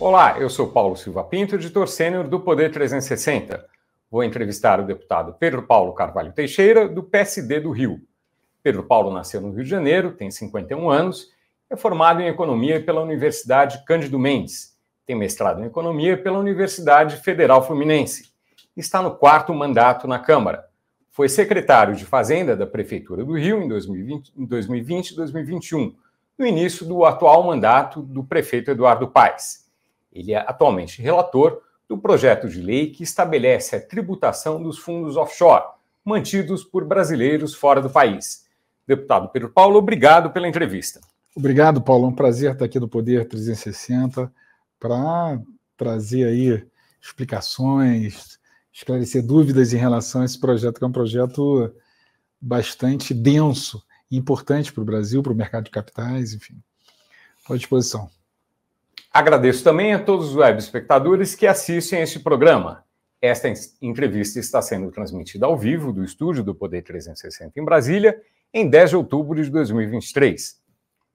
Olá, 0.00 0.38
eu 0.38 0.48
sou 0.48 0.68
Paulo 0.68 0.96
Silva 0.96 1.24
Pinto, 1.24 1.56
editor 1.56 1.88
sênior 1.88 2.28
do 2.28 2.38
Poder 2.38 2.70
360. 2.70 3.66
Vou 4.08 4.22
entrevistar 4.22 4.78
o 4.78 4.86
deputado 4.86 5.34
Pedro 5.40 5.64
Paulo 5.64 5.92
Carvalho 5.92 6.30
Teixeira, 6.30 6.88
do 6.88 7.02
PSD 7.02 7.58
do 7.58 7.72
Rio. 7.72 8.00
Pedro 8.62 8.84
Paulo 8.84 9.12
nasceu 9.12 9.40
no 9.40 9.50
Rio 9.50 9.64
de 9.64 9.68
Janeiro, 9.68 10.12
tem 10.12 10.30
51 10.30 10.88
anos, 10.88 11.32
é 11.68 11.76
formado 11.76 12.20
em 12.20 12.28
economia 12.28 12.80
pela 12.80 13.02
Universidade 13.02 13.84
Cândido 13.84 14.20
Mendes, 14.20 14.78
tem 15.04 15.16
mestrado 15.16 15.60
em 15.62 15.66
economia 15.66 16.16
pela 16.16 16.38
Universidade 16.38 17.16
Federal 17.16 17.66
Fluminense. 17.66 18.30
Está 18.76 19.02
no 19.02 19.16
quarto 19.16 19.52
mandato 19.52 20.06
na 20.06 20.20
Câmara. 20.20 20.64
Foi 21.10 21.28
secretário 21.28 21.96
de 21.96 22.04
Fazenda 22.04 22.56
da 22.56 22.68
Prefeitura 22.68 23.24
do 23.24 23.36
Rio 23.36 23.60
em 23.60 23.66
2020 23.66 25.08
e 25.08 25.16
2021, 25.16 25.96
no 26.38 26.46
início 26.46 26.86
do 26.86 27.04
atual 27.04 27.42
mandato 27.42 28.00
do 28.00 28.22
prefeito 28.22 28.70
Eduardo 28.70 29.08
Paes. 29.08 29.66
Ele 30.18 30.32
é 30.32 30.38
atualmente 30.38 31.00
relator 31.00 31.62
do 31.88 31.96
projeto 31.96 32.48
de 32.48 32.60
lei 32.60 32.90
que 32.90 33.02
estabelece 33.02 33.76
a 33.76 33.80
tributação 33.80 34.62
dos 34.62 34.78
fundos 34.78 35.16
offshore, 35.16 35.64
mantidos 36.04 36.64
por 36.64 36.84
brasileiros 36.84 37.54
fora 37.54 37.80
do 37.80 37.88
país. 37.88 38.46
Deputado 38.86 39.28
Pedro 39.28 39.50
Paulo, 39.50 39.78
obrigado 39.78 40.30
pela 40.30 40.48
entrevista. 40.48 41.00
Obrigado, 41.36 41.80
Paulo. 41.80 42.06
É 42.06 42.08
um 42.08 42.14
prazer 42.14 42.52
estar 42.52 42.64
aqui 42.64 42.80
no 42.80 42.88
Poder 42.88 43.28
360 43.28 44.32
para 44.80 45.40
trazer 45.76 46.24
aí 46.24 46.66
explicações, 47.00 48.38
esclarecer 48.72 49.24
dúvidas 49.24 49.72
em 49.72 49.76
relação 49.76 50.22
a 50.22 50.24
esse 50.24 50.38
projeto, 50.38 50.78
que 50.78 50.84
é 50.84 50.88
um 50.88 50.92
projeto 50.92 51.72
bastante 52.40 53.14
denso 53.14 53.82
e 54.10 54.16
importante 54.16 54.72
para 54.72 54.82
o 54.82 54.86
Brasil, 54.86 55.22
para 55.22 55.32
o 55.32 55.36
mercado 55.36 55.64
de 55.64 55.70
capitais, 55.70 56.32
enfim. 56.34 56.60
Estou 57.38 57.54
à 57.54 57.58
disposição. 57.58 58.10
Agradeço 59.18 59.64
também 59.64 59.92
a 59.92 59.98
todos 59.98 60.28
os 60.28 60.36
web 60.36 60.56
espectadores 60.60 61.34
que 61.34 61.44
assistem 61.44 61.98
a 61.98 62.02
este 62.04 62.20
programa. 62.20 62.84
Esta 63.20 63.52
entrevista 63.82 64.38
está 64.38 64.62
sendo 64.62 64.92
transmitida 64.92 65.44
ao 65.44 65.58
vivo 65.58 65.92
do 65.92 66.04
estúdio 66.04 66.44
do 66.44 66.54
Poder 66.54 66.82
360 66.82 67.58
em 67.58 67.64
Brasília, 67.64 68.16
em 68.54 68.70
10 68.70 68.90
de 68.90 68.96
outubro 68.96 69.42
de 69.42 69.50
2023. 69.50 70.62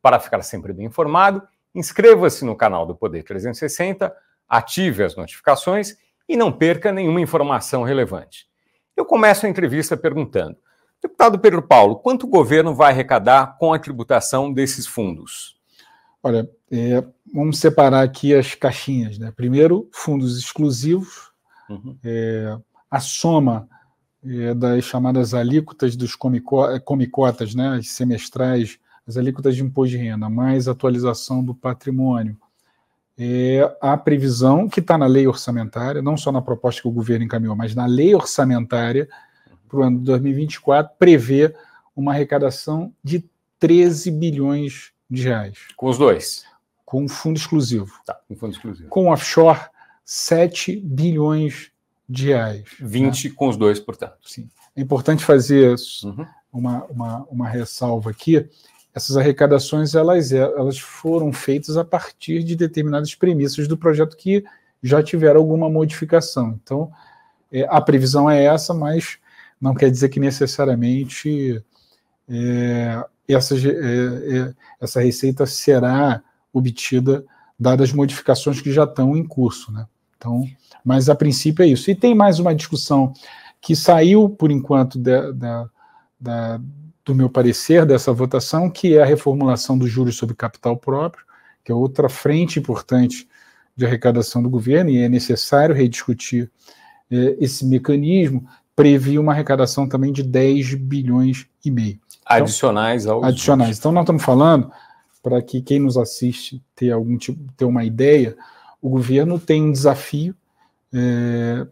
Para 0.01 0.19
ficar 0.19 0.41
sempre 0.41 0.73
bem 0.73 0.87
informado, 0.87 1.43
inscreva-se 1.73 2.43
no 2.43 2.57
canal 2.57 2.85
do 2.85 2.93
Poder 2.93 3.23
360, 3.23 4.13
ative 4.49 5.05
as 5.05 5.15
notificações 5.15 5.95
e 6.27 6.35
não 6.35 6.51
perca 6.51 6.91
nenhuma 6.91 7.21
informação 7.21 7.83
relevante. 7.83 8.49
Eu 8.97 9.05
começo 9.05 9.45
a 9.45 9.49
entrevista 9.49 9.95
perguntando: 9.95 10.57
Deputado 11.01 11.39
Pedro 11.39 11.61
Paulo, 11.61 11.95
quanto 11.95 12.23
o 12.25 12.29
governo 12.29 12.75
vai 12.75 12.91
arrecadar 12.91 13.57
com 13.57 13.71
a 13.73 13.79
tributação 13.79 14.51
desses 14.51 14.85
fundos? 14.85 15.62
Olha, 16.23 16.49
é, 16.71 17.03
vamos 17.33 17.59
separar 17.59 18.01
aqui 18.01 18.33
as 18.33 18.55
caixinhas. 18.55 19.17
Né? 19.19 19.33
Primeiro, 19.35 19.89
fundos 19.91 20.37
exclusivos, 20.39 21.31
uhum. 21.69 21.97
é, 22.01 22.57
a 22.89 23.01
soma 23.01 23.67
é, 24.25 24.53
das 24.53 24.85
chamadas 24.85 25.33
alíquotas 25.33 25.97
dos 25.97 26.15
comico 26.15 26.79
comicotas, 26.85 27.53
né? 27.53 27.75
as 27.77 27.89
semestrais, 27.89 28.79
as 29.05 29.17
alíquotas 29.17 29.53
de 29.57 29.63
imposto 29.63 29.97
de 29.97 29.97
renda, 29.97 30.29
mais 30.29 30.69
atualização 30.69 31.43
do 31.43 31.53
patrimônio. 31.53 32.37
É, 33.17 33.75
a 33.81 33.97
previsão 33.97 34.69
que 34.69 34.79
está 34.79 34.97
na 34.97 35.05
lei 35.05 35.27
orçamentária, 35.27 36.01
não 36.01 36.15
só 36.15 36.31
na 36.31 36.41
proposta 36.41 36.81
que 36.81 36.87
o 36.87 36.91
governo 36.91 37.25
encaminhou, 37.25 37.55
mas 37.55 37.75
na 37.75 37.85
lei 37.85 38.15
orçamentária 38.15 39.09
para 39.67 39.77
o 39.77 39.83
ano 39.83 39.99
de 39.99 40.05
2024, 40.05 40.93
prevê 40.97 41.53
uma 41.93 42.13
arrecadação 42.13 42.93
de 43.03 43.29
13 43.59 44.09
bilhões 44.09 44.92
de 45.13 45.23
reais. 45.23 45.57
Com 45.75 45.87
os 45.87 45.97
dois? 45.97 46.45
Com 46.85 47.07
fundo 47.07 47.37
exclusivo. 47.37 47.91
Tá, 48.05 48.19
com 48.27 48.35
fundo 48.35 48.53
exclusivo. 48.53 48.89
Com 48.89 49.07
offshore, 49.09 49.59
7 50.03 50.77
bilhões 50.77 51.71
de 52.09 52.27
reais. 52.27 52.63
20 52.79 53.29
né? 53.29 53.35
com 53.35 53.47
os 53.47 53.57
dois, 53.57 53.79
portanto. 53.79 54.17
Sim. 54.25 54.49
É 54.75 54.81
importante 54.81 55.23
fazer 55.23 55.75
uhum. 56.03 56.25
uma, 56.51 56.85
uma, 56.85 57.27
uma 57.29 57.47
ressalva 57.47 58.09
aqui. 58.09 58.47
Essas 58.93 59.17
arrecadações 59.17 59.95
elas, 59.95 60.31
elas 60.31 60.77
foram 60.77 61.31
feitas 61.31 61.77
a 61.77 61.85
partir 61.85 62.43
de 62.43 62.55
determinadas 62.55 63.13
premissas 63.15 63.67
do 63.67 63.77
projeto 63.77 64.17
que 64.17 64.43
já 64.81 65.01
tiveram 65.01 65.39
alguma 65.39 65.69
modificação. 65.69 66.59
Então, 66.61 66.91
é, 67.51 67.65
a 67.69 67.79
previsão 67.79 68.29
é 68.29 68.43
essa, 68.43 68.73
mas 68.73 69.17
não 69.61 69.73
quer 69.73 69.89
dizer 69.89 70.09
que 70.09 70.19
necessariamente 70.19 71.63
é, 72.27 73.03
essa, 73.27 73.55
é, 73.55 73.69
é, 74.37 74.53
essa 74.81 75.01
receita 75.01 75.45
será 75.45 76.21
obtida 76.51 77.25
dadas 77.57 77.89
as 77.89 77.95
modificações 77.95 78.61
que 78.61 78.71
já 78.71 78.83
estão 78.83 79.15
em 79.15 79.25
curso. 79.25 79.71
Né? 79.71 79.85
Então, 80.17 80.45
mas 80.83 81.09
a 81.09 81.15
princípio 81.15 81.63
é 81.63 81.67
isso. 81.67 81.89
E 81.89 81.95
tem 81.95 82.13
mais 82.13 82.39
uma 82.39 82.53
discussão 82.53 83.13
que 83.61 83.75
saiu, 83.75 84.29
por 84.29 84.51
enquanto, 84.51 84.99
da, 84.99 85.31
da, 85.31 85.69
da, 86.19 86.61
do 87.05 87.15
meu 87.15 87.29
parecer 87.29 87.85
dessa 87.85 88.11
votação, 88.11 88.69
que 88.69 88.97
é 88.97 89.01
a 89.01 89.05
reformulação 89.05 89.77
dos 89.77 89.89
juros 89.89 90.17
sobre 90.17 90.35
capital 90.35 90.75
próprio, 90.75 91.25
que 91.63 91.71
é 91.71 91.75
outra 91.75 92.09
frente 92.09 92.59
importante 92.59 93.27
de 93.75 93.85
arrecadação 93.85 94.43
do 94.43 94.49
governo, 94.49 94.89
e 94.89 94.97
é 94.97 95.07
necessário 95.07 95.73
rediscutir 95.73 96.51
é, 97.09 97.37
esse 97.39 97.65
mecanismo, 97.65 98.45
previa 98.75 99.19
uma 99.21 99.31
arrecadação 99.31 99.87
também 99.87 100.11
de 100.11 100.23
10 100.23 100.75
bilhões 100.75 101.45
e 101.63 101.71
meio. 101.71 101.99
Então, 102.23 102.37
adicionais 102.37 103.05
aos 103.05 103.23
adicionais. 103.23 103.77
Então 103.77 103.91
nós 103.91 104.03
estamos 104.03 104.23
falando 104.23 104.71
para 105.21 105.41
que 105.41 105.61
quem 105.61 105.79
nos 105.79 105.97
assiste 105.97 106.61
ter 106.75 106.91
algum 106.91 107.17
tipo, 107.17 107.39
ter 107.55 107.65
uma 107.65 107.83
ideia, 107.83 108.35
o 108.81 108.89
governo 108.89 109.39
tem 109.39 109.63
um 109.63 109.71
desafio 109.71 110.35
é, 110.93 111.65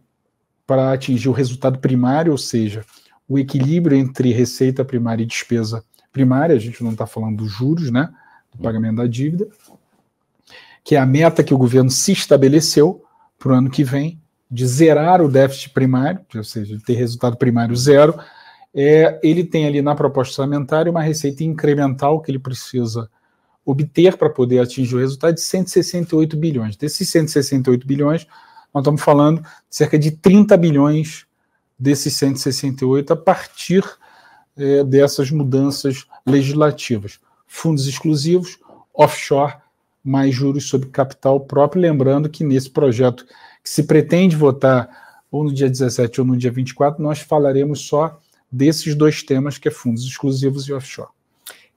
para 0.66 0.94
atingir 0.94 1.28
o 1.28 1.34
resultado 1.34 1.80
primário, 1.80 2.32
ou 2.32 2.38
seja, 2.38 2.86
o 3.28 3.38
equilíbrio 3.38 3.98
entre 3.98 4.32
receita 4.32 4.86
primária 4.86 5.24
e 5.24 5.28
despesa 5.28 5.84
primária. 6.14 6.56
A 6.56 6.60
gente 6.60 6.84
não 6.84 6.92
está 6.92 7.06
falando 7.06 7.38
dos 7.38 7.52
juros, 7.52 7.92
né, 7.92 8.10
do 8.54 8.62
pagamento 8.62 8.98
da 8.98 9.08
dívida, 9.08 9.48
que 10.84 10.96
é 10.96 11.00
a 11.00 11.06
meta 11.06 11.44
que 11.44 11.54
o 11.54 11.58
governo 11.58 11.90
se 11.90 12.12
estabeleceu 12.12 13.04
para 13.38 13.52
o 13.52 13.56
ano 13.56 13.70
que 13.70 13.84
vem 13.84 14.21
de 14.52 14.68
zerar 14.68 15.22
o 15.22 15.30
déficit 15.30 15.70
primário, 15.70 16.20
ou 16.36 16.44
seja, 16.44 16.78
ter 16.86 16.94
resultado 16.94 17.38
primário 17.38 17.76
zero 17.76 18.20
é, 18.74 19.20
ele 19.22 19.44
tem 19.44 19.68
ali 19.68 19.82
na 19.82 19.96
proposta 19.96 20.42
orçamentária 20.42 20.92
uma 20.92 21.02
receita 21.02 21.44
incremental 21.44 22.22
que 22.22 22.32
ele 22.32 22.40
precisa 22.40 23.10
obter 23.66 24.18
para 24.18 24.30
poder 24.30 24.60
atingir 24.60 24.96
o 24.96 25.00
resultado 25.00 25.36
de 25.36 25.42
168 25.42 26.38
bilhões. 26.38 26.76
Desses 26.76 27.08
168 27.10 27.86
bilhões, 27.86 28.26
nós 28.74 28.82
estamos 28.82 29.02
falando 29.02 29.42
de 29.42 29.48
cerca 29.70 30.00
de 30.00 30.12
30 30.12 30.56
bilhões 30.58 31.26
desses 31.78 32.16
168 32.16 33.14
a 33.14 33.16
partir 33.16 33.84
é, 34.58 34.84
dessas 34.84 35.30
mudanças 35.32 36.06
legislativas. 36.26 37.20
Fundos 37.46 37.88
exclusivos, 37.88 38.58
offshore, 38.94 39.56
mais 40.04 40.34
juros 40.34 40.68
sobre 40.68 40.90
capital 40.90 41.40
próprio. 41.42 41.82
Lembrando 41.82 42.30
que 42.30 42.44
nesse 42.44 42.70
projeto 42.70 43.26
que 43.64 43.70
se 43.70 43.84
pretende 43.84 44.36
votar 44.36 44.90
ou 45.32 45.44
no 45.46 45.54
dia 45.54 45.70
17 45.70 46.22
ou 46.22 46.28
no 46.28 46.36
dia 46.36 46.52
24, 46.52 47.02
nós 47.02 47.20
falaremos 47.20 47.82
só 47.82 48.20
desses 48.52 48.94
dois 48.96 49.24
temas, 49.24 49.58
que 49.58 49.70
é 49.70 49.72
fundos 49.72 50.04
exclusivos 50.04 50.68
e 50.68 50.74
offshore. 50.74 51.10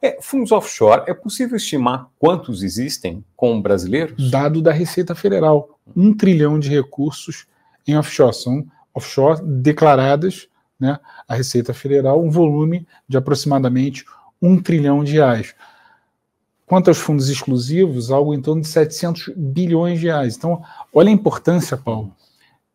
É, 0.03 0.19
fundos 0.21 0.53
offshore, 0.53 1.05
é 1.07 1.15
possível 1.15 1.57
estimar 1.57 2.11
quantos 2.19 2.63
existem 2.63 3.25
com 3.37 3.63
brasileiros? 3.63 4.31
Dado 4.31 4.61
da 4.61 4.73
Receita 4.73 5.15
Federal, 5.15 5.79
um 5.97 6.13
trilhão 6.13 6.59
de 6.59 6.69
recursos 6.69 7.47
em 7.87 7.97
offshore. 7.97 8.35
São 8.35 8.67
offshore 8.93 9.41
declaradas, 9.43 10.49
né, 10.79 10.99
a 11.29 11.35
Receita 11.35 11.73
Federal, 11.73 12.23
um 12.23 12.31
volume 12.31 12.87
de 13.09 13.17
aproximadamente 13.17 14.05
um 14.43 14.61
trilhão 14.61 15.03
de 15.03 15.13
reais. 15.13 15.55
Quanto 16.67 16.89
aos 16.89 16.99
fundos 16.99 17.29
exclusivos, 17.29 18.11
algo 18.11 18.35
em 18.35 18.41
torno 18.41 18.63
de 18.63 18.69
700 18.69 19.35
bilhões 19.37 20.01
de 20.01 20.07
reais. 20.07 20.37
Então, 20.37 20.63
olha 20.93 21.11
a 21.11 21.13
importância, 21.13 21.77
Paulo, 21.77 22.15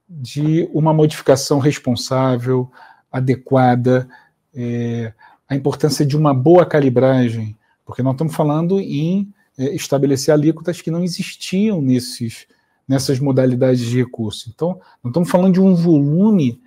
de 0.07 0.69
uma 0.73 0.93
modificação 0.93 1.59
responsável, 1.59 2.71
adequada, 3.11 4.07
é, 4.53 5.13
a 5.47 5.55
importância 5.55 6.05
de 6.05 6.15
uma 6.15 6.33
boa 6.33 6.65
calibragem, 6.65 7.57
porque 7.83 8.03
nós 8.03 8.13
estamos 8.13 8.35
falando 8.35 8.79
em 8.79 9.33
é, 9.57 9.73
estabelecer 9.75 10.33
alíquotas 10.33 10.81
que 10.81 10.91
não 10.91 11.03
existiam 11.03 11.81
nesses, 11.81 12.45
nessas 12.87 13.19
modalidades 13.19 13.81
de 13.81 13.97
recurso. 13.97 14.51
Então, 14.53 14.79
nós 15.03 15.11
estamos 15.11 15.29
falando 15.29 15.55
de 15.55 15.61
um 15.61 15.73
volume 15.73 16.61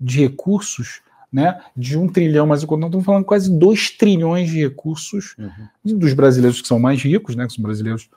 de 0.00 0.22
recursos 0.22 1.02
né, 1.32 1.60
de 1.74 1.96
um 1.96 2.06
trilhão, 2.06 2.46
mas 2.46 2.62
nós 2.62 2.84
estamos 2.84 3.06
falando 3.06 3.24
quase 3.24 3.50
dois 3.50 3.90
trilhões 3.90 4.50
de 4.50 4.60
recursos 4.60 5.34
uhum. 5.38 5.98
dos 5.98 6.12
brasileiros 6.12 6.60
que 6.60 6.68
são 6.68 6.78
mais 6.78 7.02
ricos, 7.02 7.34
né, 7.34 7.46
que 7.46 7.54
são 7.54 7.62
brasileiros 7.62 8.10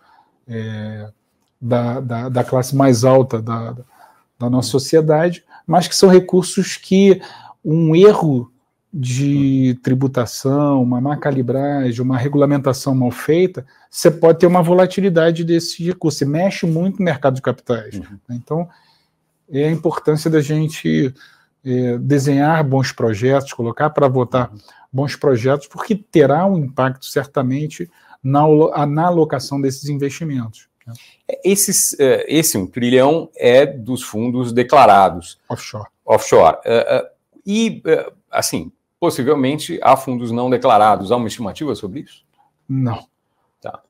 é, 0.48 1.10
da, 1.62 2.02
da, 2.02 2.30
da, 2.30 2.44
classe 2.44 2.76
mais 2.76 3.06
alta 3.06 3.42
da, 3.42 3.78
da 4.38 4.50
nossa 4.50 4.70
sociedade, 4.70 5.46
mas 5.66 5.88
que 5.88 5.96
são 5.96 6.10
recursos 6.10 6.76
que 6.76 7.22
um 7.64 7.96
erro 7.96 8.52
de 8.94 9.78
tributação, 9.84 10.82
uma 10.82 11.02
má 11.02 11.18
calibragem, 11.18 12.02
uma 12.02 12.18
regulamentação 12.18 12.96
mal 12.96 13.12
feita, 13.12 13.66
você 13.90 14.10
pode 14.10 14.40
ter 14.40 14.46
uma 14.46 14.64
volatilidade 14.64 15.44
desse 15.44 15.84
recurso. 15.84 16.20
Você 16.20 16.26
mexe 16.26 16.66
muito 16.66 17.00
no 17.00 17.06
mercado 17.06 17.36
de 17.36 17.42
capitais. 17.42 17.96
Uhum. 17.96 18.20
Né? 18.30 18.40
Então, 18.42 18.70
é 19.50 19.68
a 19.68 19.72
importância 19.72 20.30
da 20.30 20.40
gente 20.40 21.14
é, 21.66 21.98
desenhar 21.98 22.64
bons 22.64 22.92
projetos, 22.92 23.52
colocar 23.54 23.90
para 23.90 24.08
votar 24.08 24.52
uhum. 24.52 24.58
bons 24.94 25.16
projetos, 25.16 25.68
porque 25.68 25.96
terá 25.96 26.46
um 26.46 26.58
impacto 26.58 27.06
certamente 27.06 27.90
na, 28.24 28.44
na 28.86 29.08
alocação 29.08 29.60
desses 29.60 29.90
investimentos. 29.90 30.68
Né? 30.86 30.94
Esses, 31.44 32.00
é, 32.00 32.26
esse 32.28 32.58
um 32.58 32.68
trilhão 32.68 33.30
é 33.36 33.66
dos 33.66 34.04
fundos 34.04 34.54
declarados. 34.54 35.40
Offshore. 35.50 35.90
Offshore. 36.06 36.58
É, 36.64 36.98
é, 36.98 37.12
e, 37.46 37.82
assim, 38.32 38.72
possivelmente 39.00 39.80
há 39.82 39.96
fundos 39.98 40.32
não 40.32 40.50
declarados. 40.50 41.12
Há 41.12 41.16
uma 41.16 41.28
estimativa 41.28 41.76
sobre 41.76 42.02
isso? 42.02 42.24
Não. 42.68 43.08
Tá. 43.62 43.82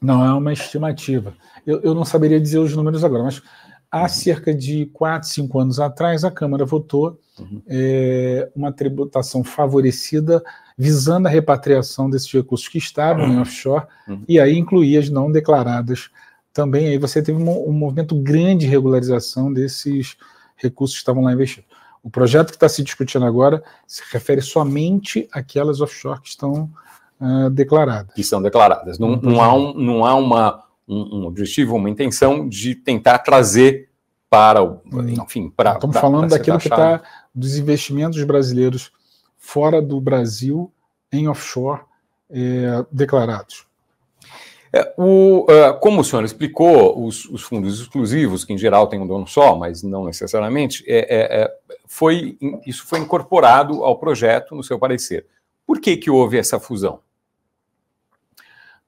Não 0.00 0.24
é 0.24 0.32
uma 0.32 0.52
estimativa. 0.52 1.34
Eu, 1.66 1.80
eu 1.80 1.94
não 1.94 2.04
saberia 2.04 2.40
dizer 2.40 2.58
os 2.58 2.74
números 2.74 3.04
agora, 3.04 3.24
mas 3.24 3.42
há 3.90 4.02
uhum. 4.02 4.08
cerca 4.08 4.54
de 4.54 4.86
4, 4.86 5.28
5 5.28 5.58
anos 5.58 5.80
atrás, 5.80 6.24
a 6.24 6.30
Câmara 6.30 6.64
votou 6.64 7.18
uhum. 7.38 7.62
é, 7.66 8.50
uma 8.54 8.72
tributação 8.72 9.42
favorecida 9.42 10.42
visando 10.76 11.26
a 11.26 11.30
repatriação 11.30 12.08
desses 12.08 12.32
recursos 12.32 12.68
que 12.68 12.78
estavam 12.78 13.24
uhum. 13.24 13.34
em 13.34 13.40
offshore 13.40 13.86
uhum. 14.06 14.22
e 14.28 14.38
aí 14.38 14.56
incluía 14.56 15.00
as 15.00 15.10
não 15.10 15.30
declaradas 15.30 16.10
também. 16.52 16.88
Aí 16.88 16.98
você 16.98 17.22
teve 17.22 17.42
um, 17.42 17.68
um 17.68 17.72
movimento 17.72 18.14
grande 18.14 18.64
de 18.64 18.70
regularização 18.70 19.52
desses 19.52 20.16
recursos 20.56 20.96
que 20.96 21.02
estavam 21.02 21.24
lá 21.24 21.32
investidos. 21.32 21.68
O 22.02 22.10
projeto 22.10 22.48
que 22.48 22.56
está 22.56 22.68
se 22.68 22.82
discutindo 22.82 23.24
agora 23.24 23.62
se 23.86 24.02
refere 24.10 24.40
somente 24.40 25.28
àquelas 25.32 25.80
offshore 25.80 26.20
que 26.20 26.28
estão 26.28 26.70
uh, 27.20 27.50
declaradas. 27.50 28.14
Que 28.14 28.22
são 28.22 28.40
declaradas. 28.40 28.98
Não, 28.98 29.16
não, 29.16 29.42
há, 29.42 29.54
um, 29.54 29.74
não 29.74 30.04
há 30.04 30.14
uma, 30.14 30.64
um, 30.88 31.20
um, 31.20 31.26
objetivo, 31.26 31.76
uma 31.76 31.90
intenção 31.90 32.48
de 32.48 32.74
tentar 32.74 33.18
trazer 33.18 33.88
para 34.30 34.62
o. 34.62 34.80
Enfim, 35.22 35.50
para. 35.50 35.74
Estamos 35.74 35.94
pra, 35.94 36.00
falando 36.00 36.28
pra 36.28 36.38
daquilo 36.38 36.58
que 36.58 36.68
está 36.68 37.02
dos 37.34 37.56
investimentos 37.56 38.22
brasileiros 38.24 38.90
fora 39.36 39.80
do 39.80 40.00
Brasil 40.00 40.72
em 41.12 41.28
offshore 41.28 41.82
é, 42.30 42.84
declarados. 42.90 43.66
É, 44.72 44.92
o, 44.98 45.44
uh, 45.44 45.78
como 45.80 46.02
o 46.02 46.04
senhor 46.04 46.24
explicou, 46.24 47.06
os, 47.06 47.24
os, 47.26 47.42
fundos 47.42 47.80
exclusivos, 47.80 48.44
que 48.44 48.52
em 48.52 48.58
geral 48.58 48.86
têm 48.86 49.00
um 49.00 49.06
dono 49.06 49.26
só, 49.26 49.56
mas 49.56 49.82
não 49.82 50.04
necessariamente, 50.04 50.84
é, 50.86 50.98
é, 50.98 51.42
é, 51.42 51.54
foi, 51.86 52.36
isso 52.66 52.86
foi 52.86 52.98
incorporado 52.98 53.82
ao 53.82 53.98
projeto 53.98 54.54
no 54.54 54.62
seu 54.62 54.78
parecer. 54.78 55.26
Por 55.66 55.80
que, 55.80 55.96
que 55.96 56.10
houve 56.10 56.36
essa 56.36 56.60
fusão? 56.60 57.00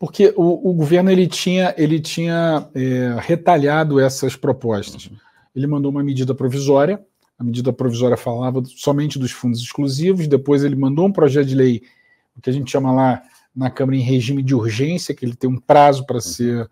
Porque 0.00 0.32
o, 0.34 0.70
o 0.70 0.72
governo 0.72 1.10
ele 1.10 1.26
tinha, 1.26 1.74
ele 1.76 2.00
tinha 2.00 2.66
é, 2.74 3.16
retalhado 3.20 4.00
essas 4.00 4.34
propostas. 4.34 5.06
Uhum. 5.06 5.16
Ele 5.54 5.66
mandou 5.66 5.90
uma 5.90 6.02
medida 6.02 6.34
provisória, 6.34 6.98
a 7.38 7.44
medida 7.44 7.70
provisória 7.70 8.16
falava 8.16 8.62
somente 8.64 9.18
dos 9.18 9.30
fundos 9.30 9.60
exclusivos, 9.60 10.26
depois 10.26 10.64
ele 10.64 10.74
mandou 10.74 11.06
um 11.06 11.12
projeto 11.12 11.48
de 11.48 11.54
lei, 11.54 11.82
o 12.34 12.40
que 12.40 12.48
a 12.48 12.52
gente 12.52 12.70
chama 12.70 12.90
lá 12.90 13.22
na 13.54 13.68
Câmara 13.70 13.94
em 13.94 14.00
regime 14.00 14.42
de 14.42 14.54
urgência, 14.54 15.14
que 15.14 15.22
ele 15.22 15.36
tem 15.36 15.50
um 15.50 15.60
prazo 15.60 16.06
para 16.06 16.18
ser 16.18 16.66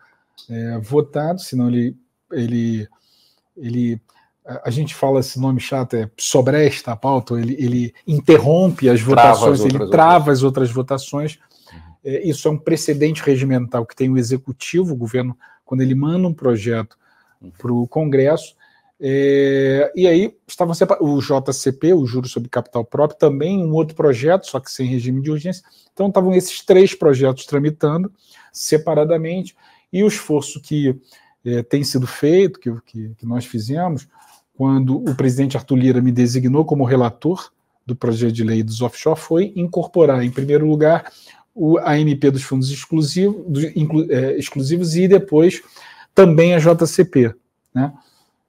é, 0.48 0.78
votado, 0.78 1.38
senão 1.38 1.68
ele, 1.68 1.94
ele, 2.32 2.88
ele. 3.58 4.00
A 4.64 4.70
gente 4.70 4.94
fala 4.94 5.20
esse 5.20 5.38
nome 5.38 5.60
chato, 5.60 5.94
é 5.94 6.10
sobresta 6.16 6.92
a 6.92 6.96
pauta, 6.96 7.34
ele, 7.38 7.54
ele 7.58 7.94
interrompe 8.06 8.88
as 8.88 9.02
votações, 9.02 9.60
as 9.60 9.66
ele 9.66 9.90
trava 9.90 10.32
as 10.32 10.42
outras 10.42 10.70
votações. 10.70 11.38
É, 12.08 12.26
isso 12.26 12.48
é 12.48 12.50
um 12.50 12.56
precedente 12.56 13.22
regimental 13.22 13.84
que 13.84 13.94
tem 13.94 14.08
o 14.08 14.16
executivo, 14.16 14.94
o 14.94 14.96
governo, 14.96 15.36
quando 15.62 15.82
ele 15.82 15.94
manda 15.94 16.26
um 16.26 16.32
projeto 16.32 16.96
uhum. 17.42 17.50
para 17.50 17.70
o 17.70 17.86
Congresso, 17.86 18.56
é, 18.98 19.92
e 19.94 20.08
aí 20.08 20.34
estavam 20.46 20.74
o 21.00 21.20
JCP, 21.20 21.92
o 21.92 22.06
Juro 22.06 22.26
sobre 22.26 22.48
Capital 22.48 22.82
Próprio, 22.82 23.18
também 23.18 23.62
um 23.62 23.72
outro 23.74 23.94
projeto, 23.94 24.46
só 24.46 24.58
que 24.58 24.72
sem 24.72 24.86
regime 24.86 25.20
de 25.20 25.30
urgência. 25.30 25.62
Então 25.92 26.08
estavam 26.08 26.34
esses 26.34 26.64
três 26.64 26.94
projetos 26.94 27.44
tramitando 27.44 28.10
separadamente, 28.50 29.54
e 29.92 30.02
o 30.02 30.08
esforço 30.08 30.62
que 30.62 30.98
é, 31.44 31.62
tem 31.62 31.84
sido 31.84 32.06
feito, 32.06 32.58
que, 32.58 32.72
que, 32.86 33.14
que, 33.18 33.26
nós 33.26 33.44
fizemos, 33.44 34.08
quando 34.54 34.96
o 34.96 35.14
presidente 35.14 35.58
Arthur 35.58 35.76
Lira 35.76 36.00
me 36.00 36.10
designou 36.10 36.64
como 36.64 36.84
relator 36.84 37.52
do 37.86 37.94
projeto 37.94 38.32
de 38.32 38.44
lei 38.44 38.62
dos 38.62 38.82
offshore, 38.82 39.18
foi 39.18 39.52
incorporar, 39.54 40.22
em 40.22 40.30
primeiro 40.30 40.66
lugar, 40.66 41.10
o, 41.58 41.76
a 41.78 41.98
MP 41.98 42.30
dos 42.30 42.44
fundos 42.44 42.70
exclusivos, 42.70 43.44
do, 43.48 43.60
inclu, 43.76 44.06
é, 44.08 44.38
exclusivos 44.38 44.94
e 44.94 45.08
depois 45.08 45.60
também 46.14 46.54
a 46.54 46.58
JCP. 46.58 47.34
Né? 47.74 47.92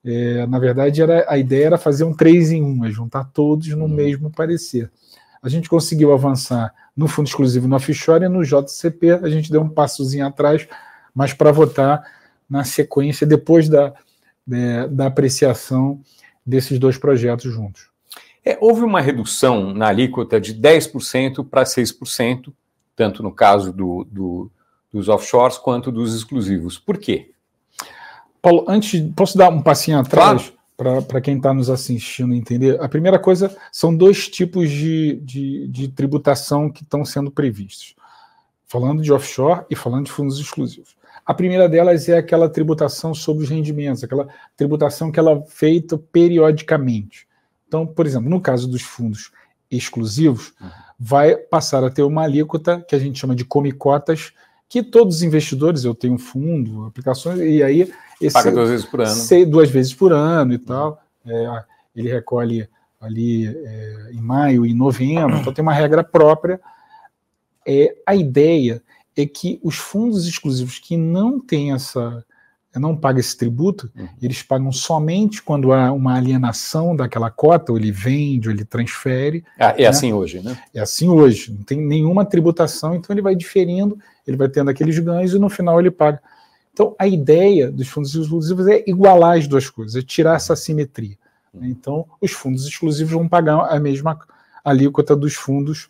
É, 0.06 0.46
na 0.46 0.60
verdade, 0.60 1.02
era, 1.02 1.26
a 1.28 1.36
ideia 1.36 1.66
era 1.66 1.78
fazer 1.78 2.04
um 2.04 2.14
3 2.14 2.52
em 2.52 2.62
1, 2.62 2.86
é 2.86 2.92
juntar 2.92 3.24
todos 3.34 3.68
no 3.70 3.86
uhum. 3.86 3.90
mesmo 3.90 4.30
parecer. 4.30 4.92
A 5.42 5.50
gente 5.50 5.68
conseguiu 5.68 6.14
avançar 6.14 6.72
no 6.96 7.08
fundo 7.08 7.28
exclusivo 7.28 7.68
no 7.68 7.76
offshore 7.76 8.26
e 8.26 8.30
no 8.30 8.44
JCP, 8.44 9.12
a 9.24 9.30
gente 9.30 9.52
deu 9.52 9.62
um 9.62 9.70
passozinho 9.70 10.28
atrás, 10.28 10.68
mas 11.16 11.34
para 11.34 11.52
votar 11.52 12.04
na 12.48 12.64
sequência, 12.64 13.26
depois 13.26 13.68
da, 13.68 13.94
é, 14.52 14.88
da 14.88 15.08
apreciação 15.08 16.00
desses 16.46 16.78
dois 16.78 16.98
projetos 16.98 17.52
juntos. 17.52 17.90
É, 18.46 18.58
houve 18.62 18.82
uma 18.82 19.02
redução 19.02 19.74
na 19.74 19.88
alíquota 19.88 20.40
de 20.40 20.54
10% 20.54 21.48
para 21.48 21.64
6%, 21.64 22.54
tanto 23.00 23.24
no 23.24 23.32
caso 23.32 23.72
do, 23.72 24.06
do, 24.12 24.52
dos 24.92 25.08
offshores 25.08 25.58
quanto 25.58 25.90
dos 25.90 26.14
exclusivos. 26.14 26.78
Por 26.78 26.98
quê? 26.98 27.32
Paulo, 28.42 28.66
antes, 28.68 29.02
posso 29.16 29.38
dar 29.38 29.48
um 29.48 29.62
passinho 29.62 29.98
atrás 29.98 30.52
claro. 30.78 31.02
para 31.04 31.22
quem 31.22 31.38
está 31.38 31.54
nos 31.54 31.70
assistindo 31.70 32.34
entender? 32.34 32.78
A 32.82 32.90
primeira 32.90 33.18
coisa 33.18 33.56
são 33.72 33.96
dois 33.96 34.28
tipos 34.28 34.70
de, 34.70 35.16
de, 35.24 35.68
de 35.70 35.88
tributação 35.88 36.70
que 36.70 36.84
estão 36.84 37.06
sendo 37.06 37.32
previstos. 37.32 37.96
Falando 38.68 39.02
de 39.02 39.14
offshore 39.14 39.64
e 39.70 39.78
falando 39.78 40.08
de 40.08 40.12
fundos 40.12 40.38
exclusivos. 40.38 40.98
A 41.26 41.34
primeira 41.34 41.70
delas 41.70 42.10
é 42.10 42.18
aquela 42.18 42.50
tributação 42.50 43.14
sobre 43.14 43.46
os 43.46 43.50
rendimentos, 43.50 44.04
aquela 44.04 44.28
tributação 44.58 45.10
que 45.10 45.20
ela 45.20 45.32
é 45.32 45.44
feita 45.48 45.98
periodicamente. 45.98 47.26
Então, 47.66 47.88
por 47.88 48.06
exemplo, 48.06 48.30
no 48.30 48.42
caso 48.42 48.68
dos 48.68 48.82
fundos 48.82 49.32
exclusivos, 49.72 50.54
uhum. 50.60 50.89
Vai 51.00 51.36
passar 51.36 51.84
a 51.84 51.90
ter 51.90 52.04
uma 52.04 52.24
alíquota 52.24 52.82
que 52.82 52.96
a 52.96 53.00
gente 53.00 53.20
chama 53.20 53.34
de 53.34 53.46
comicotas, 53.46 54.34
que 54.68 54.84
todos 54.84 55.18
os 55.18 55.24
investidores, 55.24 55.86
eu 55.86 55.96
tenho 55.96 56.18
fundo, 56.18 56.86
aplicações, 56.86 57.40
e 57.40 57.64
aí 57.64 57.92
esse, 58.22 58.34
Paga 58.34 58.52
duas 58.52 58.70
vezes 58.70 58.86
por 58.86 59.02
ano. 59.02 59.16
Sei, 59.16 59.46
duas 59.46 59.70
vezes 59.70 59.94
por 59.94 60.12
ano 60.12 60.54
e 60.54 60.58
tal. 60.58 61.02
É, 61.26 61.64
ele 61.96 62.12
recolhe 62.12 62.68
ali 63.00 63.48
é, 63.48 64.10
em 64.12 64.20
maio 64.20 64.66
e 64.66 64.74
novembro, 64.74 65.38
então 65.38 65.54
tem 65.54 65.62
uma 65.62 65.74
regra 65.74 66.04
própria. 66.04 66.60
É, 67.66 67.96
a 68.06 68.16
ideia 68.16 68.84
é 69.16 69.26
que 69.26 69.60
os 69.64 69.78
fundos 69.78 70.28
exclusivos 70.28 70.80
que 70.80 70.98
não 70.98 71.40
têm 71.40 71.72
essa 71.72 72.26
não 72.78 72.96
pagam 72.96 73.20
esse 73.20 73.36
tributo, 73.36 73.90
uhum. 73.96 74.08
eles 74.22 74.44
pagam 74.44 74.72
somente 74.72 75.42
quando 75.42 75.74
há 75.74 75.92
uma 75.92 76.16
alienação 76.16 76.96
daquela 76.96 77.32
cota, 77.32 77.72
ou 77.72 77.78
ele 77.78 77.92
vende, 77.92 78.48
ou 78.48 78.54
ele 78.54 78.64
transfere. 78.64 79.44
Ah, 79.58 79.74
é 79.76 79.84
né? 79.84 79.88
assim 79.88 80.14
hoje, 80.14 80.42
né? 80.42 80.62
É 80.74 80.82
assim 80.82 81.08
hoje, 81.08 81.52
não 81.52 81.64
tem 81.64 81.82
nenhuma 81.82 82.26
tributação, 82.26 82.94
então 82.94 83.14
ele 83.14 83.24
vai 83.24 83.36
diferindo, 83.36 83.98
ele 84.28 84.38
vai 84.38 84.48
tendo 84.48 84.70
aqueles 84.70 85.00
ganhos 85.00 85.34
e 85.34 85.40
no 85.40 85.50
final 85.50 85.80
ele 85.80 85.90
paga. 85.90 86.22
Então, 86.72 86.96
a 87.00 87.08
ideia 87.08 87.72
dos 87.72 87.88
fundos 87.88 88.14
exclusivos 88.14 88.68
é 88.68 88.84
igualar 88.86 89.38
as 89.38 89.48
duas 89.48 89.70
coisas, 89.70 89.96
é 89.96 90.06
tirar 90.06 90.36
essa 90.36 90.56
simetria. 90.56 91.18
Né? 91.54 91.68
Então, 91.70 92.06
os 92.22 92.32
fundos 92.32 92.68
exclusivos 92.68 93.12
vão 93.12 93.28
pagar 93.28 93.74
a 93.74 93.80
mesma 93.80 94.20
alíquota 94.64 95.16
dos 95.16 95.34
fundos 95.34 95.90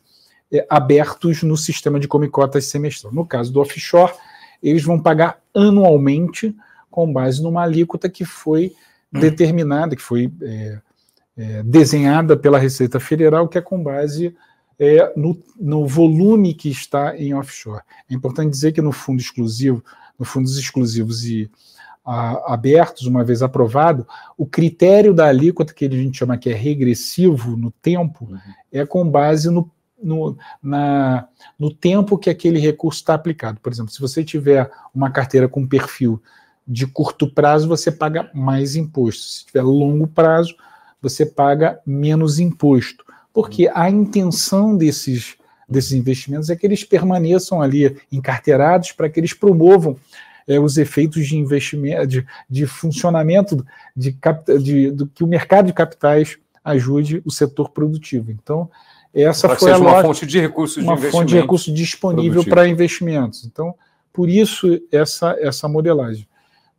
é, 0.51 0.65
abertos 0.69 1.43
no 1.43 1.57
sistema 1.57 1.99
de 1.99 2.07
comicotas 2.07 2.65
semestral. 2.65 3.13
No 3.13 3.25
caso 3.25 3.51
do 3.51 3.59
offshore, 3.59 4.13
eles 4.63 4.83
vão 4.83 4.99
pagar 4.99 5.39
anualmente 5.53 6.55
com 6.99 7.13
base 7.13 7.41
numa 7.41 7.63
alíquota 7.63 8.09
que 8.09 8.25
foi 8.25 8.73
determinada, 9.09 9.95
que 9.95 10.01
foi 10.01 10.29
é, 10.41 10.79
é, 11.37 11.63
desenhada 11.63 12.35
pela 12.35 12.59
Receita 12.59 12.99
Federal, 12.99 13.47
que 13.47 13.57
é 13.57 13.61
com 13.61 13.81
base 13.81 14.35
é, 14.77 15.13
no, 15.15 15.41
no 15.57 15.87
volume 15.87 16.53
que 16.53 16.69
está 16.69 17.15
em 17.17 17.33
offshore. 17.33 17.81
É 18.11 18.13
importante 18.13 18.51
dizer 18.51 18.73
que 18.73 18.81
no 18.81 18.91
fundo 18.91 19.21
exclusivo 19.21 19.81
no 20.19 20.25
fundos 20.25 20.57
exclusivos 20.57 21.23
e 21.23 21.49
a, 22.03 22.53
abertos, 22.53 23.07
uma 23.07 23.23
vez 23.23 23.41
aprovado, 23.41 24.05
o 24.37 24.45
critério 24.45 25.13
da 25.13 25.27
alíquota, 25.27 25.73
que 25.73 25.85
a 25.85 25.89
gente 25.89 26.17
chama 26.17 26.37
que 26.37 26.49
é 26.49 26.53
regressivo 26.53 27.55
no 27.55 27.71
tempo, 27.71 28.27
uhum. 28.29 28.37
é 28.73 28.85
com 28.85 29.09
base 29.09 29.49
no, 29.49 29.71
no, 30.03 30.37
na, 30.61 31.29
no 31.57 31.73
tempo 31.73 32.17
que 32.17 32.29
aquele 32.29 32.59
recurso 32.59 32.99
está 32.99 33.13
aplicado. 33.13 33.61
Por 33.61 33.71
exemplo, 33.71 33.93
se 33.93 34.01
você 34.01 34.21
tiver 34.21 34.69
uma 34.93 35.09
carteira 35.09 35.47
com 35.47 35.65
perfil 35.65 36.21
de 36.69 36.85
curto 36.85 37.27
prazo, 37.27 37.67
você 37.67 37.91
paga 37.91 38.29
mais 38.31 38.75
imposto. 38.75 39.23
Se 39.23 39.45
tiver 39.47 39.63
longo 39.63 40.05
prazo, 40.05 40.53
você 41.01 41.25
paga 41.25 41.79
menos 41.83 42.39
imposto. 42.39 43.03
porque 43.33 43.69
a 43.73 43.89
intenção 43.89 44.75
desses, 44.77 45.35
desses 45.67 45.93
investimentos 45.93 46.49
é 46.49 46.55
que 46.55 46.65
eles 46.65 46.83
permaneçam 46.83 47.61
ali 47.61 47.97
encarteirados 48.11 48.91
para 48.91 49.09
que 49.09 49.19
eles 49.19 49.33
promovam 49.33 49.97
é, 50.47 50.59
os 50.59 50.77
efeitos 50.77 51.27
de 51.27 51.37
investimento, 51.37 52.07
de, 52.07 52.25
de 52.49 52.65
funcionamento 52.65 53.65
de, 53.95 54.17
de, 54.61 54.91
do 54.91 55.07
que 55.07 55.23
o 55.23 55.27
mercado 55.27 55.67
de 55.67 55.73
capitais 55.73 56.37
ajude 56.63 57.21
o 57.25 57.31
setor 57.31 57.69
produtivo. 57.69 58.31
Então, 58.31 58.69
essa 59.13 59.47
para 59.47 59.57
foi 59.57 59.71
a 59.71 59.77
uma 59.77 60.01
fonte 60.01 60.25
de 60.25 60.39
recursos 60.39 60.83
uma 60.83 60.95
de 60.95 61.09
fonte 61.09 61.29
de 61.29 61.39
recursos 61.39 61.73
disponível 61.73 62.43
para 62.43 62.67
investimentos. 62.67 63.45
Então, 63.45 63.73
por 64.11 64.29
isso 64.29 64.79
essa 64.91 65.35
essa 65.39 65.67
modelagem. 65.67 66.27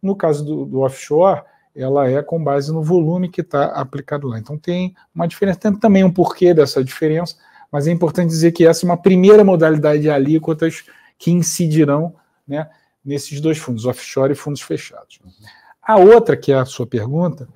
No 0.02 0.16
caso 0.16 0.44
do, 0.44 0.64
do 0.64 0.80
offshore, 0.80 1.42
ela 1.74 2.08
é 2.08 2.22
com 2.22 2.42
base 2.42 2.72
no 2.72 2.82
volume 2.82 3.28
que 3.28 3.40
está 3.40 3.66
aplicado 3.66 4.28
lá. 4.28 4.38
Então 4.38 4.58
tem 4.58 4.94
uma 5.14 5.26
diferença, 5.26 5.58
tem 5.58 5.74
também 5.74 6.04
um 6.04 6.12
porquê 6.12 6.52
dessa 6.52 6.82
diferença, 6.82 7.36
mas 7.70 7.86
é 7.86 7.90
importante 7.90 8.28
dizer 8.28 8.52
que 8.52 8.66
essa 8.66 8.84
é 8.84 8.88
uma 8.88 8.96
primeira 8.96 9.44
modalidade 9.44 10.02
de 10.02 10.10
alíquotas 10.10 10.84
que 11.18 11.30
incidirão 11.30 12.14
né, 12.46 12.68
nesses 13.04 13.40
dois 13.40 13.58
fundos, 13.58 13.86
offshore 13.86 14.32
e 14.32 14.36
fundos 14.36 14.60
fechados. 14.60 15.20
A 15.82 15.96
outra, 15.96 16.36
que 16.36 16.52
é 16.52 16.56
a 16.56 16.64
sua 16.64 16.86
pergunta, 16.86 17.48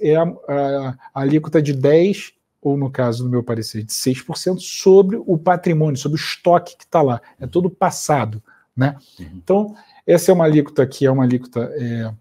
é 0.00 0.16
a, 0.16 0.22
a, 0.22 0.94
a 1.14 1.20
alíquota 1.20 1.60
de 1.60 1.74
10%, 1.74 2.32
ou 2.62 2.76
no 2.76 2.88
caso, 2.88 3.24
no 3.24 3.30
meu 3.30 3.42
parecer, 3.42 3.82
de 3.82 3.92
6% 3.92 4.60
sobre 4.60 5.16
o 5.16 5.36
patrimônio, 5.36 5.96
sobre 5.96 6.16
o 6.16 6.22
estoque 6.22 6.76
que 6.76 6.84
está 6.84 7.02
lá. 7.02 7.20
É 7.40 7.46
todo 7.46 7.68
passado. 7.68 8.40
Né? 8.76 8.96
Uhum. 9.18 9.26
Então, 9.34 9.74
essa 10.06 10.30
é 10.30 10.34
uma 10.34 10.44
alíquota 10.44 10.86
que 10.86 11.06
é 11.06 11.10
uma 11.10 11.24
alíquota 11.24 11.70
é, 11.74 12.12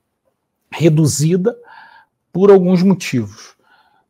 reduzida 0.71 1.55
por 2.31 2.51
alguns 2.51 2.83
motivos. 2.83 3.55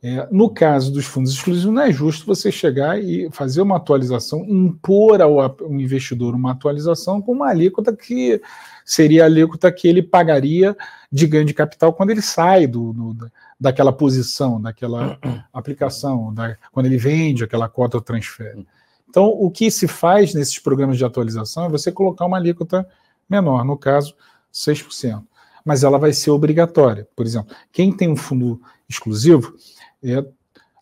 É, 0.04 0.28
no 0.32 0.50
caso 0.50 0.92
dos 0.92 1.06
fundos 1.06 1.32
exclusivos, 1.32 1.72
não 1.72 1.84
é 1.84 1.92
justo 1.92 2.26
você 2.26 2.52
chegar 2.52 3.00
e 3.00 3.30
fazer 3.32 3.62
uma 3.62 3.78
atualização, 3.78 4.44
impor 4.46 5.22
ao, 5.22 5.40
ao 5.40 5.56
investidor 5.74 6.34
uma 6.34 6.54
atualização 6.54 7.22
com 7.22 7.34
uma 7.34 7.50
alíquota 7.50 7.96
que 7.96 8.42
seria 8.84 9.24
a 9.24 9.26
alíquota 9.28 9.72
que 9.72 9.88
ele 9.88 10.02
pagaria 10.02 10.76
de 11.12 11.28
ganho 11.28 11.46
de 11.46 11.54
capital 11.54 11.94
quando 11.94 12.10
ele 12.10 12.22
sai 12.22 12.66
do, 12.66 12.92
do 12.94 13.32
daquela 13.60 13.94
posição, 13.94 14.60
daquela 14.60 15.20
aplicação, 15.54 16.34
da, 16.34 16.58
quando 16.72 16.88
ele 16.88 16.98
vende 16.98 17.44
aquela 17.44 17.70
cota 17.70 17.98
ou 17.98 18.02
transfere. 18.02 18.66
Então, 19.12 19.26
o 19.28 19.52
que 19.52 19.70
se 19.70 19.90
faz 19.90 20.34
nesses 20.34 20.58
programas 20.58 20.98
de 20.98 21.04
atualização 21.04 21.66
é 21.66 21.70
você 21.70 21.92
colocar 21.92 22.26
uma 22.26 22.38
alíquota 22.38 22.88
menor, 23.30 23.66
no 23.66 23.78
caso, 23.78 24.16
6%. 24.54 25.22
Mas 25.66 25.84
ela 25.84 26.00
vai 26.00 26.14
ser 26.14 26.32
obrigatória. 26.32 27.06
Por 27.14 27.26
exemplo, 27.26 27.54
quem 27.74 27.92
tem 27.92 28.10
um 28.10 28.16
fundo 28.16 28.62
exclusivo, 28.88 29.54
é, 30.02 30.24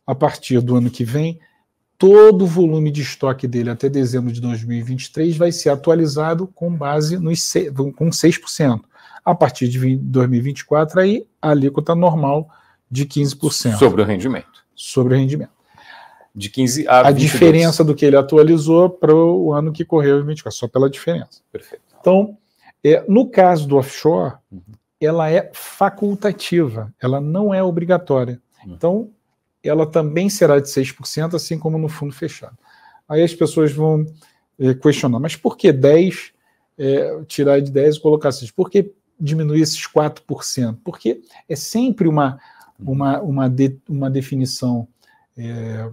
a 0.05 0.13
partir 0.13 0.61
do 0.61 0.75
ano 0.75 0.91
que 0.91 1.03
vem, 1.03 1.39
todo 1.97 2.43
o 2.43 2.47
volume 2.47 2.91
de 2.91 3.01
estoque 3.01 3.47
dele 3.47 3.71
até 3.71 3.89
dezembro 3.89 4.31
de 4.31 4.39
2023 4.39 5.35
vai 5.35 5.51
ser 5.51 5.71
atualizado 5.71 6.45
com 6.53 6.71
base 6.71 7.17
nos 7.17 7.51
com 7.97 8.11
6%. 8.11 8.79
A 9.25 9.33
partir 9.33 9.67
de 9.67 9.97
2024, 9.97 10.99
aí 10.99 11.25
a 11.41 11.49
alíquota 11.49 11.95
normal 11.95 12.47
de 12.91 13.07
15%. 13.07 13.79
Sobre 13.79 14.03
o 14.03 14.05
rendimento. 14.05 14.63
Sobre 14.75 15.15
o 15.15 15.17
rendimento. 15.17 15.58
De 16.39 16.49
15 16.49 16.87
a 16.87 17.07
A 17.07 17.11
diferença 17.11 17.83
do 17.83 17.93
que 17.93 18.05
ele 18.05 18.15
atualizou 18.15 18.89
para 18.89 19.13
o 19.13 19.53
ano 19.53 19.73
que 19.73 19.83
correu 19.83 20.21
em 20.21 20.25
24, 20.25 20.57
só 20.57 20.67
pela 20.67 20.89
diferença. 20.89 21.41
Perfeito. 21.51 21.83
Então, 21.99 22.37
é, 22.83 23.03
no 23.07 23.29
caso 23.29 23.67
do 23.67 23.75
offshore, 23.75 24.35
uhum. 24.51 24.61
ela 25.01 25.29
é 25.29 25.51
facultativa, 25.53 26.93
ela 27.01 27.19
não 27.19 27.53
é 27.53 27.61
obrigatória. 27.61 28.41
Uhum. 28.65 28.73
Então, 28.73 29.09
ela 29.61 29.85
também 29.85 30.29
será 30.29 30.59
de 30.59 30.69
6%, 30.69 31.35
assim 31.35 31.59
como 31.59 31.77
no 31.77 31.89
fundo 31.89 32.13
fechado. 32.13 32.57
Aí 33.07 33.21
as 33.21 33.33
pessoas 33.33 33.71
vão 33.73 34.05
é, 34.57 34.73
questionar, 34.73 35.19
mas 35.19 35.35
por 35.35 35.57
que 35.57 35.71
10, 35.73 36.31
é, 36.77 37.21
tirar 37.27 37.59
de 37.59 37.71
10 37.71 37.97
e 37.97 38.01
colocar 38.01 38.31
6? 38.31 38.51
Por 38.51 38.69
que 38.69 38.93
diminuir 39.19 39.61
esses 39.61 39.81
4%? 39.81 40.77
Porque 40.83 41.21
é 41.49 41.55
sempre 41.55 42.07
uma, 42.07 42.39
uma, 42.79 43.19
uma, 43.19 43.49
de, 43.49 43.77
uma 43.89 44.09
definição 44.09 44.87
é, 45.37 45.89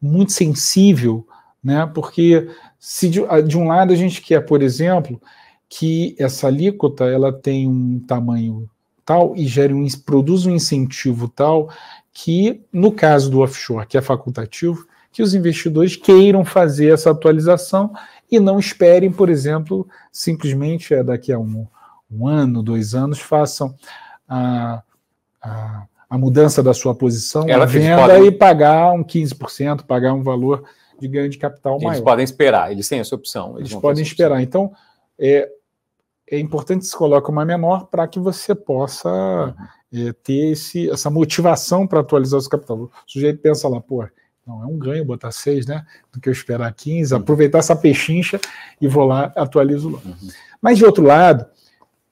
muito 0.00 0.32
sensível, 0.32 1.26
né? 1.62 1.90
porque 1.94 2.48
se 2.78 3.08
de, 3.08 3.20
de 3.46 3.58
um 3.58 3.68
lado 3.68 3.92
a 3.92 3.96
gente 3.96 4.22
quer, 4.22 4.40
por 4.40 4.62
exemplo, 4.62 5.20
que 5.68 6.14
essa 6.18 6.46
alíquota 6.46 7.04
ela 7.04 7.32
tem 7.32 7.68
um 7.68 8.00
tamanho 8.00 8.68
tal 9.04 9.34
e 9.36 9.46
gere 9.46 9.72
um, 9.72 9.86
produz 10.04 10.46
um 10.46 10.50
incentivo 10.50 11.28
tal 11.28 11.70
que, 12.12 12.62
no 12.72 12.92
caso 12.92 13.30
do 13.30 13.40
offshore, 13.40 13.86
que 13.86 13.96
é 13.96 14.02
facultativo, 14.02 14.86
que 15.10 15.22
os 15.22 15.34
investidores 15.34 15.96
queiram 15.96 16.44
fazer 16.44 16.92
essa 16.92 17.10
atualização 17.10 17.92
e 18.30 18.38
não 18.38 18.58
esperem, 18.58 19.10
por 19.10 19.30
exemplo, 19.30 19.88
simplesmente 20.12 20.92
é 20.92 21.02
daqui 21.02 21.32
a 21.32 21.38
um, 21.38 21.66
um 22.10 22.26
ano, 22.26 22.62
dois 22.62 22.94
anos, 22.94 23.18
façam 23.18 23.74
a, 24.28 24.82
a, 25.40 25.86
a 26.08 26.16
mudança 26.16 26.62
da 26.62 26.72
sua 26.72 26.94
posição, 26.94 27.44
Ela 27.48 27.64
a 27.64 27.66
venda 27.66 27.96
podem... 27.96 28.26
e 28.26 28.32
pagar 28.32 28.92
um 28.92 29.04
15%, 29.04 29.84
pagar 29.84 30.14
um 30.14 30.22
valor 30.22 30.64
de 30.98 31.06
ganho 31.06 31.28
de 31.28 31.36
capital 31.38 31.74
eles 31.74 31.82
maior. 31.82 31.94
Eles 31.94 32.04
podem 32.04 32.24
esperar, 32.24 32.72
eles 32.72 32.88
têm 32.88 33.00
essa 33.00 33.14
opção. 33.14 33.58
Eles, 33.58 33.70
eles 33.70 33.80
podem 33.80 34.02
esperar. 34.02 34.40
Então, 34.40 34.72
é, 35.18 35.48
é 36.30 36.38
importante 36.38 36.80
que 36.80 36.86
se 36.86 36.96
coloque 36.96 37.30
uma 37.30 37.44
menor 37.44 37.86
para 37.86 38.06
que 38.08 38.18
você 38.18 38.54
possa 38.54 39.08
uhum. 39.08 40.08
é, 40.08 40.12
ter 40.12 40.52
esse, 40.52 40.90
essa 40.90 41.10
motivação 41.10 41.86
para 41.86 42.00
atualizar 42.00 42.38
o 42.38 42.40
seu 42.40 42.50
capital. 42.50 42.78
O 42.78 42.90
sujeito 43.06 43.40
pensa 43.40 43.68
lá, 43.68 43.80
pô, 43.80 44.06
não, 44.46 44.62
é 44.62 44.66
um 44.66 44.78
ganho 44.78 45.04
botar 45.04 45.30
6, 45.30 45.66
né? 45.66 45.84
Do 46.10 46.20
que 46.20 46.28
eu 46.28 46.32
esperar 46.32 46.72
15, 46.72 47.12
uhum. 47.12 47.20
aproveitar 47.20 47.58
essa 47.58 47.76
pechincha 47.76 48.40
e 48.80 48.88
vou 48.88 49.04
lá, 49.04 49.32
atualizo 49.36 49.90
lá. 49.90 50.00
Uhum. 50.04 50.28
Mas 50.60 50.78
de 50.78 50.84
outro 50.84 51.04
lado, 51.04 51.46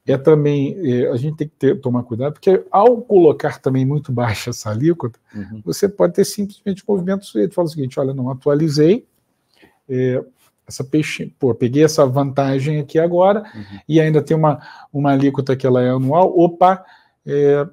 é 0.07 0.17
também, 0.17 0.77
é, 0.83 1.11
a 1.11 1.17
gente 1.17 1.37
tem 1.37 1.49
que 1.49 1.55
ter, 1.57 1.81
tomar 1.81 2.05
cuidado, 2.05 2.35
porque 2.35 2.65
ao 2.71 2.99
colocar 3.03 3.59
também 3.59 3.85
muito 3.85 4.13
baixa 4.13 4.51
essa 4.51 4.71
alíquota, 4.71 5.19
uhum. 5.35 5.61
você 5.65 5.89
pode 5.89 6.15
ter 6.15 6.25
simplesmente 6.25 6.85
um 6.87 6.93
movimento 6.93 7.27
sujeito. 7.27 7.55
Fala 7.55 7.67
o 7.67 7.71
seguinte: 7.71 7.99
olha, 7.99 8.15
não 8.15 8.31
atualizei, 8.31 9.05
é, 9.89 10.23
essa 10.67 10.85
peixe, 10.85 11.33
pô, 11.39 11.55
peguei 11.55 11.85
essa 11.85 12.07
vantagem 12.07 12.81
aqui 12.81 12.99
agora 12.99 13.45
uhum. 13.55 13.79
e 13.89 14.01
ainda 14.01 14.21
tem 14.21 14.37
uma, 14.37 14.61
uma 14.93 15.13
alíquota 15.13 15.57
que 15.57 15.67
ela 15.67 15.83
é 15.83 15.91
anual, 15.91 16.33
opa, 16.37 16.85
é, 17.25 17.67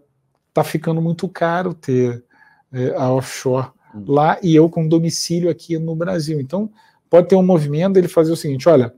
tá 0.53 0.63
ficando 0.63 1.01
muito 1.01 1.27
caro 1.27 1.73
ter 1.73 2.23
é, 2.71 2.93
a 2.95 3.11
offshore 3.11 3.67
uhum. 3.93 4.05
lá 4.07 4.37
e 4.43 4.55
eu 4.55 4.69
com 4.69 4.87
domicílio 4.87 5.49
aqui 5.49 5.77
no 5.77 5.95
Brasil. 5.95 6.39
Então, 6.39 6.69
pode 7.09 7.27
ter 7.27 7.35
um 7.35 7.43
movimento 7.43 7.97
ele 7.97 8.07
fazer 8.07 8.31
o 8.31 8.37
seguinte, 8.37 8.69
olha, 8.69 8.93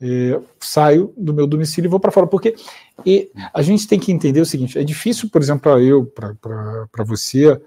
é, 0.00 0.40
saio 0.60 1.12
do 1.16 1.34
meu 1.34 1.46
domicílio 1.46 1.88
e 1.88 1.90
vou 1.90 2.00
para 2.00 2.10
fora, 2.10 2.26
porque 2.26 2.54
e 3.04 3.30
a 3.52 3.62
gente 3.62 3.86
tem 3.86 3.98
que 3.98 4.12
entender 4.12 4.40
o 4.40 4.46
seguinte, 4.46 4.78
é 4.78 4.84
difícil, 4.84 5.28
por 5.30 5.40
exemplo, 5.40 5.62
para 5.62 5.80
eu, 5.80 6.06
para 6.06 7.04
você, 7.04 7.60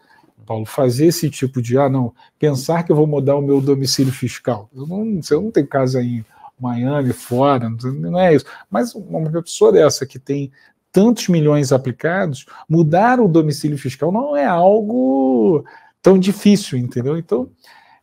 Paulo, 0.45 0.65
fazer 0.65 1.07
esse 1.07 1.29
tipo 1.29 1.61
de, 1.61 1.77
ah, 1.77 1.89
não, 1.89 2.13
pensar 2.39 2.83
que 2.83 2.91
eu 2.91 2.95
vou 2.95 3.07
mudar 3.07 3.35
o 3.35 3.41
meu 3.41 3.61
domicílio 3.61 4.11
fiscal. 4.11 4.69
Eu 4.75 4.85
não, 4.87 5.21
você 5.21 5.35
não 5.35 5.51
tem 5.51 5.65
casa 5.65 6.01
em 6.01 6.25
Miami, 6.59 7.13
fora, 7.13 7.69
não 7.69 8.19
é 8.19 8.35
isso. 8.35 8.45
Mas 8.69 8.93
uma 8.93 9.29
pessoa 9.41 9.71
dessa 9.71 10.05
que 10.05 10.19
tem 10.19 10.51
tantos 10.91 11.27
milhões 11.29 11.71
aplicados, 11.71 12.45
mudar 12.67 13.19
o 13.19 13.27
domicílio 13.27 13.77
fiscal 13.77 14.11
não 14.11 14.35
é 14.35 14.45
algo 14.45 15.63
tão 16.01 16.19
difícil, 16.19 16.77
entendeu? 16.77 17.17
Então, 17.17 17.49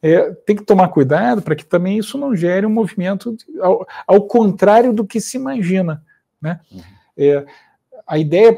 é, 0.02 0.30
tem 0.46 0.56
que 0.56 0.64
tomar 0.64 0.88
cuidado 0.88 1.42
para 1.42 1.56
que 1.56 1.64
também 1.64 1.98
isso 1.98 2.16
não 2.16 2.34
gere 2.34 2.66
um 2.66 2.70
movimento 2.70 3.36
ao, 3.60 3.86
ao, 4.06 4.22
contrário 4.22 4.92
do 4.92 5.04
que 5.04 5.20
se 5.20 5.36
imagina, 5.36 6.02
né? 6.40 6.60
Uhum. 6.70 6.80
É, 7.16 7.44
a 8.06 8.16
ideia 8.16 8.54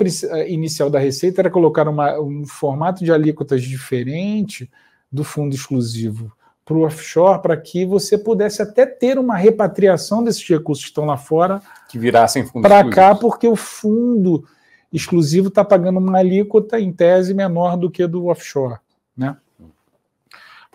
inicial 0.47 0.89
da 0.89 0.99
Receita 0.99 1.41
era 1.41 1.51
colocar 1.51 1.89
uma, 1.89 2.21
um 2.21 2.47
formato 2.47 3.03
de 3.05 3.11
alíquotas 3.11 3.63
diferente 3.63 4.71
do 5.11 5.25
fundo 5.25 5.55
exclusivo 5.55 6.33
para 6.65 6.77
o 6.77 6.85
offshore, 6.85 7.43
para 7.43 7.57
que 7.57 7.85
você 7.85 8.17
pudesse 8.17 8.63
até 8.63 8.87
ter 8.87 9.19
uma 9.19 9.35
repatriação 9.35 10.23
desses 10.23 10.47
recursos 10.49 10.85
que 10.85 10.91
estão 10.91 11.05
lá 11.05 11.17
fora 11.17 11.61
que 11.89 11.99
virassem 11.99 12.47
para 12.47 12.89
cá, 12.89 13.13
porque 13.13 13.49
o 13.49 13.57
fundo 13.57 14.45
exclusivo 14.93 15.49
está 15.49 15.65
pagando 15.65 15.99
uma 15.99 16.19
alíquota 16.19 16.79
em 16.79 16.93
tese 16.93 17.35
menor 17.35 17.77
do 17.77 17.91
que 17.91 18.07
do 18.07 18.27
offshore, 18.27 18.79
né? 19.17 19.37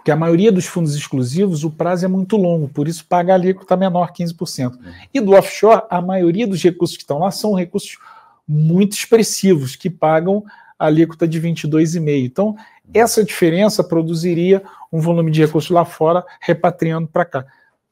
Porque 0.06 0.12
a 0.12 0.16
maioria 0.16 0.52
dos 0.52 0.68
fundos 0.68 0.94
exclusivos, 0.94 1.64
o 1.64 1.72
prazo 1.72 2.06
é 2.06 2.08
muito 2.08 2.38
longo, 2.38 2.68
por 2.68 2.88
isso 2.88 3.04
paga 3.10 3.34
a 3.34 3.36
alíquota 3.36 3.76
menor, 3.76 4.14
15%. 4.14 4.74
Uhum. 4.74 4.78
E 5.12 5.20
do 5.20 5.32
offshore, 5.32 5.82
a 5.90 6.00
maioria 6.00 6.46
dos 6.46 6.62
recursos 6.62 6.96
que 6.96 7.02
estão 7.02 7.18
lá 7.18 7.32
são 7.32 7.56
recursos 7.56 7.98
muito 8.48 8.94
expressivos, 8.94 9.76
que 9.76 9.90
pagam 9.90 10.46
a 10.78 10.86
alíquota 10.86 11.28
de 11.28 11.42
22,5%. 11.42 12.24
Então, 12.24 12.56
essa 12.94 13.24
diferença 13.24 13.84
produziria 13.84 14.62
um 14.94 15.00
volume 15.00 15.32
de 15.32 15.44
recursos 15.44 15.72
lá 15.72 15.84
fora 15.84 16.24
repatriando 16.40 17.08
para 17.08 17.26
cá. 17.26 17.46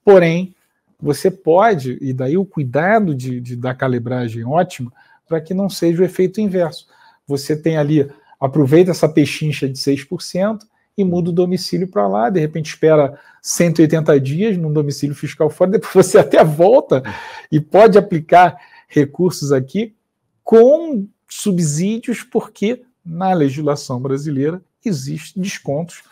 Porém, 0.05 0.53
você 1.01 1.31
pode, 1.31 1.97
e 1.99 2.13
daí 2.13 2.37
o 2.37 2.45
cuidado 2.45 3.15
de, 3.15 3.41
de 3.41 3.55
dar 3.55 3.73
calibragem 3.73 4.45
ótima, 4.45 4.93
para 5.27 5.41
que 5.41 5.55
não 5.55 5.67
seja 5.67 6.03
o 6.03 6.05
efeito 6.05 6.39
inverso. 6.39 6.85
Você 7.25 7.57
tem 7.57 7.75
ali, 7.75 8.07
aproveita 8.39 8.91
essa 8.91 9.09
pechincha 9.09 9.67
de 9.67 9.79
6% 9.79 10.59
e 10.97 11.03
muda 11.03 11.29
o 11.29 11.33
domicílio 11.33 11.87
para 11.87 12.07
lá, 12.07 12.29
de 12.29 12.39
repente 12.39 12.67
espera 12.67 13.19
180 13.41 14.19
dias 14.19 14.57
num 14.57 14.71
domicílio 14.71 15.15
fiscal 15.15 15.49
fora, 15.49 15.71
depois 15.79 16.05
você 16.05 16.19
até 16.19 16.43
volta 16.43 17.03
e 17.51 17.59
pode 17.59 17.97
aplicar 17.97 18.57
recursos 18.87 19.51
aqui 19.51 19.95
com 20.43 21.07
subsídios, 21.27 22.21
porque 22.21 22.83
na 23.03 23.33
legislação 23.33 23.99
brasileira 23.99 24.61
existem 24.85 25.41
descontos 25.41 26.03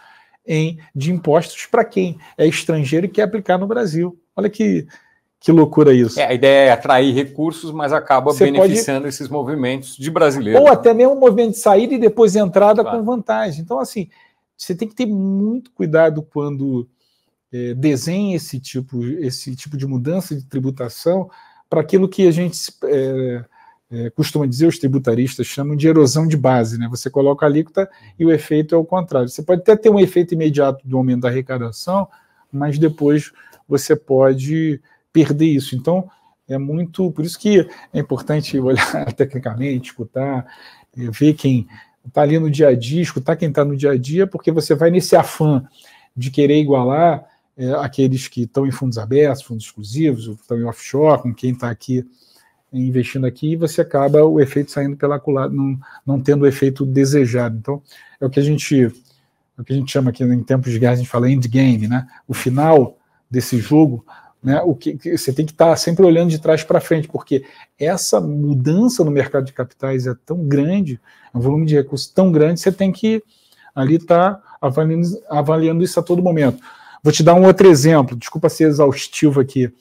em, 0.46 0.80
de 0.96 1.12
impostos 1.12 1.66
para 1.66 1.86
quem 1.86 2.18
é 2.38 2.48
estrangeiro 2.48 3.06
e 3.06 3.10
quer 3.10 3.24
aplicar 3.24 3.58
no 3.58 3.68
Brasil. 3.68 4.20
Olha 4.36 4.50
que, 4.50 4.88
que 5.40 5.52
loucura 5.52 5.94
isso. 5.94 6.20
É, 6.20 6.26
a 6.26 6.34
ideia 6.34 6.70
é 6.70 6.72
atrair 6.72 7.14
recursos, 7.14 7.72
mas 7.72 7.94
acaba 7.94 8.32
Você 8.32 8.46
beneficiando 8.46 9.02
pode... 9.02 9.10
esses 9.10 9.30
movimentos 9.30 9.96
de 9.96 10.10
brasileiros. 10.10 10.62
Ou 10.62 10.68
até 10.68 10.94
mesmo 10.94 11.14
um 11.14 11.20
movimento 11.20 11.52
de 11.52 11.60
saída 11.60 11.94
e 11.94 12.00
depois 12.00 12.36
entrada 12.36 12.82
claro. 12.82 12.98
com 12.98 13.04
vantagem. 13.04 13.62
Então, 13.62 13.80
assim, 13.80 14.10
você 14.62 14.76
tem 14.76 14.88
que 14.88 14.94
ter 14.94 15.08
muito 15.08 15.72
cuidado 15.72 16.22
quando 16.22 16.88
é, 17.52 17.74
desenha 17.74 18.36
esse 18.36 18.60
tipo, 18.60 19.04
esse 19.04 19.56
tipo 19.56 19.76
de 19.76 19.88
mudança 19.88 20.36
de 20.36 20.46
tributação 20.46 21.30
para 21.68 21.82
aquilo 21.82 22.08
que 22.08 22.28
a 22.28 22.32
gente 22.32 22.72
é, 22.84 23.46
é, 23.90 24.10
costuma 24.12 24.46
dizer, 24.46 24.68
os 24.68 24.78
tributaristas 24.78 25.48
chamam 25.48 25.76
de 25.76 25.88
erosão 25.88 26.28
de 26.28 26.38
base, 26.38 26.78
né? 26.78 26.88
Você 26.90 27.10
coloca 27.10 27.44
a 27.44 27.50
alíquota 27.50 27.90
e 28.20 28.24
o 28.24 28.32
efeito 28.32 28.76
é 28.76 28.78
o 28.78 28.86
contrário. 28.86 29.30
Você 29.30 29.42
pode 29.42 29.62
até 29.62 29.76
ter 29.76 29.90
um 29.90 30.00
efeito 30.00 30.36
imediato 30.36 30.88
do 30.88 30.96
aumento 30.96 31.22
da 31.22 31.30
arrecadação, 31.30 32.08
mas 32.52 32.78
depois 32.78 33.32
você 33.68 33.96
pode 33.96 34.80
perder 35.12 35.48
isso. 35.48 35.76
Então, 35.76 36.08
é 36.48 36.60
muito. 36.60 37.12
Por 37.12 37.26
isso 37.26 37.40
que 37.40 37.68
é 37.92 38.00
importante 38.00 38.60
olhar 38.60 39.12
tecnicamente, 39.18 39.90
escutar, 39.90 40.46
é, 40.96 41.10
ver 41.10 41.34
quem 41.34 41.68
está 42.06 42.22
ali 42.22 42.40
no 42.40 42.50
dia 42.50 42.70
a 42.70 42.76
dia, 42.76 43.02
escutar 43.02 43.36
quem 43.36 43.50
está 43.50 43.64
no 43.64 43.76
dia 43.76 43.92
a 43.92 43.98
dia, 43.98 44.26
porque 44.28 44.52
você 44.52 44.76
vai 44.76 44.90
nesse 44.90 45.16
afã 45.16 45.64
de 46.16 46.30
querer 46.30 46.60
igualar 46.60 47.26
é, 47.58 47.72
aqueles 47.74 48.28
que 48.28 48.44
estão 48.44 48.66
em 48.66 48.72
fundos 48.72 48.98
abertos, 48.98 49.44
fundos 49.44 49.66
exclusivos, 49.66 50.28
estão 50.28 50.58
em 50.58 50.64
offshore, 50.64 51.22
com 51.22 51.34
quem 51.34 51.52
está 51.52 51.70
aqui 51.70 52.06
investindo 52.74 53.26
aqui, 53.26 53.52
e 53.52 53.56
você 53.56 53.82
acaba 53.82 54.24
o 54.24 54.40
efeito 54.40 54.72
saindo 54.72 54.96
pela 54.96 55.20
culatra, 55.20 55.54
não, 55.54 55.78
não 56.06 56.20
tendo 56.22 56.44
o 56.44 56.48
efeito 56.48 56.86
desejado. 56.86 57.58
Então, 57.58 57.82
é 58.20 58.26
o 58.26 58.30
que 58.30 58.40
a 58.40 58.44
gente 58.44 58.86
é 58.86 59.62
o 59.62 59.64
que 59.64 59.74
a 59.74 59.76
gente 59.76 59.92
chama 59.92 60.10
aqui 60.10 60.24
em 60.24 60.44
tempos 60.44 60.72
de 60.72 60.80
guerra, 60.80 60.94
a 60.94 60.96
gente 60.96 61.10
fala 61.10 61.30
endgame, 61.30 61.88
né? 61.88 62.08
O 62.28 62.34
final 62.34 62.98
desse 63.30 63.58
jogo, 63.58 64.06
né? 64.44 64.62
O 64.62 64.74
que, 64.74 64.98
que 64.98 65.18
você 65.18 65.32
tem 65.32 65.46
que 65.46 65.52
estar 65.52 65.70
tá 65.70 65.76
sempre 65.76 66.06
olhando 66.06 66.30
de 66.30 66.40
trás 66.40 66.64
para 66.64 66.82
frente, 66.82 67.08
porque 67.08 67.46
essa 67.78 68.20
mudança 68.20 69.04
no 69.04 69.12
mercado 69.12 69.46
de 69.46 69.54
capitais 69.54 70.08
é 70.08 70.16
tão 70.26 70.48
grande, 70.48 71.00
é 71.34 71.38
um 71.38 71.42
volume 71.42 71.66
de 71.66 71.76
recursos 71.76 72.08
tão 72.08 72.32
grande, 72.32 72.60
você 72.60 72.72
tem 72.72 72.92
que 72.92 73.24
ali 73.76 73.96
estar 73.96 74.36
tá 74.36 74.58
avaliando, 74.60 75.24
avaliando 75.30 75.84
isso 75.84 76.00
a 76.00 76.04
todo 76.04 76.24
momento. 76.24 76.62
Vou 77.04 77.14
te 77.14 77.24
dar 77.24 77.34
um 77.34 77.46
outro 77.46 77.68
exemplo, 77.68 78.16
desculpa 78.16 78.50
ser 78.50 78.66
exaustivo 78.66 79.40
aqui. 79.40 79.72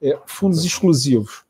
É, 0.00 0.18
fundos 0.26 0.64
exclusivos. 0.64 1.42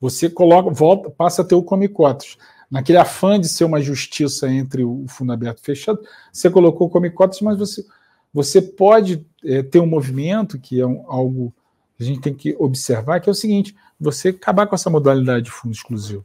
Você 0.00 0.28
coloca, 0.28 0.70
volta, 0.70 1.10
passa 1.10 1.42
a 1.42 1.44
ter 1.44 1.54
o 1.54 1.62
come 1.62 1.88
cotas. 1.88 2.36
Naquele 2.70 2.98
afã 2.98 3.38
de 3.38 3.48
ser 3.48 3.64
uma 3.64 3.80
justiça 3.80 4.48
entre 4.50 4.82
o 4.82 5.04
fundo 5.06 5.32
aberto 5.32 5.58
e 5.58 5.62
fechado, 5.62 6.00
você 6.32 6.48
colocou 6.48 6.86
o 6.86 6.90
come 6.90 7.10
cotas, 7.10 7.40
mas 7.40 7.58
você, 7.58 7.84
você 8.32 8.62
pode 8.62 9.26
é, 9.44 9.62
ter 9.62 9.80
um 9.80 9.86
movimento 9.86 10.58
que 10.58 10.80
é 10.80 10.86
um, 10.86 11.04
algo 11.06 11.52
que 11.96 12.02
a 12.02 12.06
gente 12.06 12.20
tem 12.20 12.34
que 12.34 12.56
observar, 12.58 13.20
que 13.20 13.28
é 13.28 13.32
o 13.32 13.34
seguinte: 13.34 13.74
você 14.00 14.28
acabar 14.28 14.66
com 14.66 14.74
essa 14.74 14.90
modalidade 14.90 15.46
de 15.46 15.50
fundo 15.50 15.72
exclusivo 15.72 16.24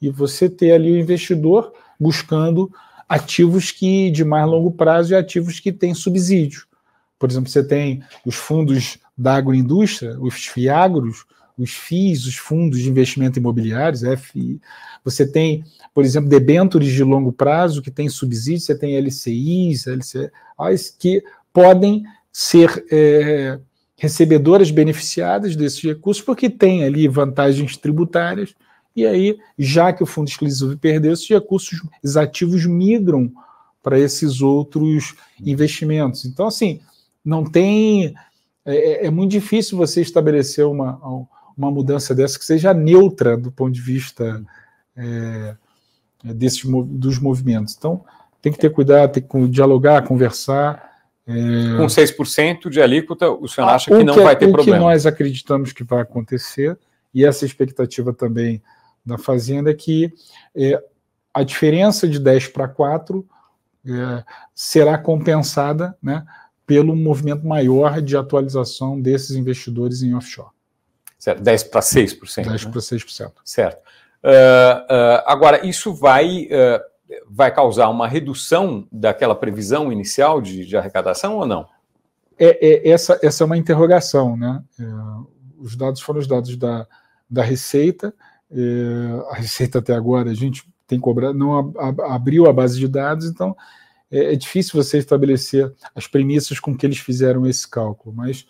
e 0.00 0.10
você 0.10 0.48
ter 0.48 0.72
ali 0.72 0.92
o 0.92 0.98
investidor 0.98 1.72
buscando 1.98 2.70
ativos 3.08 3.70
que 3.70 4.10
de 4.10 4.24
mais 4.24 4.46
longo 4.46 4.70
prazo 4.70 5.12
e 5.12 5.16
ativos 5.16 5.60
que 5.60 5.72
têm 5.72 5.94
subsídio. 5.94 6.66
Por 7.18 7.30
exemplo, 7.30 7.48
você 7.48 7.64
tem 7.64 8.02
os 8.24 8.34
fundos 8.34 8.98
da 9.16 9.36
agroindústria, 9.36 10.18
os 10.20 10.34
FIAGROS, 10.46 11.24
os 11.56 11.70
FIIs, 11.70 12.26
os 12.26 12.36
fundos 12.36 12.80
de 12.80 12.90
investimento 12.90 13.38
imobiliários, 13.38 14.02
FI. 14.20 14.60
Você 15.02 15.26
tem, 15.26 15.64
por 15.94 16.04
exemplo, 16.04 16.28
debêntures 16.28 16.92
de 16.92 17.02
longo 17.02 17.32
prazo 17.32 17.80
que 17.80 17.90
têm 17.90 18.08
subsídios, 18.08 18.64
você 18.64 18.76
tem 18.76 18.96
LCIs, 18.96 19.86
LCAs, 19.86 20.90
que 20.90 21.24
podem 21.56 22.04
ser 22.30 22.84
é, 22.92 23.58
recebedoras 23.96 24.70
beneficiadas 24.70 25.56
desses 25.56 25.82
recursos 25.82 26.22
porque 26.22 26.50
têm 26.50 26.84
ali 26.84 27.08
vantagens 27.08 27.78
tributárias 27.78 28.54
e 28.94 29.06
aí, 29.06 29.38
já 29.58 29.90
que 29.90 30.02
o 30.02 30.06
fundo 30.06 30.28
exclusivo 30.28 30.76
perdeu, 30.76 31.14
esses 31.14 31.26
recursos, 31.26 31.80
os 32.04 32.14
ativos 32.18 32.66
migram 32.66 33.32
para 33.82 33.98
esses 33.98 34.42
outros 34.42 35.14
investimentos. 35.40 36.26
Então, 36.26 36.46
assim, 36.46 36.80
não 37.24 37.42
tem. 37.42 38.14
É, 38.66 38.74
é, 38.74 39.06
é 39.06 39.10
muito 39.10 39.30
difícil 39.30 39.78
você 39.78 40.02
estabelecer 40.02 40.66
uma, 40.66 41.00
uma 41.56 41.70
mudança 41.70 42.14
dessa 42.14 42.38
que 42.38 42.44
seja 42.44 42.74
neutra 42.74 43.34
do 43.34 43.50
ponto 43.50 43.72
de 43.72 43.80
vista 43.80 44.44
é, 44.94 45.56
desses, 46.22 46.62
dos 46.86 47.18
movimentos. 47.18 47.74
Então, 47.78 48.04
tem 48.42 48.52
que 48.52 48.58
ter 48.58 48.70
cuidado, 48.70 49.12
tem 49.12 49.22
que 49.22 49.48
dialogar, 49.48 50.06
conversar. 50.06 50.95
É... 51.26 51.76
Com 51.76 51.86
6% 51.86 52.68
de 52.68 52.80
alíquota, 52.80 53.30
o 53.30 53.48
senhor 53.48 53.68
acha 53.68 53.90
que 53.90 54.04
não 54.04 54.14
que, 54.14 54.20
é 54.20 54.24
vai 54.24 54.36
ter 54.36 54.46
o 54.46 54.52
problema? 54.52 54.78
O 54.78 54.80
que 54.80 54.84
nós 54.84 55.06
acreditamos 55.06 55.72
que 55.72 55.82
vai 55.82 56.00
acontecer, 56.00 56.78
e 57.12 57.24
essa 57.24 57.44
expectativa 57.44 58.12
também 58.12 58.62
da 59.04 59.18
Fazenda, 59.18 59.70
é 59.70 59.74
que 59.74 60.12
é, 60.54 60.82
a 61.34 61.42
diferença 61.42 62.08
de 62.08 62.18
10 62.18 62.48
para 62.48 62.68
4 62.68 63.26
é, 63.86 64.24
será 64.54 64.96
compensada 64.98 65.96
né, 66.02 66.24
pelo 66.66 66.94
movimento 66.96 67.46
maior 67.46 68.00
de 68.00 68.16
atualização 68.16 69.00
desses 69.00 69.36
investidores 69.36 70.02
em 70.02 70.14
offshore. 70.14 70.50
Certo, 71.18 71.42
10 71.42 71.64
para 71.64 71.80
6%. 71.80 72.48
10 72.48 72.64
né? 72.64 72.70
para 72.70 72.80
6%. 72.80 73.32
Certo. 73.44 73.78
Uh, 74.22 74.28
uh, 74.28 75.22
agora, 75.26 75.64
isso 75.66 75.94
vai, 75.94 76.46
uh, 76.46 76.80
vai 77.28 77.52
causar 77.54 77.88
uma 77.88 78.08
redução 78.08 78.86
daquela 78.90 79.34
previsão 79.34 79.92
inicial 79.92 80.40
de, 80.40 80.64
de 80.64 80.76
arrecadação 80.76 81.36
ou 81.36 81.46
não? 81.46 81.66
É, 82.38 82.88
é, 82.88 82.90
essa, 82.90 83.18
essa 83.22 83.44
é 83.44 83.46
uma 83.46 83.56
interrogação. 83.56 84.36
Né? 84.36 84.62
É, 84.78 84.84
os 85.58 85.76
dados 85.76 86.00
foram 86.00 86.20
os 86.20 86.26
dados 86.26 86.56
da, 86.56 86.86
da 87.28 87.42
Receita. 87.42 88.14
É, 88.50 89.30
a 89.30 89.34
Receita 89.34 89.78
até 89.78 89.94
agora, 89.94 90.30
a 90.30 90.34
gente 90.34 90.64
tem 90.86 91.00
cobrado, 91.00 91.36
não 91.36 91.74
ab, 91.78 92.00
abriu 92.02 92.46
a 92.46 92.52
base 92.52 92.78
de 92.78 92.86
dados, 92.86 93.26
então 93.26 93.56
é, 94.10 94.34
é 94.34 94.36
difícil 94.36 94.80
você 94.82 94.98
estabelecer 94.98 95.72
as 95.94 96.06
premissas 96.06 96.60
com 96.60 96.76
que 96.76 96.86
eles 96.86 96.98
fizeram 96.98 97.46
esse 97.46 97.68
cálculo, 97.68 98.14
mas 98.14 98.46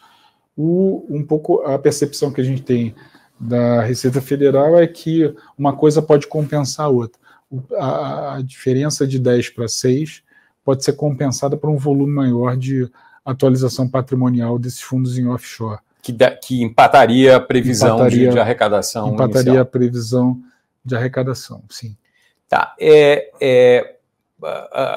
o, 0.57 1.07
um 1.09 1.25
pouco 1.25 1.63
a 1.63 1.79
percepção 1.79 2.31
que 2.31 2.41
a 2.41 2.45
gente 2.45 2.63
tem 2.63 2.95
da 3.39 3.83
Receita 3.83 4.21
Federal 4.21 4.79
é 4.79 4.87
que 4.87 5.35
uma 5.57 5.75
coisa 5.75 6.01
pode 6.01 6.27
compensar 6.27 6.87
a 6.87 6.91
outra. 6.91 7.21
A, 7.79 8.41
diferença 8.45 9.07
de 9.07 9.19
10 9.19 9.51
para 9.51 9.69
6 9.69 10.23
pode 10.65 10.85
ser 10.85 10.95
compensada 10.95 11.57
por 11.57 11.71
um 11.71 11.77
volume 11.77 12.13
maior 12.13 12.57
de 12.57 12.91
atualização 13.25 13.89
patrimonial 13.89 14.59
desses 14.59 14.81
fundos 14.81 15.17
em 15.17 15.27
offshore. 15.27 15.81
Que, 16.03 16.13
da, 16.13 16.31
que 16.31 16.63
empataria 16.63 17.37
a 17.37 17.41
previsão 17.41 17.97
empataria, 17.97 18.29
de, 18.29 18.33
de, 18.33 18.39
arrecadação 18.39 19.09
Empataria 19.15 19.41
inicial. 19.41 19.63
a 19.63 19.65
previsão 19.65 20.43
de 20.85 20.97
arrecadação, 20.97 21.65
sim. 21.69 21.97
Tá. 22.49 22.75
É, 22.79 23.33
é, 23.41 23.97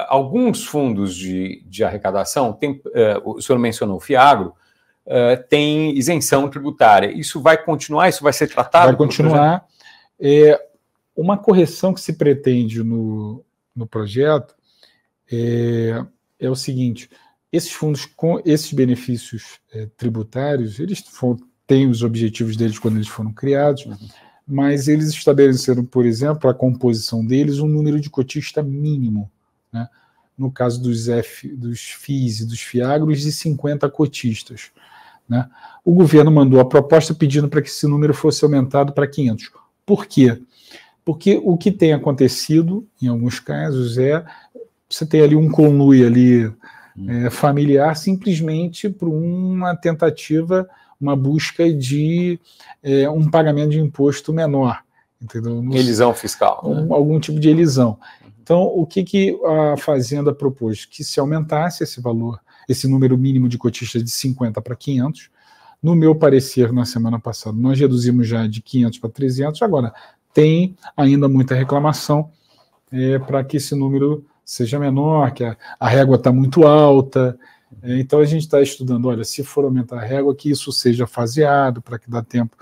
alguns 0.08 0.64
fundos 0.64 1.14
de, 1.14 1.64
de 1.66 1.82
arrecadação, 1.82 2.52
tem, 2.52 2.80
é, 2.94 3.20
o 3.24 3.40
senhor 3.40 3.58
mencionou 3.58 3.96
o 3.96 4.00
FIAGRO, 4.00 4.54
uh, 5.06 5.42
tem 5.48 5.96
isenção 5.96 6.48
tributária. 6.48 7.10
Isso 7.10 7.40
vai 7.40 7.62
continuar? 7.62 8.08
Isso 8.08 8.22
vai 8.22 8.32
ser 8.32 8.48
tratado? 8.48 8.88
Vai 8.88 8.96
continuar. 8.96 9.64
É, 10.20 10.60
uma 11.20 11.36
correção 11.36 11.92
que 11.92 12.00
se 12.00 12.14
pretende 12.14 12.82
no, 12.82 13.44
no 13.76 13.86
projeto 13.86 14.54
é, 15.30 16.02
é 16.38 16.48
o 16.50 16.56
seguinte: 16.56 17.10
esses 17.52 17.70
fundos 17.70 18.06
com 18.06 18.40
esses 18.44 18.72
benefícios 18.72 19.60
é, 19.72 19.86
tributários, 19.96 20.80
eles 20.80 21.04
têm 21.66 21.88
os 21.88 22.02
objetivos 22.02 22.56
deles 22.56 22.78
quando 22.78 22.96
eles 22.96 23.08
foram 23.08 23.32
criados, 23.32 23.84
uhum. 23.84 23.96
mas 24.46 24.88
eles 24.88 25.08
estabeleceram, 25.08 25.84
por 25.84 26.06
exemplo, 26.06 26.48
a 26.48 26.54
composição 26.54 27.24
deles 27.24 27.58
um 27.58 27.68
número 27.68 28.00
de 28.00 28.08
cotista 28.08 28.62
mínimo. 28.62 29.30
Né? 29.70 29.86
No 30.38 30.50
caso 30.50 30.82
dos, 30.82 31.06
F, 31.06 31.48
dos 31.48 31.80
FIIs 31.80 32.40
e 32.40 32.46
dos 32.46 32.60
FIAGROS, 32.60 33.20
de 33.20 33.30
50 33.30 33.90
cotistas. 33.90 34.70
Né? 35.28 35.48
O 35.84 35.92
governo 35.92 36.30
mandou 36.30 36.58
a 36.60 36.64
proposta 36.64 37.12
pedindo 37.12 37.46
para 37.46 37.60
que 37.60 37.68
esse 37.68 37.86
número 37.86 38.14
fosse 38.14 38.42
aumentado 38.42 38.94
para 38.94 39.06
500. 39.06 39.52
Por 39.84 40.06
quê? 40.06 40.40
Porque 41.10 41.40
o 41.42 41.56
que 41.56 41.72
tem 41.72 41.92
acontecido, 41.92 42.86
em 43.02 43.08
alguns 43.08 43.40
casos, 43.40 43.98
é 43.98 44.24
você 44.88 45.04
tem 45.04 45.20
ali 45.20 45.34
um 45.34 45.50
conluio 45.50 46.06
ali 46.06 46.46
hum. 46.96 47.10
é, 47.26 47.30
familiar 47.30 47.96
simplesmente 47.96 48.88
por 48.88 49.08
uma 49.08 49.74
tentativa, 49.74 50.70
uma 51.00 51.16
busca 51.16 51.72
de 51.72 52.38
é, 52.80 53.10
um 53.10 53.28
pagamento 53.28 53.70
de 53.70 53.80
imposto 53.80 54.32
menor. 54.32 54.84
Entendeu? 55.20 55.58
elisão 55.72 56.14
fiscal. 56.14 56.62
Um, 56.64 56.82
né? 56.82 56.86
Algum 56.94 57.18
tipo 57.18 57.40
de 57.40 57.48
elisão. 57.48 57.98
Então, 58.40 58.62
o 58.62 58.86
que, 58.86 59.02
que 59.02 59.36
a 59.44 59.76
Fazenda 59.76 60.32
propôs? 60.32 60.84
Que 60.84 61.02
se 61.02 61.18
aumentasse 61.18 61.82
esse 61.82 62.00
valor, 62.00 62.38
esse 62.68 62.86
número 62.86 63.18
mínimo 63.18 63.48
de 63.48 63.58
cotistas 63.58 64.04
de 64.04 64.10
50 64.12 64.62
para 64.62 64.76
500. 64.76 65.28
No 65.82 65.96
meu 65.96 66.14
parecer, 66.14 66.72
na 66.72 66.84
semana 66.84 67.18
passada, 67.18 67.56
nós 67.56 67.80
reduzimos 67.80 68.28
já 68.28 68.46
de 68.46 68.62
500 68.62 68.98
para 69.00 69.10
300. 69.10 69.60
Agora, 69.62 69.92
tem 70.32 70.76
ainda 70.96 71.28
muita 71.28 71.54
reclamação 71.54 72.30
é, 72.92 73.18
para 73.18 73.42
que 73.44 73.56
esse 73.56 73.74
número 73.74 74.24
seja 74.44 74.78
menor, 74.78 75.30
que 75.32 75.44
a, 75.44 75.56
a 75.78 75.88
régua 75.88 76.16
está 76.16 76.32
muito 76.32 76.66
alta. 76.66 77.38
É, 77.82 77.98
então, 77.98 78.18
a 78.18 78.24
gente 78.24 78.42
está 78.42 78.60
estudando, 78.60 79.06
olha, 79.06 79.24
se 79.24 79.44
for 79.44 79.64
aumentar 79.64 79.98
a 79.98 80.04
régua, 80.04 80.34
que 80.34 80.50
isso 80.50 80.72
seja 80.72 81.06
faseado, 81.06 81.80
para 81.80 81.98
que 81.98 82.10
dá 82.10 82.22
tempo 82.22 82.56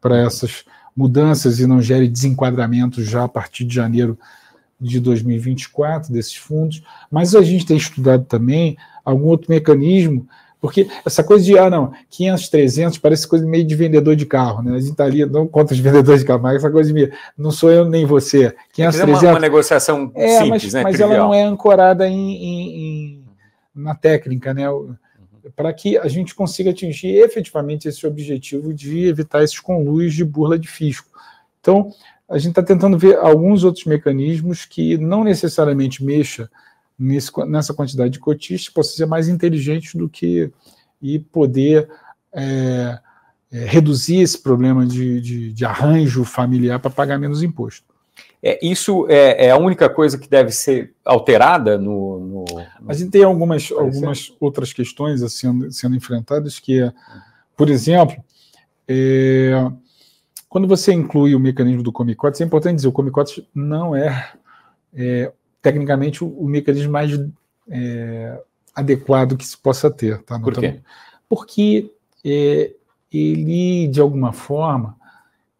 para 0.00 0.18
essas 0.18 0.64
mudanças 0.96 1.58
e 1.58 1.66
não 1.66 1.80
gere 1.80 2.06
desenquadramento 2.06 3.02
já 3.02 3.24
a 3.24 3.28
partir 3.28 3.64
de 3.64 3.74
janeiro 3.74 4.18
de 4.80 4.98
2024 5.00 6.12
desses 6.12 6.34
fundos, 6.34 6.82
mas 7.10 7.34
a 7.34 7.42
gente 7.42 7.64
tem 7.64 7.76
estudado 7.76 8.24
também 8.24 8.76
algum 9.04 9.26
outro 9.26 9.50
mecanismo, 9.50 10.26
porque 10.62 10.88
essa 11.04 11.24
coisa 11.24 11.44
de, 11.44 11.58
ah, 11.58 11.68
não, 11.68 11.92
500, 12.08 12.48
300, 12.48 12.98
parece 12.98 13.26
coisa 13.26 13.44
meio 13.44 13.64
de 13.64 13.74
vendedor 13.74 14.14
de 14.14 14.24
carro, 14.24 14.62
né? 14.62 14.76
A 14.76 14.78
gente 14.78 14.92
está 14.92 15.04
ali, 15.04 15.26
não 15.26 15.44
contra 15.44 15.74
os 15.74 15.80
vendedores 15.80 16.20
de 16.20 16.26
carro, 16.28 16.40
mas 16.40 16.54
essa 16.54 16.70
coisa 16.70 16.92
de, 16.92 17.12
não 17.36 17.50
sou 17.50 17.68
eu 17.68 17.84
nem 17.84 18.06
você. 18.06 18.54
500, 18.72 19.00
é 19.00 19.02
300. 19.02 19.22
Uma, 19.22 19.30
uma 19.32 19.40
negociação 19.40 20.12
é, 20.14 20.38
simples, 20.38 20.62
mas, 20.66 20.72
né? 20.72 20.82
Mas 20.84 21.00
ela 21.00 21.18
não 21.18 21.34
é 21.34 21.42
ancorada 21.42 22.06
em, 22.08 22.36
em, 22.36 22.76
em 22.76 23.24
na 23.74 23.96
técnica, 23.96 24.54
né? 24.54 24.66
Para 25.56 25.72
que 25.72 25.98
a 25.98 26.06
gente 26.06 26.32
consiga 26.32 26.70
atingir 26.70 27.16
efetivamente 27.16 27.88
esse 27.88 28.06
objetivo 28.06 28.72
de 28.72 29.08
evitar 29.08 29.42
esses 29.42 29.58
conluios 29.58 30.14
de 30.14 30.24
burla 30.24 30.56
de 30.56 30.68
fisco. 30.68 31.08
Então, 31.60 31.90
a 32.30 32.38
gente 32.38 32.50
está 32.50 32.62
tentando 32.62 32.96
ver 32.96 33.16
alguns 33.16 33.64
outros 33.64 33.84
mecanismos 33.84 34.64
que 34.64 34.96
não 34.96 35.24
necessariamente 35.24 36.04
mexa 36.04 36.48
nesse, 37.02 37.30
nessa 37.46 37.74
quantidade 37.74 38.10
de 38.10 38.18
cotistas, 38.18 38.72
possa 38.72 38.96
ser 38.96 39.06
mais 39.06 39.28
inteligente 39.28 39.96
do 39.96 40.08
que 40.08 40.50
e 41.00 41.18
poder 41.18 41.88
é, 42.32 42.98
é, 43.50 43.64
reduzir 43.66 44.20
esse 44.20 44.40
problema 44.40 44.86
de, 44.86 45.20
de, 45.20 45.52
de 45.52 45.64
arranjo 45.64 46.24
familiar 46.24 46.78
para 46.78 46.90
pagar 46.90 47.18
menos 47.18 47.42
imposto. 47.42 47.92
É, 48.42 48.58
isso 48.64 49.06
é, 49.08 49.46
é, 49.46 49.50
a 49.50 49.56
única 49.56 49.88
coisa 49.88 50.18
que 50.18 50.28
deve 50.28 50.50
ser 50.50 50.94
alterada 51.04 51.78
no. 51.78 52.18
no... 52.20 52.44
A 52.88 52.94
gente 52.94 53.10
tem 53.10 53.22
algumas, 53.22 53.70
algumas 53.72 54.34
outras 54.40 54.72
questões 54.72 55.22
assim, 55.22 55.70
sendo 55.70 55.96
enfrentadas, 55.96 56.58
que 56.58 56.82
é, 56.82 56.92
por 57.56 57.68
exemplo, 57.70 58.16
é, 58.88 59.70
quando 60.48 60.66
você 60.66 60.92
inclui 60.92 61.34
o 61.34 61.40
mecanismo 61.40 61.82
do 61.82 61.92
Comicotes, 61.92 62.40
é 62.40 62.44
importante 62.44 62.76
dizer, 62.76 62.88
o 62.88 62.92
Comicotes 62.92 63.42
não 63.54 63.94
é, 63.94 64.32
é 64.92 65.32
tecnicamente 65.62 66.22
o, 66.22 66.28
o, 66.28 66.48
mecanismo 66.48 66.92
mais 66.92 67.18
é, 67.68 68.42
adequado 68.74 69.36
que 69.36 69.46
se 69.46 69.56
possa 69.56 69.90
ter. 69.90 70.20
Tá? 70.22 70.38
Por 70.38 70.54
quê? 70.54 70.80
Porque 71.28 71.90
é, 72.24 72.74
ele, 73.10 73.88
de 73.88 74.00
alguma 74.00 74.32
forma, 74.32 74.96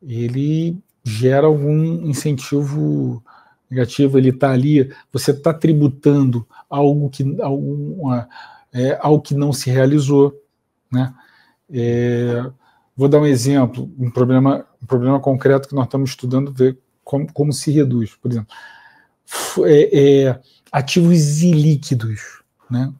ele 0.02 0.76
gera 1.04 1.46
algum 1.46 2.06
incentivo 2.06 3.22
negativo, 3.70 4.18
ele 4.18 4.28
está 4.28 4.50
ali, 4.50 4.92
você 5.10 5.30
está 5.30 5.54
tributando 5.54 6.46
algo 6.68 7.08
que, 7.08 7.40
alguma, 7.40 8.28
é, 8.72 8.98
algo 9.00 9.22
que 9.22 9.34
não 9.34 9.52
se 9.52 9.70
realizou. 9.70 10.38
Né? 10.90 11.14
É, 11.72 12.50
Vou 12.94 13.08
dar 13.08 13.20
um 13.20 13.26
exemplo, 13.26 13.90
um 13.98 14.10
problema, 14.10 14.66
um 14.82 14.86
problema 14.86 15.18
concreto 15.18 15.68
que 15.68 15.74
nós 15.74 15.86
estamos 15.86 16.10
estudando, 16.10 16.52
ver 16.52 16.78
como, 17.02 17.32
como 17.32 17.52
se 17.52 17.70
reduz. 17.70 18.14
Por 18.14 18.30
exemplo, 18.30 18.54
é, 19.64 20.24
é, 20.28 20.40
ativos 20.70 21.42
ilíquidos. 21.42 22.42
Né? 22.70 22.92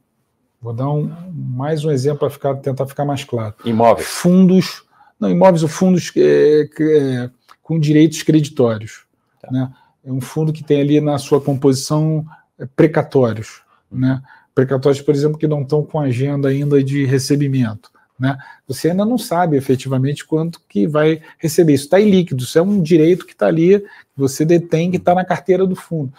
Vou 0.61 0.73
dar 0.73 0.91
um, 0.91 1.11
mais 1.33 1.85
um 1.85 1.91
exemplo 1.91 2.21
para 2.21 2.31
ficar, 2.31 2.55
tentar 2.57 2.87
ficar 2.87 3.05
mais 3.05 3.25
claro. 3.25 3.55
Imóveis. 3.65 4.07
Fundos. 4.07 4.85
Não, 5.19 5.31
imóveis 5.31 5.63
ou 5.63 5.69
fundos 5.69 6.13
é, 6.17 6.69
é, 6.81 7.31
com 7.63 7.79
direitos 7.79 8.23
creditórios. 8.23 9.05
Tá. 9.41 9.51
Né? 9.51 9.73
É 10.05 10.11
um 10.11 10.21
fundo 10.21 10.53
que 10.53 10.65
tem 10.65 10.81
ali 10.81 11.01
na 11.01 11.19
sua 11.19 11.41
composição 11.41 12.27
é, 12.59 12.67
precatórios. 12.67 13.63
Né? 13.91 14.21
Precatórios, 14.55 15.01
por 15.01 15.15
exemplo, 15.15 15.39
que 15.39 15.47
não 15.47 15.63
estão 15.63 15.85
com 15.85 16.01
agenda 16.01 16.49
ainda 16.49 16.83
de 16.83 17.05
recebimento. 17.05 17.92
Né? 18.23 18.39
Você 18.69 18.91
ainda 18.91 19.05
não 19.05 19.19
sabe 19.19 19.57
efetivamente 19.57 20.25
quanto 20.25 20.61
que 20.69 20.87
vai 20.87 21.21
receber. 21.39 21.73
Isso 21.73 21.87
está 21.87 22.01
em 22.01 22.09
líquido, 22.09 22.45
isso 22.45 22.57
é 22.57 22.63
um 22.63 22.81
direito 22.81 23.27
que 23.27 23.33
está 23.33 23.49
ali, 23.49 23.81
que 23.81 23.87
você 24.17 24.45
detém, 24.45 24.93
que 24.93 24.97
está 24.97 25.13
na 25.13 25.25
carteira 25.25 25.67
do 25.67 25.75
fundo. 25.75 26.13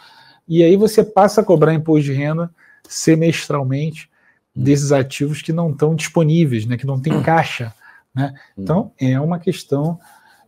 E 0.45 0.61
aí 0.61 0.75
você 0.75 1.01
passa 1.01 1.39
a 1.39 1.45
cobrar 1.45 1.73
imposto 1.73 2.03
de 2.03 2.11
renda 2.11 2.51
semestralmente 2.89 4.09
desses 4.53 4.91
ativos 4.91 5.41
que 5.41 5.53
não 5.53 5.71
estão 5.71 5.95
disponíveis, 5.95 6.65
né? 6.65 6.75
que 6.75 6.85
não 6.85 6.99
tem 6.99 7.23
caixa. 7.23 7.73
Né? 8.13 8.33
Então, 8.57 8.91
é 8.99 9.17
uma 9.17 9.39
questão 9.39 9.97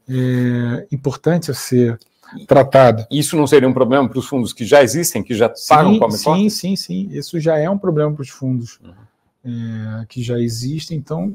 é, 0.09 0.85
importante 0.91 1.51
a 1.51 1.53
ser 1.53 1.97
tratada. 2.45 3.07
Isso 3.09 3.37
não 3.37 3.47
seria 3.47 3.69
um 3.69 3.73
problema 3.73 4.09
para 4.09 4.19
os 4.19 4.27
fundos 4.27 4.51
que 4.51 4.65
já 4.65 4.83
existem, 4.83 5.23
que 5.23 5.33
já 5.33 5.47
pagam 5.69 5.93
sim, 5.93 5.99
como 5.99 6.11
Sim, 6.11 6.49
sim, 6.49 6.75
sim. 6.75 7.07
Isso 7.11 7.39
já 7.39 7.57
é 7.57 7.69
um 7.69 7.77
problema 7.77 8.11
para 8.11 8.23
os 8.23 8.29
fundos 8.29 8.77
uhum. 8.83 10.01
é, 10.01 10.05
que 10.09 10.21
já 10.21 10.37
existem. 10.37 10.97
Então, 10.97 11.33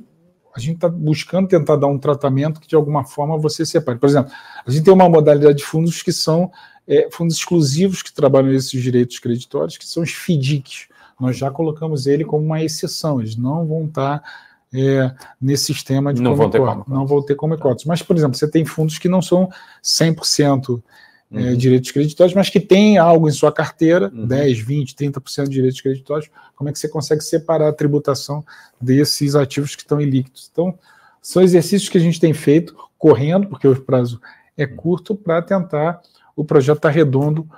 a 0.55 0.61
gente 0.61 0.77
está 0.77 0.89
buscando 0.89 1.49
tentar 1.49 1.77
dar 1.77 1.87
um 1.87 1.99
tratamento 1.99 2.61
que 2.61 2.69
de 2.69 2.75
alguma 2.75 3.05
forma 3.05 3.39
você 3.39 3.65
separe. 3.65 3.99
Por 3.99 4.09
exemplo, 4.09 4.33
a 4.67 4.71
gente 4.71 4.85
tem 4.85 4.93
uma 4.93 5.09
modalidade 5.09 5.59
de 5.59 5.65
fundos 5.65 6.03
que 6.03 6.13
são 6.13 6.51
é, 6.87 7.09
fundos 7.11 7.37
exclusivos 7.37 8.03
que 8.03 8.13
trabalham 8.13 8.53
esses 8.53 8.83
direitos 8.83 9.19
creditórios, 9.19 9.77
que 9.77 9.87
são 9.87 10.03
os 10.03 10.11
FDICs. 10.11 10.89
Nós 11.21 11.37
já 11.37 11.51
colocamos 11.51 12.07
ele 12.07 12.25
como 12.25 12.45
uma 12.45 12.63
exceção, 12.63 13.21
eles 13.21 13.37
não 13.37 13.67
vão 13.67 13.85
estar 13.85 14.23
é, 14.73 15.13
nesse 15.41 15.67
sistema 15.67 16.15
de 16.15 16.23
não 16.23 16.35
vão 16.35 16.49
ter 16.49 16.59
como 16.59 16.85
não 16.89 17.07
vão 17.07 17.23
ter 17.23 17.35
como 17.35 17.59
cotas. 17.59 17.85
Mas, 17.85 18.03
por 18.03 18.17
exemplo, 18.17 18.37
você 18.37 18.51
tem 18.51 18.65
fundos 18.65 18.99
que 18.99 19.09
não 19.09 19.21
são 19.21 19.49
100% 19.83 20.83
é, 21.33 21.51
uhum. 21.51 21.57
direitos 21.57 21.90
creditórios, 21.90 22.35
mas 22.35 22.51
que 22.51 22.59
tem 22.59 22.99
algo 22.99 23.29
em 23.29 23.33
sua 23.33 23.53
carteira, 23.53 24.11
uhum. 24.12 24.27
10, 24.27 24.59
20, 24.59 24.95
30% 24.97 25.45
de 25.45 25.51
direitos 25.51 25.81
creditórios, 25.81 26.29
como 26.57 26.69
é 26.69 26.73
que 26.73 26.79
você 26.79 26.88
consegue 26.88 27.23
separar 27.23 27.69
a 27.69 27.73
tributação 27.73 28.45
desses 28.81 29.35
ativos 29.37 29.77
que 29.77 29.83
estão 29.83 30.01
ilíquidos? 30.01 30.49
Então, 30.53 30.77
são 31.23 31.43
exercícios 31.43 31.88
que 31.88 31.99
a 31.99 32.01
gente 32.01 32.19
tem 32.19 32.35
feito 32.35 32.75
correndo, 32.99 33.47
porque 33.47 33.69
o 33.69 33.81
prazo 33.81 34.21
é 34.57 34.64
uhum. 34.64 34.77
curto, 34.77 35.14
para 35.14 35.40
tentar 35.40 36.01
o 36.35 36.45
projeto 36.45 36.79
estar 36.79 36.88
tá 36.88 36.95
redondo 36.95 37.49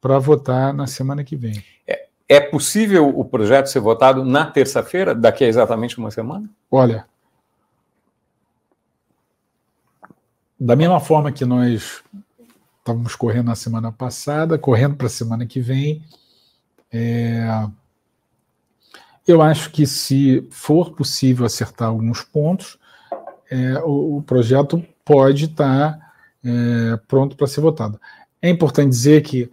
para 0.00 0.18
votar 0.18 0.74
na 0.74 0.86
semana 0.86 1.24
que 1.24 1.36
vem. 1.36 1.64
É, 1.86 2.06
é 2.28 2.40
possível 2.40 3.08
o 3.08 3.24
projeto 3.24 3.66
ser 3.66 3.80
votado 3.80 4.24
na 4.24 4.44
terça-feira, 4.44 5.14
daqui 5.14 5.44
a 5.44 5.48
exatamente 5.48 5.96
uma 5.98 6.10
semana? 6.10 6.48
Olha, 6.70 7.06
da 10.62 10.76
mesma 10.76 11.00
forma 11.00 11.32
que 11.32 11.44
nós 11.44 12.04
estávamos 12.82 13.14
correndo 13.14 13.46
na 13.46 13.54
semana 13.54 13.92
passada, 13.92 14.58
correndo 14.58 14.96
para 14.96 15.06
a 15.06 15.10
semana 15.10 15.46
que 15.46 15.60
vem. 15.60 16.02
É, 16.92 17.64
eu 19.26 19.40
acho 19.40 19.70
que 19.70 19.86
se 19.86 20.46
for 20.50 20.90
possível 20.90 21.46
acertar 21.46 21.88
alguns 21.88 22.22
pontos, 22.22 22.78
é, 23.48 23.78
o, 23.84 24.18
o, 24.18 24.22
projeto 24.22 24.84
pode 25.04 25.44
estar 25.44 25.92
tá, 25.92 26.12
é, 26.44 26.96
pronto 27.06 27.36
para 27.36 27.46
ser 27.46 27.60
votado. 27.60 28.00
É 28.40 28.50
importante 28.50 28.90
dizer 28.90 29.22
que 29.22 29.48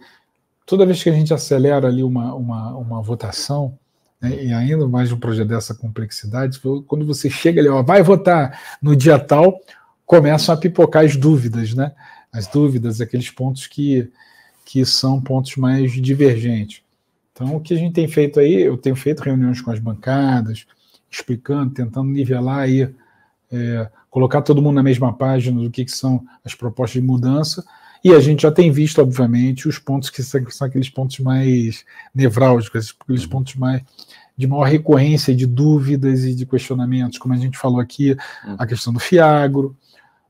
toda 0.66 0.84
vez 0.84 1.00
que 1.00 1.08
a 1.08 1.12
gente 1.12 1.32
acelera 1.32 1.86
ali 1.86 2.02
uma, 2.02 2.34
uma, 2.34 2.76
uma 2.76 3.02
votação, 3.02 3.78
né, 4.20 4.44
e 4.44 4.52
ainda 4.52 4.88
mais 4.88 5.12
um 5.12 5.18
projeto 5.18 5.48
dessa 5.48 5.72
complexidade, 5.72 6.60
quando 6.86 7.06
você 7.06 7.30
chega 7.30 7.60
ali, 7.60 7.68
ó, 7.68 7.80
vai 7.80 8.02
votar 8.02 8.60
no 8.82 8.96
dia 8.96 9.20
tal, 9.20 9.60
começam 10.04 10.52
a 10.52 10.58
pipocar 10.58 11.04
as 11.04 11.14
dúvidas, 11.14 11.74
né? 11.74 11.92
As 12.32 12.46
dúvidas, 12.46 13.00
aqueles 13.00 13.30
pontos 13.30 13.66
que, 13.66 14.10
que 14.64 14.84
são 14.84 15.20
pontos 15.20 15.56
mais 15.56 15.92
divergentes. 15.92 16.82
Então, 17.32 17.56
o 17.56 17.60
que 17.60 17.74
a 17.74 17.76
gente 17.76 17.94
tem 17.94 18.06
feito 18.06 18.38
aí, 18.38 18.62
eu 18.62 18.76
tenho 18.76 18.94
feito 18.94 19.22
reuniões 19.22 19.60
com 19.60 19.70
as 19.70 19.78
bancadas, 19.78 20.66
explicando, 21.10 21.72
tentando 21.72 22.08
nivelar 22.08 22.60
aí, 22.60 22.88
é, 23.50 23.90
colocar 24.10 24.42
todo 24.42 24.62
mundo 24.62 24.76
na 24.76 24.82
mesma 24.82 25.12
página 25.12 25.60
do 25.60 25.70
que, 25.70 25.84
que, 25.84 25.90
são 25.90 26.24
as 26.44 26.54
propostas 26.54 27.00
de 27.00 27.06
mudança, 27.06 27.64
e 28.02 28.14
a 28.14 28.20
gente 28.20 28.42
já 28.42 28.52
tem 28.52 28.70
visto, 28.70 29.00
obviamente, 29.00 29.68
os 29.68 29.78
pontos 29.78 30.08
que 30.08 30.22
são, 30.22 30.44
que 30.44 30.54
são 30.54 30.66
aqueles 30.66 30.88
pontos 30.88 31.18
mais 31.18 31.84
nevrálgicos, 32.14 32.94
aqueles 33.00 33.24
uhum. 33.24 33.28
pontos 33.28 33.54
mais 33.56 33.82
de 34.36 34.46
maior 34.46 34.64
recorrência 34.64 35.34
de 35.34 35.46
dúvidas 35.46 36.24
e 36.24 36.34
de 36.34 36.46
questionamentos, 36.46 37.18
como 37.18 37.34
a 37.34 37.36
gente 37.36 37.58
falou 37.58 37.78
aqui, 37.78 38.16
a 38.42 38.50
uhum. 38.50 38.66
questão 38.66 38.92
do 38.92 38.98
fiagro. 38.98 39.76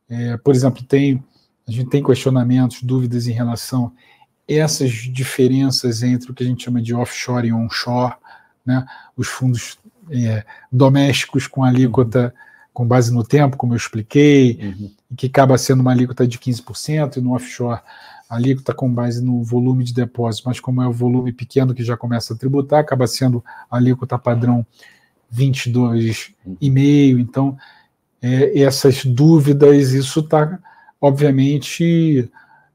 É, 0.08 0.36
por 0.36 0.52
exemplo, 0.52 0.82
tem 0.82 1.22
a 1.70 1.76
gente 1.76 1.90
tem 1.90 2.02
questionamentos, 2.02 2.82
dúvidas 2.82 3.26
em 3.26 3.32
relação 3.32 3.86
a 3.86 4.52
essas 4.52 4.90
diferenças 4.90 6.02
entre 6.02 6.30
o 6.30 6.34
que 6.34 6.42
a 6.42 6.46
gente 6.46 6.64
chama 6.64 6.82
de 6.82 6.94
offshore 6.94 7.48
e 7.48 7.52
onshore, 7.52 8.14
né? 8.66 8.84
os 9.16 9.28
fundos 9.28 9.78
é, 10.10 10.44
domésticos 10.70 11.46
com 11.46 11.62
alíquota 11.62 12.34
com 12.72 12.86
base 12.86 13.12
no 13.12 13.24
tempo, 13.24 13.56
como 13.56 13.72
eu 13.72 13.76
expliquei, 13.76 14.58
uhum. 14.62 14.90
que 15.16 15.26
acaba 15.26 15.58
sendo 15.58 15.80
uma 15.80 15.90
alíquota 15.90 16.26
de 16.26 16.38
15%, 16.38 17.16
e 17.16 17.20
no 17.20 17.34
offshore 17.34 17.80
a 18.28 18.36
alíquota 18.36 18.72
com 18.72 18.92
base 18.92 19.22
no 19.22 19.42
volume 19.42 19.82
de 19.82 19.92
depósito, 19.92 20.48
mas 20.48 20.60
como 20.60 20.80
é 20.80 20.86
o 20.86 20.92
volume 20.92 21.32
pequeno 21.32 21.74
que 21.74 21.82
já 21.82 21.96
começa 21.96 22.32
a 22.32 22.36
tributar, 22.36 22.80
acaba 22.80 23.06
sendo 23.06 23.44
a 23.68 23.76
alíquota 23.76 24.16
padrão 24.16 24.64
22,5%. 25.34 27.18
Então, 27.18 27.58
é, 28.22 28.60
essas 28.60 29.04
dúvidas, 29.04 29.92
isso 29.92 30.20
está, 30.20 30.58
obviamente, 31.00 32.30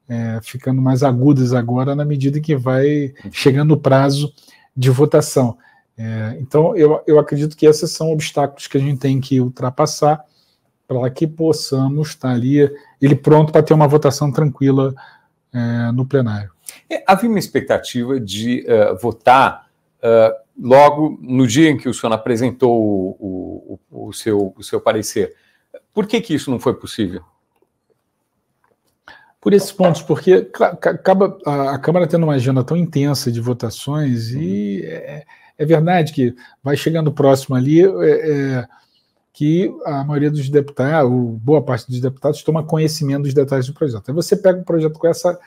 é, 0.08 0.40
ficando 0.42 0.82
mais 0.82 1.04
agudas 1.04 1.54
agora 1.54 1.96
na 1.96 2.06
medida 2.06 2.40
que 2.40 2.56
vai 2.56 3.14
chegando 3.32 3.74
o 3.74 3.80
prazo 3.80 4.34
de 4.76 4.90
votação. 4.90 5.58
É, 5.98 6.38
então, 6.40 6.76
eu, 6.76 7.02
eu 7.08 7.20
acredito 7.20 7.56
que 7.56 7.66
esses 7.66 7.90
são 7.92 8.12
obstáculos 8.12 8.68
que 8.68 8.78
a 8.78 8.82
gente 8.82 9.00
tem 9.00 9.22
que 9.22 9.40
ultrapassar 9.40 10.24
para 10.88 11.10
que 11.10 11.26
possamos 11.26 12.10
estar 12.10 12.32
ali, 12.32 12.70
ele 13.02 13.16
pronto 13.16 13.52
para 13.52 13.64
ter 13.64 13.74
uma 13.74 13.88
votação 13.88 14.32
tranquila 14.32 14.94
é, 15.54 15.92
no 15.92 16.06
plenário. 16.06 16.52
É, 16.90 17.04
havia 17.08 17.30
uma 17.30 17.40
expectativa 17.40 18.20
de 18.20 18.66
uh, 18.68 18.98
votar 18.98 19.68
uh, 20.00 20.36
logo 20.60 21.18
no 21.22 21.48
dia 21.48 21.70
em 21.70 21.78
que 21.78 21.90
o 21.90 21.94
senhor 21.94 22.14
apresentou 22.14 22.72
o, 22.72 23.80
o, 23.90 24.08
o, 24.08 24.14
seu, 24.14 24.54
o 24.56 24.64
seu 24.64 24.80
parecer. 24.80 25.34
Por 25.94 26.06
que, 26.06 26.22
que 26.22 26.34
isso 26.34 26.52
não 26.52 26.60
foi 26.60 26.74
possível? 26.76 27.24
Por 29.46 29.54
esses 29.54 29.72
pontos, 29.72 30.02
porque 30.02 30.50
acaba 30.60 31.38
a, 31.46 31.78
Câmara 31.78 32.08
tendo 32.08 32.24
uma 32.24 32.34
agenda 32.34 32.64
tão 32.64 32.76
intensa 32.76 33.32
de 33.32 33.40
votações 33.40 34.32
e 34.32 34.82
uhum. 34.82 34.90
é, 34.90 35.26
é, 35.56 35.66
verdade 35.68 36.12
que 36.14 36.36
vai 36.64 36.76
chegando 36.76 37.12
próximo 37.12 37.56
ali 37.56 37.80
é, 37.80 37.86
é, 38.58 38.68
que 39.32 39.72
a 39.86 40.04
maioria 40.04 40.32
dos 40.32 40.50
deputados, 40.50 41.12
boa 41.44 41.62
parte 41.62 41.86
dos 41.88 42.00
deputados, 42.00 42.42
toma 42.42 42.64
conhecimento 42.64 43.22
dos 43.22 43.36
detalhes 43.36 43.68
do 43.68 43.76
projeto. 43.76 44.10
Aí 44.10 44.16
você 44.16 44.36
pega 44.36 44.58
um 44.58 44.64
projeto 44.64 44.98
com 44.98 45.08
essa 45.08 45.40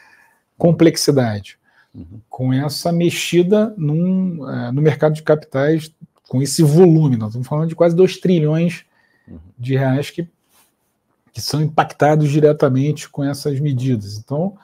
complexidade, 0.57 1.59
uhum. 1.93 2.21
com 2.31 2.53
essa 2.53 2.93
mexida 2.93 3.75
num, 3.77 4.45
uh, 4.45 4.71
no 4.71 4.81
mercado 4.81 5.15
de 5.15 5.25
capitais, 5.25 5.93
com 6.29 6.41
esse 6.41 6.63
volume. 6.63 7.17
Nós 7.17 7.31
estamos 7.31 7.49
falando 7.49 7.69
de 7.69 7.75
quase 7.75 7.97
2 7.97 8.19
trilhões 8.19 8.85
uhum. 9.27 9.41
de 9.59 9.77
reais 9.77 10.09
que, 10.09 10.29
que 11.33 11.41
são 11.41 11.61
impactados 11.63 12.31
diretamente 12.31 13.09
com 13.09 13.25
essas 13.25 13.61
medidas. 13.61 14.17
Então, 14.19 14.57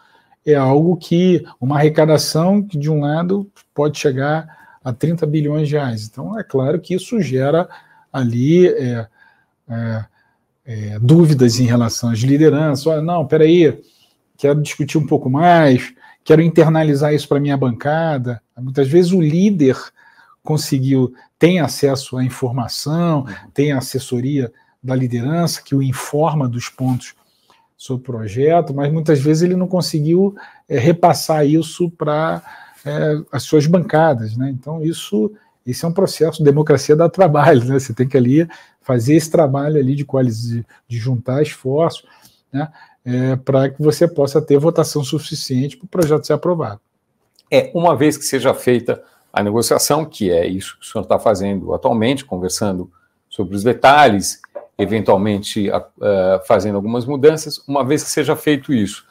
é 0.46 0.54
algo 0.54 0.96
que 0.96 1.44
uma 1.60 1.76
arrecadação 1.76 2.62
que, 2.62 2.76
de 2.76 2.90
um 2.90 3.00
lado, 3.00 3.50
pode 3.74 3.98
chegar 3.98 4.76
a 4.84 4.92
30 4.92 5.26
bilhões 5.26 5.68
de 5.68 5.74
reais. 5.74 6.06
Então, 6.06 6.38
é 6.38 6.42
claro 6.42 6.80
que 6.80 6.94
isso 6.94 7.20
gera 7.20 7.68
ali 8.12 8.68
é, 8.68 9.06
é, 9.68 10.04
é, 10.66 10.98
dúvidas 10.98 11.58
em 11.58 11.64
relação 11.64 12.10
às 12.10 12.18
lideranças. 12.18 12.86
Olha, 12.86 13.00
não, 13.00 13.26
peraí, 13.26 13.82
quero 14.36 14.60
discutir 14.60 14.98
um 14.98 15.06
pouco 15.06 15.30
mais, 15.30 15.94
quero 16.22 16.42
internalizar 16.42 17.14
isso 17.14 17.26
para 17.26 17.40
minha 17.40 17.56
bancada. 17.56 18.42
Muitas 18.58 18.86
vezes 18.86 19.12
o 19.12 19.20
líder 19.20 19.76
conseguiu, 20.42 21.14
tem 21.38 21.60
acesso 21.60 22.18
à 22.18 22.24
informação, 22.24 23.26
tem 23.54 23.72
assessoria 23.72 24.52
da 24.84 24.94
liderança 24.94 25.62
que 25.62 25.74
o 25.74 25.82
informa 25.82 26.46
dos 26.46 26.68
pontos 26.68 27.14
sobre 27.76 28.02
o 28.02 28.12
projeto, 28.12 28.74
mas 28.74 28.92
muitas 28.92 29.18
vezes 29.18 29.42
ele 29.42 29.56
não 29.56 29.66
conseguiu 29.66 30.36
é, 30.68 30.78
repassar 30.78 31.46
isso 31.46 31.90
para 31.90 32.42
é, 32.84 33.16
as 33.32 33.42
suas 33.44 33.66
bancadas. 33.66 34.36
Né? 34.36 34.50
Então, 34.50 34.82
isso, 34.82 35.32
isso 35.66 35.86
é 35.86 35.88
um 35.88 35.92
processo, 35.92 36.44
democracia 36.44 36.94
dá 36.94 37.08
trabalho, 37.08 37.64
né? 37.64 37.78
você 37.78 37.94
tem 37.94 38.06
que 38.06 38.16
ali 38.16 38.46
fazer 38.82 39.14
esse 39.14 39.30
trabalho 39.30 39.80
ali 39.80 39.96
de, 39.96 40.04
de, 40.04 40.66
de 40.86 40.98
juntar 40.98 41.42
esforços, 41.42 42.04
né, 42.52 42.70
é, 43.04 43.34
para 43.36 43.70
que 43.70 43.82
você 43.82 44.06
possa 44.06 44.42
ter 44.42 44.58
votação 44.58 45.02
suficiente 45.02 45.76
para 45.78 45.86
o 45.86 45.88
projeto 45.88 46.26
ser 46.26 46.34
aprovado. 46.34 46.80
É, 47.50 47.70
uma 47.74 47.96
vez 47.96 48.18
que 48.18 48.24
seja 48.24 48.52
feita 48.52 49.02
a 49.32 49.42
negociação, 49.42 50.04
que 50.04 50.30
é 50.30 50.46
isso 50.46 50.76
que 50.78 50.84
o 50.84 50.88
senhor 50.88 51.02
está 51.02 51.18
fazendo 51.18 51.72
atualmente, 51.72 52.24
conversando 52.24 52.90
sobre 53.28 53.56
os 53.56 53.64
detalhes, 53.64 54.40
eventualmente 54.78 55.70
uh, 55.70 56.46
fazendo 56.46 56.76
algumas 56.76 57.04
mudanças, 57.04 57.62
uma 57.66 57.84
vez 57.84 58.02
que 58.02 58.10
seja 58.10 58.34
feito 58.34 58.72
isso, 58.72 59.04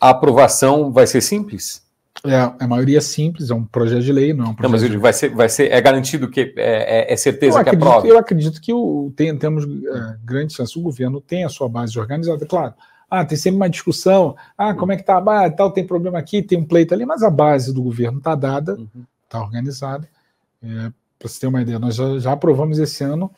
a 0.00 0.10
aprovação 0.10 0.90
vai 0.90 1.06
ser 1.06 1.20
simples? 1.20 1.88
É, 2.24 2.36
a 2.36 2.68
maioria 2.68 3.00
simples, 3.00 3.50
é 3.50 3.54
um 3.54 3.64
projeto 3.64 4.02
de 4.02 4.12
lei, 4.12 4.34
não 4.34 4.44
é 4.44 4.48
um 4.48 4.54
projeto. 4.54 4.62
Não, 4.62 4.70
mas 4.70 4.82
digo, 4.82 5.00
vai 5.00 5.12
ser, 5.12 5.28
vai 5.30 5.48
ser, 5.48 5.70
é 5.72 5.80
garantido 5.80 6.28
que 6.28 6.52
é, 6.56 7.08
é, 7.08 7.12
é 7.12 7.16
certeza 7.16 7.58
eu 7.58 7.64
que 7.64 7.70
acredito, 7.70 7.88
aprova? 7.88 8.06
Eu 8.06 8.18
acredito 8.18 8.60
que 8.60 8.72
o, 8.72 9.12
tem, 9.16 9.34
temos 9.36 9.64
é, 9.64 10.16
grande 10.22 10.52
chance, 10.52 10.78
o 10.78 10.82
governo 10.82 11.20
tem 11.20 11.44
a 11.44 11.48
sua 11.48 11.68
base 11.68 11.98
organizada, 11.98 12.44
claro. 12.44 12.74
Ah, 13.10 13.24
tem 13.24 13.38
sempre 13.38 13.56
uma 13.56 13.70
discussão, 13.70 14.36
ah, 14.56 14.74
como 14.74 14.92
é 14.92 14.96
que 14.96 15.02
tá 15.02 15.16
a 15.16 15.20
base, 15.20 15.56
tal, 15.56 15.70
tem 15.70 15.86
problema 15.86 16.18
aqui, 16.18 16.42
tem 16.42 16.58
um 16.58 16.64
pleito 16.64 16.94
ali, 16.94 17.06
mas 17.06 17.22
a 17.22 17.30
base 17.30 17.72
do 17.72 17.82
governo 17.82 18.18
está 18.18 18.34
dada, 18.34 18.72
está 18.72 18.82
uhum. 18.82 19.04
Tá 19.28 19.42
organizada. 19.42 20.08
É, 20.62 20.90
Para 21.18 21.28
você 21.28 21.40
ter 21.40 21.46
uma 21.46 21.62
ideia, 21.62 21.78
nós 21.78 21.94
já, 21.94 22.18
já 22.18 22.32
aprovamos 22.32 22.78
esse 22.78 23.02
ano 23.02 23.30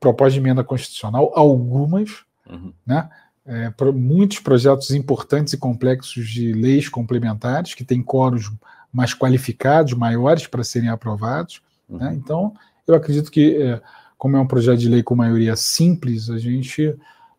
proposta 0.00 0.32
de 0.32 0.40
emenda 0.40 0.64
constitucional, 0.64 1.30
algumas, 1.34 2.24
uhum. 2.48 2.72
né? 2.86 3.08
é, 3.46 3.72
muitos 3.92 4.38
projetos 4.38 4.90
importantes 4.92 5.52
e 5.52 5.58
complexos 5.58 6.28
de 6.28 6.52
leis 6.52 6.88
complementares, 6.88 7.74
que 7.74 7.84
têm 7.84 8.02
coros 8.02 8.50
mais 8.92 9.14
qualificados, 9.14 9.94
maiores 9.94 10.46
para 10.46 10.64
serem 10.64 10.88
aprovados. 10.88 11.60
Né? 11.88 11.96
Uhum. 11.98 12.10
Né? 12.10 12.14
Então, 12.14 12.54
eu 12.86 12.94
acredito 12.94 13.30
que, 13.30 13.56
é, 13.56 13.80
como 14.16 14.36
é 14.36 14.40
um 14.40 14.46
projeto 14.46 14.78
de 14.78 14.88
lei 14.88 15.02
com 15.02 15.14
maioria 15.14 15.56
simples, 15.56 16.30
a 16.30 16.38
gente 16.38 16.96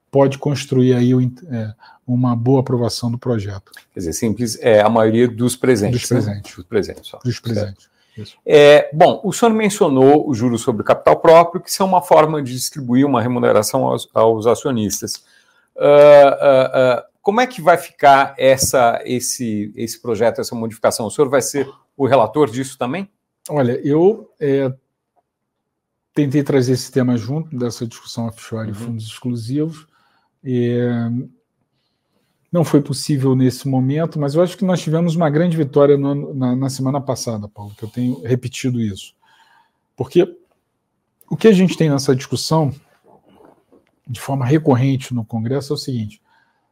pode 0.10 0.38
construir 0.38 0.94
aí 0.94 1.12
é, 1.50 1.74
uma 2.06 2.36
boa 2.36 2.60
aprovação 2.60 3.10
do 3.10 3.18
projeto. 3.18 3.72
Quer 3.94 4.00
dizer, 4.00 4.14
simples 4.14 4.58
é 4.60 4.82
a 4.82 4.90
maioria 4.90 5.28
dos 5.28 5.56
presentes. 5.56 6.02
Dos 6.02 6.10
presentes. 6.10 6.52
Né? 6.52 6.58
Dos 6.58 6.66
presentes. 6.66 7.08
Só. 7.08 7.20
Dos 7.24 7.40
presentes. 7.40 7.91
É, 8.46 8.90
bom, 8.94 9.22
o 9.24 9.32
senhor 9.32 9.54
mencionou 9.54 10.30
o 10.30 10.34
juros 10.34 10.62
sobre 10.62 10.84
capital 10.84 11.20
próprio, 11.20 11.62
que 11.62 11.72
são 11.72 11.88
uma 11.88 12.02
forma 12.02 12.42
de 12.42 12.54
distribuir 12.54 13.06
uma 13.06 13.22
remuneração 13.22 13.86
aos, 13.86 14.10
aos 14.14 14.48
acionistas. 14.48 15.24
Uh, 15.76 17.00
uh, 17.00 17.12
como 17.22 17.40
é 17.40 17.48
que 17.48 17.62
vai 17.62 17.78
ficar 17.78 18.34
essa, 18.38 19.02
esse, 19.06 19.72
esse 19.76 20.02
projeto, 20.02 20.42
essa 20.42 20.56
modificação? 20.56 21.06
O 21.06 21.12
senhor 21.12 21.30
vai 21.30 21.42
ser 21.42 21.70
o 21.96 22.06
relator 22.08 22.50
disso 22.50 22.78
também? 22.78 23.10
Olha, 23.50 23.80
eu 23.84 24.30
é, 24.40 24.74
tentei 26.14 26.44
trazer 26.44 26.74
esse 26.74 26.92
tema 26.92 27.18
junto 27.18 27.56
dessa 27.58 27.86
discussão 27.88 28.28
offshore 28.28 28.68
uhum. 28.68 28.72
e 28.72 28.76
fundos 28.76 29.06
exclusivos. 29.06 29.88
É, 30.44 31.10
não 32.52 32.66
foi 32.66 32.82
possível 32.82 33.36
nesse 33.36 33.68
momento, 33.68 34.20
mas 34.20 34.36
eu 34.36 34.42
acho 34.42 34.58
que 34.58 34.66
nós 34.66 34.82
tivemos 34.82 35.16
uma 35.16 35.30
grande 35.30 35.56
vitória 35.56 35.98
no, 35.98 36.34
na, 36.34 36.56
na 36.56 36.70
semana 36.70 37.00
passada, 37.00 37.48
Paulo, 37.48 37.74
que 37.78 37.84
eu 37.84 37.90
tenho 37.90 38.22
repetido 38.24 38.82
isso. 38.82 39.14
Porque 39.96 40.38
o 41.30 41.38
que 41.38 41.48
a 41.48 41.54
gente 41.54 41.78
tem 41.78 41.90
nessa 41.90 42.14
discussão 42.14 42.74
de 44.06 44.20
forma 44.20 44.46
recorrente 44.46 45.14
no 45.14 45.24
Congresso 45.24 45.72
é 45.72 45.76
o 45.76 45.80
seguinte: 45.80 46.22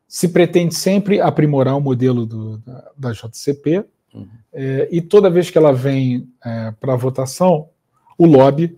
se 0.06 0.28
pretende 0.28 0.76
sempre 0.76 1.22
aprimorar 1.22 1.78
o 1.78 1.82
modelo 1.82 2.26
do, 2.26 2.58
da, 2.58 2.92
da, 2.98 3.12
JCP, 3.14 3.86
uhum. 4.14 4.28
é, 4.52 4.90
e 4.92 5.02
toda 5.02 5.30
vez 5.30 5.50
que 5.50 5.58
ela 5.58 5.72
vem 5.72 6.28
é, 6.44 6.72
para 6.72 6.98
votação, 6.98 7.70
o 8.18 8.26
lobby 8.26 8.78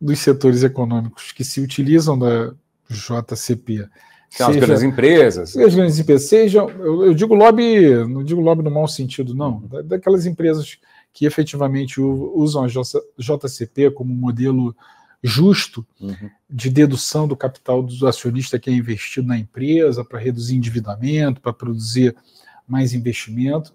dos 0.00 0.20
setores 0.20 0.62
econômicos 0.62 1.32
que 1.32 1.42
se 1.42 1.60
utilizam 1.60 2.16
da 2.16 2.54
JCP. 2.88 3.88
São 4.30 4.48
seja, 4.48 4.58
as 4.58 4.66
grandes 4.66 4.82
empresas. 4.82 5.56
As 5.56 5.74
grandes 5.74 5.98
empresas, 5.98 6.28
sejam, 6.28 6.68
eu, 6.70 7.06
eu, 7.06 7.14
digo 7.14 7.34
lobby, 7.34 8.04
não 8.06 8.22
digo 8.22 8.40
lobby 8.40 8.62
no 8.62 8.70
mau 8.70 8.86
sentido, 8.86 9.34
não, 9.34 9.62
uhum. 9.72 9.82
daquelas 9.84 10.26
empresas 10.26 10.78
que 11.12 11.24
efetivamente 11.26 12.00
usam 12.00 12.64
a 12.64 12.68
JCP 12.68 13.90
como 13.90 14.14
modelo 14.14 14.76
justo 15.22 15.84
uhum. 16.00 16.30
de 16.48 16.70
dedução 16.70 17.26
do 17.26 17.36
capital 17.36 17.82
do 17.82 18.06
acionista 18.06 18.58
que 18.58 18.70
é 18.70 18.72
investido 18.72 19.26
na 19.26 19.36
empresa 19.36 20.04
para 20.04 20.18
reduzir 20.18 20.56
endividamento, 20.56 21.40
para 21.40 21.52
produzir 21.52 22.14
mais 22.66 22.92
investimento. 22.92 23.74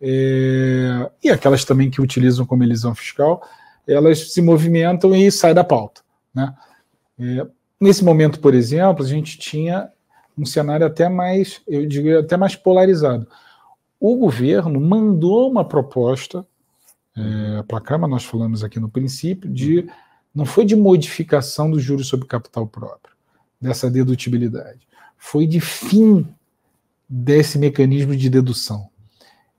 É, 0.00 1.10
e 1.22 1.30
aquelas 1.30 1.64
também 1.64 1.90
que 1.90 2.00
utilizam 2.00 2.46
como 2.46 2.62
elisão 2.62 2.94
fiscal, 2.94 3.42
elas 3.88 4.32
se 4.32 4.40
movimentam 4.40 5.14
e 5.14 5.30
saem 5.30 5.54
da 5.54 5.64
pauta. 5.64 6.02
Né? 6.32 6.54
É, 7.18 7.46
nesse 7.80 8.04
momento, 8.04 8.38
por 8.38 8.54
exemplo, 8.54 9.04
a 9.04 9.08
gente 9.08 9.38
tinha 9.38 9.90
um 10.36 10.44
cenário 10.44 10.86
até 10.86 11.08
mais, 11.08 11.60
eu 11.66 11.86
digo, 11.86 12.18
até 12.18 12.36
mais 12.36 12.56
polarizado. 12.56 13.26
O 14.00 14.16
governo 14.16 14.80
mandou 14.80 15.50
uma 15.50 15.64
proposta 15.64 16.46
é, 17.16 17.62
para 17.62 17.78
a 17.78 17.80
Câmara, 17.80 18.10
nós 18.10 18.24
falamos 18.24 18.64
aqui 18.64 18.80
no 18.80 18.88
princípio, 18.88 19.48
de 19.50 19.86
não 20.34 20.44
foi 20.44 20.64
de 20.64 20.74
modificação 20.74 21.70
dos 21.70 21.82
juros 21.82 22.08
sobre 22.08 22.26
capital 22.26 22.66
próprio, 22.66 23.14
dessa 23.60 23.88
dedutibilidade. 23.88 24.80
Foi 25.16 25.46
de 25.46 25.60
fim 25.60 26.26
desse 27.08 27.56
mecanismo 27.58 28.16
de 28.16 28.28
dedução. 28.28 28.88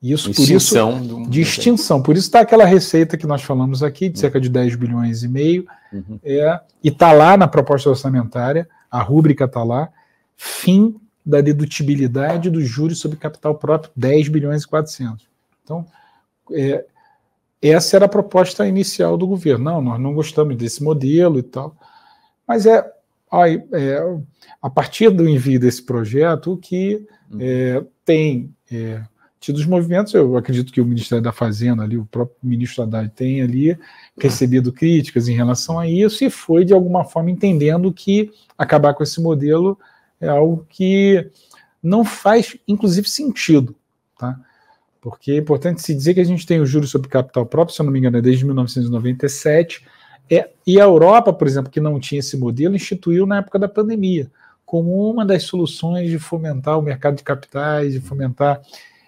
Isso, 0.04 0.30
extinção 0.30 0.92
por 0.92 1.02
isso, 1.02 1.16
do... 1.16 1.30
de 1.30 1.42
extinção. 1.42 2.02
Por 2.02 2.16
isso 2.16 2.28
está 2.28 2.42
aquela 2.42 2.66
receita 2.66 3.18
que 3.18 3.26
nós 3.26 3.42
falamos 3.42 3.82
aqui, 3.82 4.10
de 4.10 4.20
cerca 4.20 4.40
de 4.40 4.50
10 4.50 4.76
bilhões 4.76 5.24
e 5.24 5.28
meio, 5.28 5.66
uhum. 5.92 6.20
é, 6.24 6.60
e 6.84 6.90
está 6.90 7.12
lá 7.12 7.36
na 7.38 7.48
proposta 7.48 7.90
orçamentária, 7.90 8.68
a 8.92 9.02
rúbrica 9.02 9.46
está 9.46 9.64
lá, 9.64 9.90
fim 10.36 11.00
da 11.26 11.42
dedutibilidade 11.42 12.50
dos 12.50 12.68
juros 12.68 13.00
sobre 13.00 13.18
capital 13.18 13.56
próprio, 13.56 13.92
10 13.96 14.28
bilhões 14.28 14.64
e 14.64 14.68
400. 14.68 15.26
Então, 15.64 15.86
é, 16.52 16.86
essa 17.62 17.96
era 17.96 18.06
a 18.06 18.10
proposta 18.10 18.68
inicial 18.68 19.18
do 19.18 19.26
governo. 19.26 19.66
Não, 19.66 19.82
nós 19.82 20.00
não 20.00 20.14
gostamos 20.14 20.56
desse 20.56 20.84
modelo 20.84 21.40
e 21.40 21.44
tal. 21.44 21.76
Mas 22.48 22.66
é, 22.66 22.86
é 23.74 24.18
a 24.62 24.70
partir 24.70 25.10
do 25.10 25.28
envio 25.28 25.60
desse 25.60 25.82
projeto 25.82 26.58
que 26.58 27.08
uhum. 27.32 27.38
é, 27.42 27.84
tem 28.06 28.54
é, 28.72 29.02
tido 29.40 29.58
os 29.58 29.66
movimentos, 29.66 30.14
eu 30.14 30.38
acredito 30.38 30.72
que 30.72 30.82
o 30.82 30.86
Ministério 30.86 31.24
da 31.24 31.32
Fazenda, 31.32 31.84
ali, 31.84 31.98
o 31.98 32.06
próprio 32.06 32.38
ministro 32.42 32.84
Haddad 32.84 33.12
tem 33.16 33.42
ali 33.42 33.78
recebido 34.20 34.72
críticas 34.72 35.28
em 35.28 35.36
relação 35.36 35.78
a 35.78 35.88
isso 35.88 36.24
e 36.24 36.30
foi, 36.30 36.66
de 36.66 36.74
alguma 36.74 37.04
forma, 37.04 37.30
entendendo 37.30 37.92
que 37.92 38.32
acabar 38.58 38.94
com 38.94 39.04
esse 39.04 39.22
modelo 39.22 39.78
é 40.26 40.30
algo 40.30 40.66
que 40.70 41.30
não 41.82 42.04
faz, 42.04 42.58
inclusive, 42.68 43.08
sentido. 43.08 43.76
Tá? 44.18 44.40
Porque 45.00 45.34
é 45.34 45.38
importante 45.38 45.82
se 45.82 45.94
dizer 45.94 46.16
que 46.16 46.20
a 46.20 46.26
gente 46.26 46.46
tem 46.46 46.60
o 46.60 46.66
juros 46.66 46.90
sobre 46.90 47.10
capital 47.10 47.46
próprio, 47.46 47.76
se 47.76 47.82
eu 47.82 47.86
não 47.86 47.94
me 47.94 48.00
engano, 48.00 48.18
é 48.18 48.22
desde 48.22 48.44
1997. 48.44 49.86
É, 50.30 50.50
e 50.66 50.82
a 50.82 50.84
Europa, 50.84 51.32
por 51.32 51.48
exemplo, 51.48 51.72
que 51.72 51.80
não 51.80 52.00
tinha 52.00 52.20
esse 52.20 52.36
modelo, 52.36 52.76
instituiu 52.76 53.28
na 53.28 53.38
época 53.38 53.60
da 53.60 53.68
pandemia, 53.68 54.32
como 54.66 55.10
uma 55.10 55.24
das 55.24 55.44
soluções 55.44 56.10
de 56.10 56.18
fomentar 56.18 56.80
o 56.80 56.82
mercado 56.82 57.16
de 57.16 57.24
capitais, 57.24 57.94
de 57.94 58.00
fomentar 58.00 58.60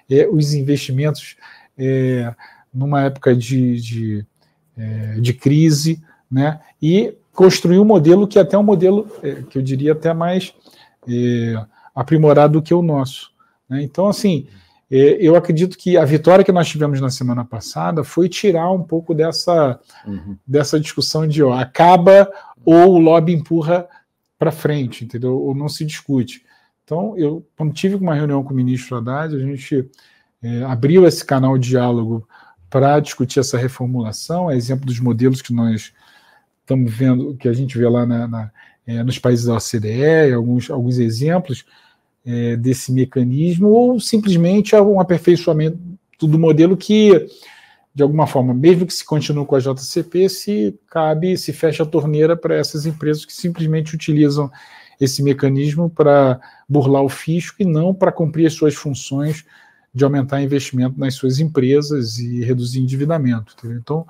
é, 0.09 0.27
os 0.27 0.53
investimentos 0.53 1.35
é, 1.77 2.33
numa 2.71 3.03
época 3.03 3.35
de, 3.35 3.81
de, 3.81 4.25
é, 4.77 5.19
de, 5.19 5.33
crise, 5.33 6.01
né? 6.29 6.59
e 6.79 7.15
construiu 7.33 7.81
um 7.81 7.85
modelo 7.85 8.27
que 8.27 8.37
é 8.37 8.41
até 8.41 8.57
um 8.57 8.63
modelo 8.63 9.07
é, 9.23 9.41
que 9.49 9.57
eu 9.57 9.61
diria 9.63 9.93
até 9.93 10.13
mais 10.13 10.53
é, 11.07 11.65
aprimorado 11.95 12.53
do 12.53 12.61
que 12.61 12.73
o 12.73 12.81
nosso. 12.81 13.31
Né? 13.69 13.83
Então, 13.83 14.07
assim, 14.07 14.47
é, 14.89 15.17
eu 15.19 15.35
acredito 15.35 15.77
que 15.77 15.97
a 15.97 16.05
vitória 16.05 16.43
que 16.45 16.51
nós 16.51 16.67
tivemos 16.67 17.01
na 17.01 17.09
semana 17.09 17.43
passada 17.43 18.03
foi 18.03 18.29
tirar 18.29 18.71
um 18.71 18.83
pouco 18.83 19.13
dessa, 19.13 19.79
uhum. 20.05 20.37
dessa 20.45 20.79
discussão 20.79 21.27
de 21.27 21.43
ó, 21.43 21.53
acaba 21.53 22.29
ou 22.65 22.95
o 22.95 22.99
lobby 22.99 23.33
empurra 23.33 23.87
para 24.37 24.51
frente, 24.51 25.03
entendeu? 25.03 25.37
Ou 25.39 25.55
não 25.55 25.67
se 25.67 25.83
discute. 25.83 26.45
Então, 26.83 27.17
eu, 27.17 27.45
quando 27.57 27.73
tive 27.73 27.95
uma 27.95 28.15
reunião 28.15 28.43
com 28.43 28.53
o 28.53 28.55
ministro 28.55 28.97
Haddad, 28.97 29.35
a 29.35 29.39
gente 29.39 29.89
é, 30.41 30.63
abriu 30.63 31.05
esse 31.05 31.25
canal 31.25 31.57
de 31.57 31.69
diálogo 31.69 32.27
para 32.69 32.99
discutir 32.99 33.39
essa 33.39 33.57
reformulação, 33.57 34.49
é 34.51 34.55
exemplo 34.55 34.85
dos 34.85 34.99
modelos 34.99 35.41
que 35.41 35.53
nós 35.53 35.93
estamos 36.61 36.93
vendo, 36.93 37.35
que 37.35 37.47
a 37.47 37.53
gente 37.53 37.77
vê 37.77 37.87
lá 37.87 38.05
na, 38.05 38.27
na, 38.27 38.51
é, 38.87 39.03
nos 39.03 39.19
países 39.19 39.45
da 39.45 39.55
OCDE, 39.55 40.33
alguns, 40.33 40.71
alguns 40.71 40.97
exemplos, 40.97 41.65
é, 42.25 42.55
desse 42.55 42.91
mecanismo, 42.91 43.67
ou 43.67 43.99
simplesmente 43.99 44.75
um 44.75 44.99
aperfeiçoamento 44.99 45.77
do 46.21 46.39
modelo 46.39 46.77
que, 46.77 47.27
de 47.93 48.01
alguma 48.01 48.25
forma, 48.25 48.53
mesmo 48.53 48.87
que 48.87 48.93
se 48.93 49.05
continue 49.05 49.45
com 49.45 49.55
a 49.55 49.59
JCP, 49.59 50.29
se 50.29 50.79
cabe, 50.89 51.37
se 51.37 51.51
fecha 51.51 51.83
a 51.83 51.85
torneira 51.85 52.35
para 52.35 52.55
essas 52.55 52.85
empresas 52.85 53.25
que 53.25 53.33
simplesmente 53.33 53.93
utilizam 53.93 54.49
esse 54.99 55.21
mecanismo 55.21 55.89
para 55.89 56.39
burlar 56.67 57.03
o 57.03 57.09
fisco 57.09 57.57
e 57.61 57.65
não 57.65 57.93
para 57.93 58.11
cumprir 58.11 58.47
as 58.47 58.53
suas 58.53 58.73
funções 58.73 59.45
de 59.93 60.03
aumentar 60.03 60.41
investimento 60.41 60.99
nas 60.99 61.15
suas 61.15 61.39
empresas 61.39 62.17
e 62.19 62.43
reduzir 62.43 62.79
endividamento. 62.79 63.53
Entendeu? 63.57 63.77
Então, 63.77 64.07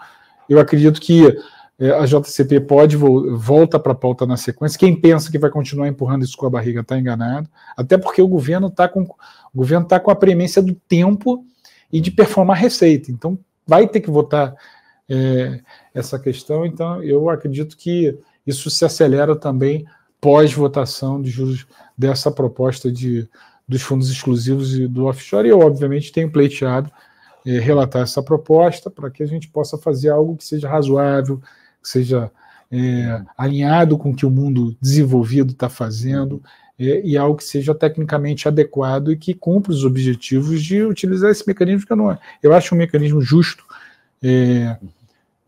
eu 0.50 0.60
acredito 0.60 1.02
que 1.02 1.38
a 1.80 2.06
JCP 2.06 2.62
pode 2.62 2.98
volta 2.98 3.80
para 3.80 3.92
a 3.92 3.96
pauta 3.96 4.26
na 4.26 4.36
sequência. 4.36 4.80
Quem 4.80 5.00
pensa 5.00 5.32
que 5.32 5.38
vai 5.38 5.52
continuar 5.52 5.88
empurrando 5.88 6.26
isso 6.26 6.36
com 6.36 6.48
a 6.48 6.50
barriga 6.50 6.82
está 6.82 6.98
enganado. 6.98 7.48
Até 7.76 7.98
porque 7.98 8.22
o 8.22 8.28
governo 8.28 8.68
está 8.68 8.88
com 8.88 9.02
o 9.02 9.16
governo 9.56 9.84
está 9.84 10.00
com 10.00 10.10
a 10.10 10.16
premência 10.16 10.62
do 10.62 10.74
tempo 10.74 11.46
e 11.92 12.02
de 12.02 12.10
performar 12.10 12.58
receita. 12.58 13.12
Então 13.12 13.38
vai 13.66 13.88
ter 13.88 14.02
que 14.02 14.10
votar 14.10 14.56
é, 15.08 15.62
essa 15.94 16.18
questão. 16.18 16.66
Então 16.66 17.04
eu 17.04 17.30
acredito 17.30 17.78
que 17.78 18.18
isso 18.46 18.72
se 18.72 18.84
acelera 18.84 19.36
também 19.36 19.86
pós 20.20 20.52
votação 20.52 21.22
de 21.22 21.30
juros 21.30 21.68
dessa 21.96 22.32
proposta 22.32 22.92
de 22.92 23.30
dos 23.68 23.82
fundos 23.82 24.10
exclusivos 24.10 24.74
e 24.76 24.88
do 24.88 25.06
offshore. 25.06 25.48
E 25.48 25.52
eu 25.52 25.60
obviamente 25.60 26.12
tenho 26.12 26.32
pleiteado 26.32 26.90
é, 27.46 27.60
relatar 27.60 28.02
essa 28.02 28.24
proposta 28.24 28.90
para 28.90 29.12
que 29.12 29.22
a 29.22 29.26
gente 29.28 29.48
possa 29.50 29.78
fazer 29.78 30.10
algo 30.10 30.38
que 30.38 30.44
seja 30.44 30.70
razoável, 30.70 31.42
que 31.88 31.90
seja 31.90 32.30
é, 32.70 33.22
alinhado 33.38 33.98
com 33.98 34.12
o 34.12 34.16
que 34.16 34.26
o 34.26 34.30
mundo 34.30 34.76
desenvolvido 34.82 35.54
está 35.54 35.70
fazendo 35.70 36.44
é, 36.78 37.02
e 37.04 37.18
algo 37.18 37.38
que 37.38 37.46
seja 37.46 37.74
tecnicamente 37.74 38.48
adequado 38.48 39.12
e 39.12 39.18
que 39.18 39.34
cumpra 39.34 39.72
os 39.72 39.86
objetivos 39.86 40.62
de 40.62 40.84
utilizar 40.84 41.32
esse 41.32 41.48
mecanismo 41.48 41.88
que 41.88 41.94
eu 41.94 41.98
não 41.98 42.18
eu 42.44 42.54
acho 42.54 42.76
um 42.76 42.78
mecanismo 42.78 43.22
justo 43.22 43.64
é, 44.22 44.78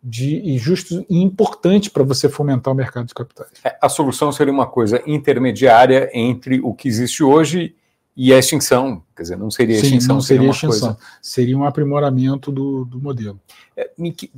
de, 0.01 0.37
e 0.37 0.57
justo 0.57 1.05
e 1.09 1.21
importante 1.21 1.91
para 1.91 2.03
você 2.03 2.29
fomentar 2.29 2.73
o 2.73 2.77
mercado 2.77 3.07
de 3.07 3.13
capitais. 3.13 3.51
É, 3.65 3.77
a 3.81 3.89
solução 3.89 4.31
seria 4.31 4.53
uma 4.53 4.65
coisa 4.65 5.03
intermediária 5.05 6.09
entre 6.13 6.61
o 6.61 6.73
que 6.73 6.87
existe 6.87 7.21
hoje 7.21 7.75
e 8.21 8.33
a 8.33 8.37
extinção, 8.37 9.01
quer 9.15 9.21
dizer, 9.21 9.37
não 9.37 9.49
seria 9.49 9.77
extinção, 9.77 10.15
não 10.15 10.21
seria, 10.21 10.41
seria 10.41 10.51
extinção, 10.51 10.89
coisa... 10.89 11.07
seria 11.21 11.57
um 11.57 11.63
aprimoramento 11.63 12.51
do, 12.51 12.83
do 12.83 12.99
modelo. 12.99 13.39
É, 13.77 13.89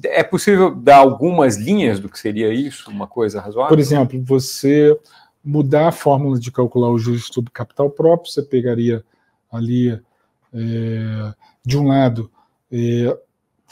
é, 0.03 0.21
possível 0.21 0.75
dar 0.75 0.97
algumas 0.97 1.57
linhas 1.57 1.99
do 1.99 2.07
que 2.07 2.19
seria 2.19 2.53
isso, 2.53 2.91
uma 2.91 3.07
coisa 3.07 3.41
razoável? 3.41 3.69
Por 3.69 3.79
exemplo, 3.79 4.21
você 4.23 4.95
mudar 5.43 5.87
a 5.87 5.91
fórmula 5.91 6.39
de 6.39 6.51
calcular 6.51 6.91
o 6.91 6.99
juros 6.99 7.25
sobre 7.25 7.49
capital 7.49 7.89
próprio, 7.89 8.31
você 8.31 8.43
pegaria 8.43 9.03
ali, 9.51 9.99
é, 10.53 11.33
de 11.65 11.75
um 11.75 11.87
lado, 11.87 12.29
é, 12.71 13.17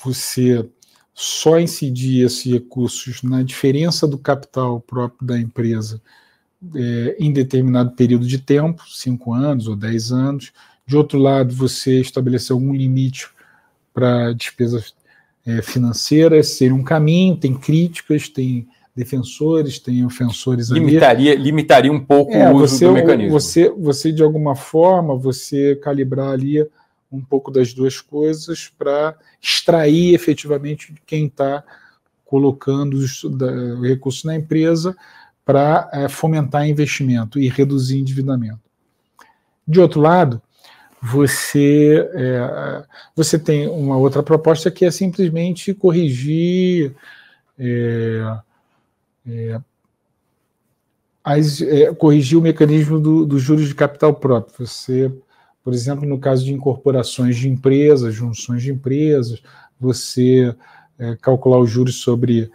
você 0.04 0.68
só 1.14 1.60
incidir 1.60 2.26
esses 2.26 2.52
recursos 2.52 3.22
na 3.22 3.44
diferença 3.44 4.08
do 4.08 4.18
capital 4.18 4.82
próprio 4.82 5.28
da 5.28 5.38
empresa 5.38 6.02
é, 6.76 7.16
em 7.20 7.32
determinado 7.32 7.92
período 7.92 8.28
de 8.28 8.38
tempo, 8.38 8.84
cinco 8.88 9.34
anos 9.34 9.68
ou 9.68 9.76
dez 9.76 10.12
anos. 10.12 10.52
De 10.86 10.98
outro 10.98 11.20
lado, 11.20 11.54
você 11.54 12.00
estabelecer 12.02 12.54
algum 12.54 12.74
limite 12.74 13.28
para 13.94 14.34
despesas 14.34 14.94
é, 15.46 15.62
financeiras, 15.62 16.50
seria 16.50 16.76
um 16.76 16.84
caminho, 16.84 17.38
tem 17.38 17.54
críticas, 17.54 18.28
tem 18.28 18.68
defensores, 18.96 19.80
tem 19.80 20.06
ofensores 20.06 20.70
limitaria, 20.70 21.32
ali. 21.32 21.42
Limitaria 21.42 21.92
um 21.92 22.04
pouco 22.04 22.34
é, 22.34 22.52
o 22.52 22.58
uso 22.58 22.76
você, 22.76 22.86
do 22.86 22.92
mecanismo. 22.94 23.32
Você, 23.32 23.70
você, 23.70 24.12
de 24.12 24.22
alguma 24.22 24.56
forma, 24.56 25.16
você 25.16 25.76
calibrar 25.78 26.32
ali 26.32 26.66
um 27.12 27.22
pouco 27.22 27.50
das 27.50 27.74
duas 27.74 28.02
coisas 28.02 28.72
para 28.78 29.16
extrair 29.42 30.14
efetivamente 30.14 30.94
quem 31.06 31.26
está 31.26 31.64
colocando 32.26 32.98
o 32.98 33.82
recurso 33.82 34.28
na 34.28 34.36
empresa 34.36 34.96
para 35.50 35.90
é, 35.92 36.08
fomentar 36.08 36.70
investimento 36.70 37.40
e 37.40 37.50
reduzir 37.50 37.98
endividamento. 37.98 38.60
De 39.68 39.80
outro 39.80 40.00
lado, 40.00 40.40
você, 41.02 42.08
é, 42.14 42.86
você 43.16 43.40
tem 43.40 43.68
uma 43.68 43.98
outra 43.98 44.22
proposta 44.22 44.70
que 44.70 44.86
é 44.86 44.92
simplesmente 44.92 45.74
corrigir 45.74 46.96
é, 47.58 48.22
as, 51.24 51.64
corrigir 51.98 52.38
o 52.38 52.44
mecanismo 52.44 53.00
dos 53.00 53.28
do 53.28 53.40
juros 53.40 53.68
de 53.68 53.74
capital 53.74 54.14
próprio. 54.14 54.68
Você, 54.68 55.12
por 55.64 55.74
exemplo, 55.74 56.08
no 56.08 56.20
caso 56.20 56.46
de 56.46 56.54
incorporações 56.54 57.38
de 57.38 57.50
empresas, 57.50 58.14
junções 58.14 58.62
de 58.62 58.72
empresas, 58.72 59.42
você 59.80 60.56
calcular 61.24 61.58
os 61.58 61.72
juros 61.72 61.96
sobre 61.96 62.52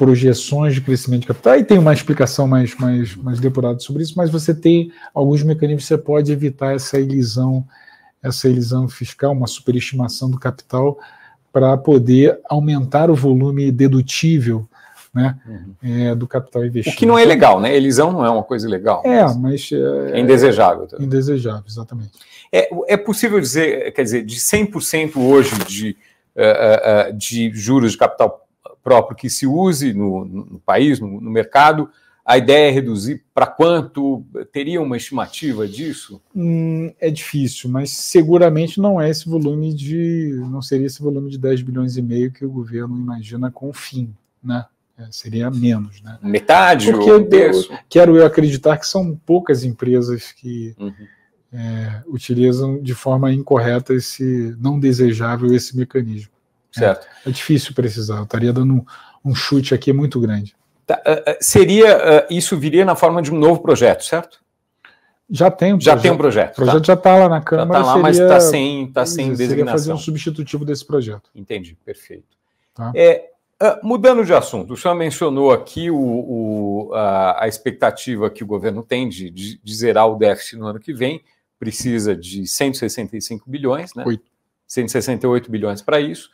projeções 0.00 0.72
de 0.72 0.80
crescimento 0.80 1.20
de 1.20 1.26
capital, 1.26 1.58
e 1.58 1.62
tem 1.62 1.76
uma 1.76 1.92
explicação 1.92 2.48
mais, 2.48 2.74
mais, 2.74 3.14
mais 3.16 3.38
depurada 3.38 3.78
sobre 3.80 4.02
isso, 4.02 4.14
mas 4.16 4.30
você 4.30 4.54
tem 4.54 4.90
alguns 5.12 5.42
mecanismos 5.42 5.82
que 5.82 5.88
você 5.88 5.98
pode 5.98 6.32
evitar 6.32 6.74
essa 6.74 6.98
elisão, 6.98 7.66
essa 8.22 8.48
elisão 8.48 8.88
fiscal, 8.88 9.32
uma 9.32 9.46
superestimação 9.46 10.30
do 10.30 10.40
capital, 10.40 10.98
para 11.52 11.76
poder 11.76 12.40
aumentar 12.48 13.10
o 13.10 13.14
volume 13.14 13.70
dedutível 13.70 14.66
né, 15.12 15.36
uhum. 15.46 15.74
é, 15.82 16.14
do 16.14 16.26
capital 16.26 16.64
investido. 16.64 16.96
O 16.96 16.98
que 16.98 17.04
não 17.04 17.18
é 17.18 17.24
legal, 17.26 17.60
né? 17.60 17.76
Elisão 17.76 18.10
não 18.10 18.24
é 18.24 18.30
uma 18.30 18.42
coisa 18.42 18.66
legal. 18.66 19.02
É, 19.04 19.22
mas. 19.34 19.68
É, 19.70 20.16
é 20.16 20.20
indesejável. 20.20 20.86
Também. 20.86 21.04
Indesejável, 21.04 21.64
exatamente. 21.68 22.12
É, 22.50 22.70
é 22.88 22.96
possível 22.96 23.38
dizer, 23.38 23.92
quer 23.92 24.04
dizer, 24.04 24.24
de 24.24 24.36
100% 24.36 25.16
hoje 25.18 25.58
de, 25.66 25.96
uh, 26.36 27.10
uh, 27.10 27.18
de 27.18 27.50
juros 27.52 27.92
de 27.92 27.98
capital 27.98 28.46
próprio 28.82 29.16
que 29.16 29.30
se 29.30 29.46
use 29.46 29.92
no, 29.92 30.24
no 30.24 30.60
país, 30.60 31.00
no, 31.00 31.20
no, 31.20 31.30
mercado, 31.30 31.90
A 32.24 32.38
ideia 32.38 32.68
é 32.68 32.70
reduzir 32.70 33.24
para 33.34 33.46
quanto? 33.46 34.24
Teria 34.52 34.80
uma 34.80 34.96
estimativa 34.96 35.66
disso? 35.66 36.20
Hum, 36.34 36.92
é 37.00 37.10
difícil, 37.10 37.70
mas 37.70 37.90
seguramente 37.90 38.80
não 38.80 39.00
é 39.00 39.08
esse 39.10 39.28
volume 39.28 39.74
de. 39.74 40.34
não 40.50 40.62
seria 40.62 40.86
esse 40.86 41.02
volume 41.02 41.30
de 41.30 41.38
10 41.38 41.62
bilhões 41.62 41.96
e 41.96 42.02
meio 42.02 42.30
que 42.30 42.44
o 42.44 42.50
governo 42.50 42.96
imagina 42.96 43.50
com 43.50 43.68
o 43.68 43.72
fim, 43.72 44.14
né? 44.42 44.64
É, 45.00 45.06
seria 45.10 45.50
menos, 45.50 46.02
né? 46.02 46.18
Metade? 46.22 46.92
Porque 46.92 47.10
eu, 47.10 47.26
quero 47.88 48.16
eu 48.16 48.26
acreditar 48.26 48.76
que 48.76 48.86
são 48.86 49.18
poucas 49.24 49.64
empresas 49.64 50.30
que 50.30 50.74
uhum. 50.78 50.92
é, 51.52 52.02
utilizam 52.06 52.82
de 52.82 52.94
forma 52.94 53.32
incorreta 53.32 53.94
esse 53.94 54.54
não 54.60 54.78
desejável 54.78 55.54
esse 55.54 55.74
mecanismo. 55.74 56.32
Certo. 56.72 57.06
É, 57.24 57.30
é 57.30 57.32
difícil 57.32 57.74
precisar. 57.74 58.18
Eu 58.18 58.24
estaria 58.24 58.52
dando 58.52 58.74
um, 58.74 58.84
um 59.24 59.34
chute 59.34 59.74
aqui 59.74 59.92
muito 59.92 60.20
grande. 60.20 60.54
Tá, 60.86 61.00
uh, 61.06 61.36
seria 61.40 61.96
uh, 61.96 62.26
isso 62.30 62.56
viria 62.56 62.84
na 62.84 62.96
forma 62.96 63.22
de 63.22 63.32
um 63.32 63.38
novo 63.38 63.60
projeto, 63.60 64.04
certo? 64.04 64.40
Já 65.28 65.50
tem 65.50 65.74
um 65.74 65.80
já 65.80 65.92
projeto. 65.92 66.02
tem 66.02 66.10
um 66.10 66.16
projeto. 66.16 66.52
O 66.52 66.56
projeto 66.56 66.80
tá. 66.80 66.86
já 66.86 66.94
está 66.94 67.16
lá 67.16 67.28
na 67.28 67.40
Câmara. 67.40 67.72
Já 67.72 67.80
está 67.80 67.86
lá, 67.86 67.92
seria, 67.92 68.02
mas 68.02 68.18
está 68.18 68.40
sem, 68.40 68.92
tá 68.92 69.06
sem 69.06 69.28
designação. 69.28 69.56
Seria 69.56 69.72
fazer 69.72 69.92
um 69.92 69.98
substitutivo 69.98 70.64
desse 70.64 70.84
projeto. 70.84 71.30
Entendi, 71.34 71.76
perfeito. 71.84 72.36
Tá. 72.74 72.92
É, 72.94 73.30
Uh, 73.62 73.76
mudando 73.86 74.24
de 74.24 74.32
assunto, 74.32 74.72
o 74.72 74.76
senhor 74.76 74.94
mencionou 74.94 75.52
aqui 75.52 75.90
o, 75.90 75.98
o, 75.98 76.94
a, 76.94 77.44
a, 77.44 77.46
expectativa 77.46 78.30
que 78.30 78.42
o 78.42 78.46
governo 78.46 78.82
tem 78.82 79.06
de, 79.06 79.28
de, 79.28 79.60
de, 79.62 79.74
zerar 79.74 80.08
o 80.08 80.16
déficit 80.16 80.56
no 80.56 80.66
ano 80.66 80.80
que 80.80 80.94
vem, 80.94 81.22
precisa 81.58 82.16
de 82.16 82.46
165 82.46 83.50
bilhões, 83.50 83.94
né? 83.94 84.02
8. 84.06 84.24
168 84.66 85.50
bilhões 85.50 85.82
para 85.82 86.00
isso. 86.00 86.30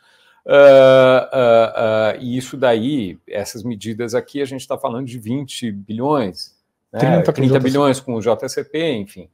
Uh, 0.47 2.15
uh, 2.17 2.21
e 2.21 2.37
isso 2.37 2.55
daí, 2.55 3.19
essas 3.27 3.63
medidas 3.63 4.15
aqui, 4.15 4.41
a 4.41 4.45
gente 4.45 4.61
está 4.61 4.77
falando 4.77 5.05
de 5.05 5.19
20 5.19 5.73
bilhões, 5.73 6.55
né? 6.93 6.99
30, 6.99 7.33
30 7.33 7.59
bilhões 7.59 7.99
com 7.99 8.15
o 8.15 8.21
JCP, 8.21 8.93
enfim. 8.93 9.29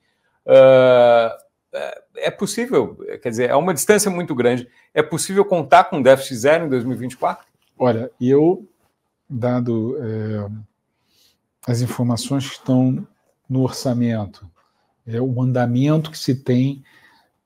é 2.16 2.32
possível, 2.32 2.98
quer 3.22 3.30
dizer, 3.30 3.50
é 3.52 3.56
uma 3.56 3.76
distância 3.76 4.10
muito 4.10 4.34
grande. 4.34 4.68
É 4.92 5.04
possível 5.04 5.46
contar 5.46 5.84
com 5.84 6.02
déficit 6.02 6.36
zero 6.36 6.66
em 6.66 6.70
2024? 6.70 7.46
Olha, 7.78 8.10
eu, 8.20 8.68
dado 9.30 9.98
é, 10.00 10.50
as 11.68 11.82
informações 11.82 12.48
que 12.50 12.56
estão 12.56 13.08
no 13.48 13.62
orçamento, 13.62 14.50
é, 15.06 15.22
o 15.22 15.42
andamento 15.42 16.10
que 16.10 16.18
se 16.18 16.36
tem 16.36 16.84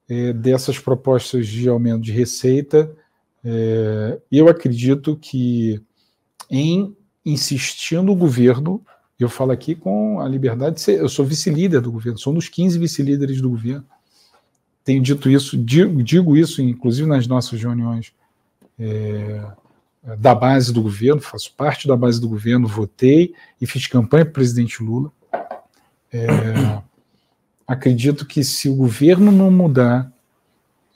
é, 0.09 0.31
dessas 0.31 0.79
propostas 0.79 1.47
de 1.47 1.67
aumento 1.67 2.01
de 2.01 2.11
receita, 2.11 2.95
é, 3.49 4.19
eu 4.29 4.49
acredito 4.49 5.15
que 5.15 5.81
em 6.49 6.93
insistindo 7.25 8.11
o 8.11 8.15
governo, 8.15 8.81
eu 9.17 9.29
falo 9.29 9.51
aqui 9.51 9.73
com 9.73 10.19
a 10.19 10.27
liberdade 10.27 10.75
de 10.75 10.81
ser, 10.81 10.99
eu 10.99 11.07
sou 11.07 11.25
vice-líder 11.25 11.79
do 11.79 11.91
governo, 11.91 12.19
sou 12.19 12.33
um 12.33 12.35
dos 12.35 12.49
15 12.49 12.77
vice-líderes 12.77 13.41
do 13.41 13.49
governo. 13.49 13.85
Tenho 14.83 15.01
dito 15.01 15.29
isso, 15.29 15.57
digo, 15.57 16.03
digo 16.03 16.35
isso, 16.35 16.61
inclusive 16.61 17.07
nas 17.07 17.25
nossas 17.25 17.61
reuniões 17.61 18.13
é, 18.77 19.45
da 20.17 20.35
base 20.35 20.73
do 20.73 20.81
governo, 20.81 21.21
faço 21.21 21.53
parte 21.55 21.87
da 21.87 21.95
base 21.95 22.19
do 22.19 22.27
governo, 22.27 22.67
votei 22.67 23.33
e 23.61 23.65
fiz 23.65 23.87
campanha 23.87 24.25
para 24.25 24.31
o 24.31 24.33
presidente 24.33 24.83
Lula. 24.83 25.09
É, 26.11 26.81
acredito 27.65 28.25
que 28.25 28.43
se 28.43 28.67
o 28.69 28.75
governo 28.75 29.31
não 29.31 29.49
mudar 29.49 30.11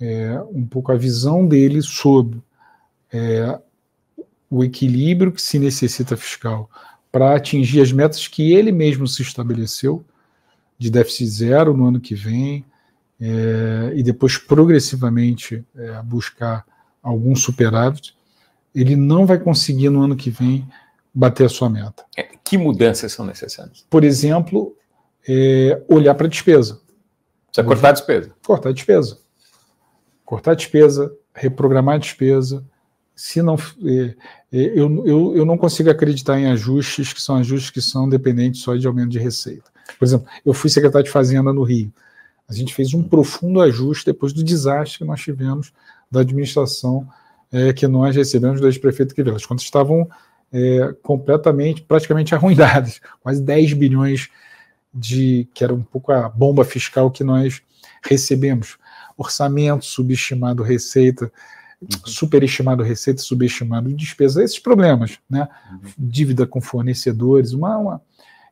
é, 0.01 0.41
um 0.51 0.65
pouco 0.65 0.91
a 0.91 0.95
visão 0.95 1.47
dele 1.47 1.81
sobre 1.81 2.41
é, 3.13 3.59
o 4.49 4.63
equilíbrio 4.63 5.31
que 5.31 5.41
se 5.41 5.59
necessita 5.59 6.17
fiscal 6.17 6.69
para 7.11 7.35
atingir 7.35 7.81
as 7.81 7.91
metas 7.91 8.27
que 8.27 8.53
ele 8.53 8.71
mesmo 8.71 9.07
se 9.07 9.21
estabeleceu, 9.21 10.03
de 10.77 10.89
déficit 10.89 11.27
zero 11.27 11.77
no 11.77 11.87
ano 11.87 11.99
que 11.99 12.15
vem, 12.15 12.65
é, 13.19 13.91
e 13.93 14.01
depois 14.01 14.37
progressivamente 14.37 15.63
é, 15.75 16.01
buscar 16.01 16.65
algum 17.03 17.35
superávit, 17.35 18.15
ele 18.73 18.95
não 18.95 19.25
vai 19.25 19.37
conseguir 19.37 19.89
no 19.89 20.01
ano 20.01 20.15
que 20.15 20.31
vem 20.31 20.67
bater 21.13 21.45
a 21.45 21.49
sua 21.49 21.69
meta. 21.69 22.03
É, 22.17 22.29
que 22.43 22.57
mudanças 22.57 23.11
são 23.11 23.25
necessárias? 23.25 23.85
Por 23.89 24.03
exemplo, 24.03 24.75
é, 25.27 25.81
olhar 25.87 26.15
para 26.15 26.25
a 26.25 26.29
despesa. 26.29 26.79
Precisa 27.47 27.67
cortar 27.67 27.89
a 27.89 27.91
despesa. 27.91 28.31
Cortar 28.43 28.69
a 28.69 28.73
despesa. 28.73 29.19
Cortar 30.31 30.55
despesa, 30.55 31.13
reprogramar 31.35 31.99
despesa. 31.99 32.63
Se 33.13 33.41
não, 33.41 33.55
é, 33.83 34.15
é, 34.49 34.79
eu, 34.79 35.05
eu, 35.05 35.35
eu 35.35 35.45
não 35.45 35.57
consigo 35.57 35.89
acreditar 35.89 36.39
em 36.39 36.45
ajustes 36.45 37.11
que 37.11 37.21
são 37.21 37.35
ajustes 37.35 37.69
que 37.69 37.81
são 37.81 38.07
dependentes 38.07 38.61
só 38.61 38.73
de 38.73 38.87
aumento 38.87 39.09
de 39.09 39.19
receita. 39.19 39.69
Por 39.99 40.05
exemplo, 40.05 40.25
eu 40.45 40.53
fui 40.53 40.69
secretário 40.69 41.03
de 41.03 41.11
Fazenda 41.11 41.51
no 41.51 41.63
Rio. 41.63 41.91
A 42.47 42.53
gente 42.53 42.73
fez 42.73 42.93
um 42.93 43.03
profundo 43.03 43.59
ajuste 43.59 44.05
depois 44.05 44.31
do 44.31 44.41
desastre 44.41 44.99
que 44.99 45.03
nós 45.03 45.19
tivemos 45.19 45.73
da 46.09 46.21
administração 46.21 47.05
é, 47.51 47.73
que 47.73 47.85
nós 47.85 48.15
recebemos 48.15 48.61
do 48.61 48.67
ex-prefeito 48.67 49.13
Quirino. 49.13 49.35
As 49.35 49.45
contas 49.45 49.65
estavam 49.65 50.09
é, 50.49 50.95
completamente, 51.03 51.81
praticamente 51.81 52.33
arruinadas, 52.35 53.01
quase 53.19 53.41
10 53.41 53.73
bilhões 53.73 54.29
de, 54.93 55.45
que 55.53 55.61
era 55.61 55.73
um 55.73 55.83
pouco 55.83 56.13
a 56.13 56.29
bomba 56.29 56.63
fiscal 56.63 57.11
que 57.11 57.21
nós 57.21 57.61
recebemos. 58.01 58.79
Orçamento 59.21 59.85
subestimado, 59.85 60.63
receita, 60.63 61.31
uhum. 61.81 61.87
superestimado 62.05 62.83
receita, 62.83 63.21
subestimado 63.21 63.93
despesa, 63.93 64.43
esses 64.43 64.59
problemas, 64.59 65.19
né? 65.29 65.47
Uhum. 65.71 65.79
Dívida 65.97 66.47
com 66.47 66.59
fornecedores, 66.59 67.53
uma, 67.53 67.77
uma, 67.77 68.01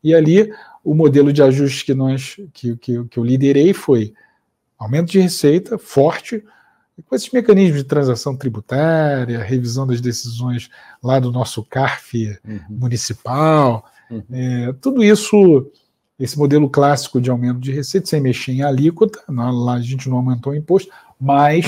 E 0.04 0.14
ali 0.14 0.52
o 0.84 0.94
modelo 0.94 1.34
de 1.34 1.42
ajuste 1.42 1.86
que 1.86 1.94
nós 1.94 2.38
que, 2.54 2.76
que, 2.78 3.04
que 3.06 3.18
eu 3.18 3.24
liderei 3.24 3.74
foi 3.74 4.14
aumento 4.78 5.12
de 5.12 5.20
receita 5.20 5.78
forte, 5.78 6.44
com 7.08 7.16
esses 7.16 7.32
mecanismos 7.32 7.80
de 7.80 7.84
transação 7.84 8.36
tributária, 8.36 9.44
revisão 9.44 9.88
das 9.88 10.02
decisões 10.02 10.70
lá 11.02 11.20
do 11.20 11.32
nosso 11.32 11.64
CARF 11.64 12.40
uhum. 12.46 12.60
municipal, 12.70 13.86
uhum. 14.10 14.24
É, 14.32 14.74
tudo 14.82 15.04
isso, 15.04 15.72
esse 16.20 16.38
modelo 16.38 16.70
clássico 16.70 17.22
de 17.22 17.30
aumento 17.30 17.60
de 17.60 17.72
receita, 17.72 18.08
sem 18.08 18.22
mexer 18.22 18.52
em 18.52 18.62
alíquota, 18.62 19.24
lá 19.28 19.76
a 19.76 19.82
gente 19.82 20.10
não 20.10 20.18
aumentou 20.18 20.54
o 20.54 20.56
imposto, 20.56 20.92
mas 21.20 21.66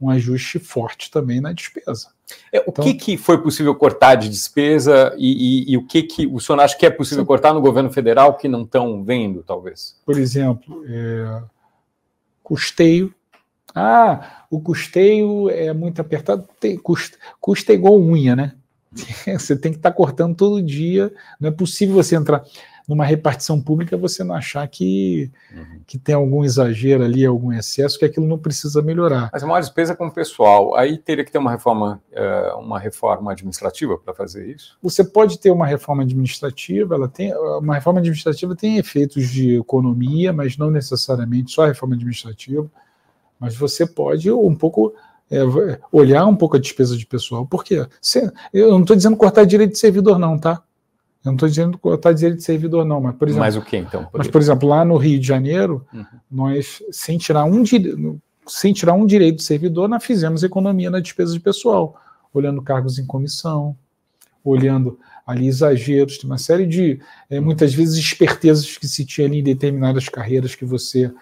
um 0.00 0.08
ajuste 0.10 0.58
forte 0.58 1.10
também 1.10 1.40
na 1.40 1.52
despesa. 1.52 2.08
É, 2.50 2.60
o 2.60 2.64
então, 2.68 2.84
que, 2.84 2.94
que 2.94 3.16
foi 3.16 3.42
possível 3.42 3.74
cortar 3.74 4.14
de 4.14 4.28
despesa 4.28 5.14
e, 5.18 5.66
e, 5.68 5.72
e, 5.72 5.76
o 5.76 5.86
que, 5.86 6.02
que 6.02 6.26
o 6.26 6.40
senhor 6.40 6.58
acha 6.60 6.76
que 6.76 6.86
é 6.86 6.90
possível 6.90 7.22
sim. 7.22 7.26
cortar 7.26 7.52
no 7.52 7.60
governo 7.60 7.90
federal 7.90 8.36
que 8.36 8.48
não 8.48 8.62
estão 8.62 9.04
vendo, 9.04 9.42
talvez? 9.42 10.00
Por 10.04 10.18
exemplo, 10.18 10.82
é, 10.88 11.42
custeio 12.42 13.14
ah, 13.74 14.44
o 14.50 14.60
custeio 14.60 15.48
é 15.50 15.72
muito 15.72 16.00
apertado. 16.00 16.46
Tem, 16.60 16.76
custa, 16.76 17.16
custa 17.40 17.72
é 17.72 17.74
igual 17.74 17.98
unha, 17.98 18.36
né? 18.36 18.52
Você 19.38 19.56
tem 19.56 19.72
que 19.72 19.78
estar 19.78 19.90
tá 19.90 19.96
cortando 19.96 20.36
todo 20.36 20.62
dia. 20.62 21.12
Não 21.40 21.48
é 21.48 21.52
possível 21.52 21.94
você 21.96 22.14
entrar 22.16 22.44
numa 22.88 23.04
repartição 23.04 23.60
pública 23.60 23.96
você 23.96 24.24
não 24.24 24.34
achar 24.34 24.66
que, 24.68 25.30
uhum. 25.54 25.80
que 25.86 25.98
tem 25.98 26.14
algum 26.14 26.44
exagero 26.44 27.04
ali, 27.04 27.24
algum 27.24 27.52
excesso, 27.52 27.98
que 27.98 28.04
aquilo 28.04 28.26
não 28.26 28.38
precisa 28.38 28.82
melhorar. 28.82 29.30
Mas 29.32 29.42
a 29.42 29.46
maior 29.46 29.60
despesa 29.60 29.92
é 29.92 29.96
com 29.96 30.06
o 30.06 30.12
pessoal. 30.12 30.74
Aí 30.74 30.98
teria 30.98 31.24
que 31.24 31.32
ter 31.32 31.38
uma 31.38 31.50
reforma, 31.50 32.02
eh, 32.12 32.52
uma 32.58 32.78
reforma 32.78 33.32
administrativa 33.32 33.96
para 33.98 34.14
fazer 34.14 34.46
isso? 34.48 34.76
Você 34.82 35.04
pode 35.04 35.38
ter 35.38 35.50
uma 35.50 35.66
reforma 35.66 36.02
administrativa, 36.02 36.94
ela 36.94 37.08
tem. 37.08 37.34
Uma 37.34 37.74
reforma 37.74 38.00
administrativa 38.00 38.54
tem 38.56 38.78
efeitos 38.78 39.28
de 39.28 39.56
economia, 39.56 40.32
mas 40.32 40.56
não 40.56 40.70
necessariamente 40.70 41.52
só 41.52 41.64
a 41.64 41.68
reforma 41.68 41.94
administrativa 41.94 42.70
mas 43.42 43.56
você 43.56 43.84
pode 43.84 44.30
um 44.30 44.54
pouco 44.54 44.94
é, 45.28 45.40
olhar 45.90 46.24
um 46.26 46.36
pouco 46.36 46.56
a 46.56 46.60
despesa 46.60 46.96
de 46.96 47.04
pessoal. 47.04 47.44
Por 47.44 47.64
quê? 47.64 47.84
eu 48.52 48.70
não 48.70 48.82
estou 48.82 48.94
dizendo 48.94 49.16
cortar 49.16 49.44
direito 49.44 49.72
de 49.72 49.78
servidor, 49.80 50.16
não, 50.16 50.38
tá? 50.38 50.62
Eu 51.24 51.30
não 51.30 51.34
estou 51.34 51.48
dizendo 51.48 51.78
cortar 51.78 52.12
direito 52.12 52.38
de 52.38 52.42
servidor, 52.42 52.84
não, 52.84 53.00
mas 53.00 53.14
por 53.14 53.28
exemplo. 53.28 53.44
Mas 53.44 53.56
o 53.56 53.62
que 53.62 53.76
então? 53.76 54.04
Por 54.06 54.18
mas, 54.18 54.26
por 54.26 54.40
exemplo, 54.40 54.68
lá 54.68 54.84
no 54.84 54.96
Rio 54.96 55.20
de 55.20 55.26
Janeiro, 55.26 55.86
uhum. 55.92 56.04
nós, 56.30 56.82
sem 56.90 57.16
tirar, 57.16 57.44
um, 57.44 57.62
sem 58.46 58.72
tirar 58.72 58.94
um 58.94 59.06
direito 59.06 59.36
de 59.36 59.44
servidor, 59.44 59.88
nós 59.88 60.04
fizemos 60.04 60.42
economia 60.42 60.90
na 60.90 60.98
despesa 60.98 61.32
de 61.32 61.40
pessoal, 61.40 61.96
olhando 62.34 62.60
cargos 62.60 62.98
em 62.98 63.06
comissão, 63.06 63.76
olhando 64.44 64.98
ali 65.24 65.46
exageros, 65.46 66.18
tem 66.18 66.28
uma 66.28 66.38
série 66.38 66.66
de, 66.66 67.00
é, 67.30 67.38
muitas 67.38 67.72
vezes, 67.72 67.96
espertezas 67.96 68.76
que 68.76 68.88
se 68.88 69.04
tinha 69.04 69.26
ali 69.26 69.38
em 69.38 69.44
determinadas 69.44 70.08
carreiras 70.08 70.54
que 70.56 70.64
você 70.64 71.12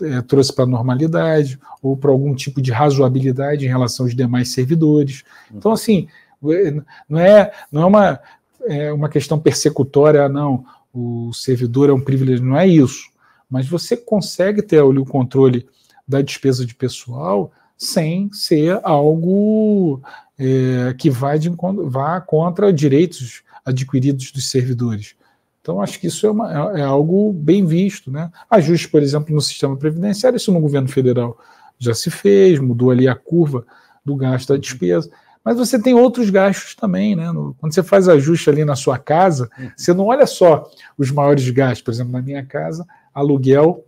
é, 0.00 0.22
trouxe 0.22 0.54
para 0.54 0.64
a 0.64 0.68
normalidade 0.68 1.58
ou 1.82 1.96
para 1.96 2.10
algum 2.10 2.34
tipo 2.34 2.62
de 2.62 2.70
razoabilidade 2.70 3.64
em 3.64 3.68
relação 3.68 4.06
aos 4.06 4.14
demais 4.14 4.50
servidores. 4.50 5.24
Então, 5.52 5.72
assim, 5.72 6.06
é, 6.44 6.80
não 7.08 7.18
é, 7.18 7.52
não 7.72 7.82
é 7.82 7.86
uma, 7.86 8.20
é 8.68 8.92
uma 8.92 9.08
questão 9.08 9.38
persecutória, 9.38 10.28
não. 10.28 10.64
O 10.92 11.32
servidor 11.32 11.90
é 11.90 11.92
um 11.92 12.00
privilégio, 12.00 12.44
não 12.44 12.56
é 12.56 12.66
isso. 12.66 13.08
Mas 13.50 13.66
você 13.66 13.96
consegue 13.96 14.62
ter 14.62 14.82
ali 14.82 14.98
o 14.98 15.06
controle 15.06 15.66
da 16.06 16.22
despesa 16.22 16.64
de 16.64 16.74
pessoal 16.74 17.50
sem 17.76 18.30
ser 18.32 18.80
algo 18.82 20.02
é, 20.38 20.94
que 20.98 21.10
vá, 21.10 21.36
de, 21.36 21.50
vá 21.84 22.20
contra 22.20 22.72
direitos 22.72 23.42
adquiridos 23.64 24.32
dos 24.32 24.50
servidores. 24.50 25.14
Então, 25.60 25.80
acho 25.80 26.00
que 26.00 26.06
isso 26.06 26.26
é, 26.26 26.30
uma, 26.30 26.76
é, 26.76 26.80
é 26.80 26.82
algo 26.82 27.32
bem 27.32 27.64
visto. 27.64 28.10
Né? 28.10 28.30
Ajuste, 28.50 28.88
por 28.88 29.02
exemplo, 29.02 29.34
no 29.34 29.40
sistema 29.40 29.76
previdenciário, 29.76 30.36
isso 30.36 30.52
no 30.52 30.60
governo 30.60 30.88
federal 30.88 31.38
já 31.78 31.94
se 31.94 32.10
fez, 32.10 32.58
mudou 32.58 32.90
ali 32.90 33.06
a 33.06 33.14
curva 33.14 33.64
do 34.04 34.16
gasto 34.16 34.48
da 34.48 34.56
despesa. 34.56 35.10
Mas 35.48 35.56
você 35.56 35.80
tem 35.80 35.94
outros 35.94 36.28
gastos 36.28 36.74
também, 36.74 37.16
né? 37.16 37.24
quando 37.56 37.72
você 37.72 37.82
faz 37.82 38.06
ajuste 38.06 38.50
ali 38.50 38.66
na 38.66 38.76
sua 38.76 38.98
casa, 38.98 39.48
uhum. 39.58 39.70
você 39.74 39.94
não 39.94 40.04
olha 40.04 40.26
só 40.26 40.70
os 40.98 41.10
maiores 41.10 41.48
gastos. 41.48 41.80
Por 41.80 41.90
exemplo, 41.90 42.12
na 42.12 42.20
minha 42.20 42.44
casa, 42.44 42.86
aluguel, 43.14 43.82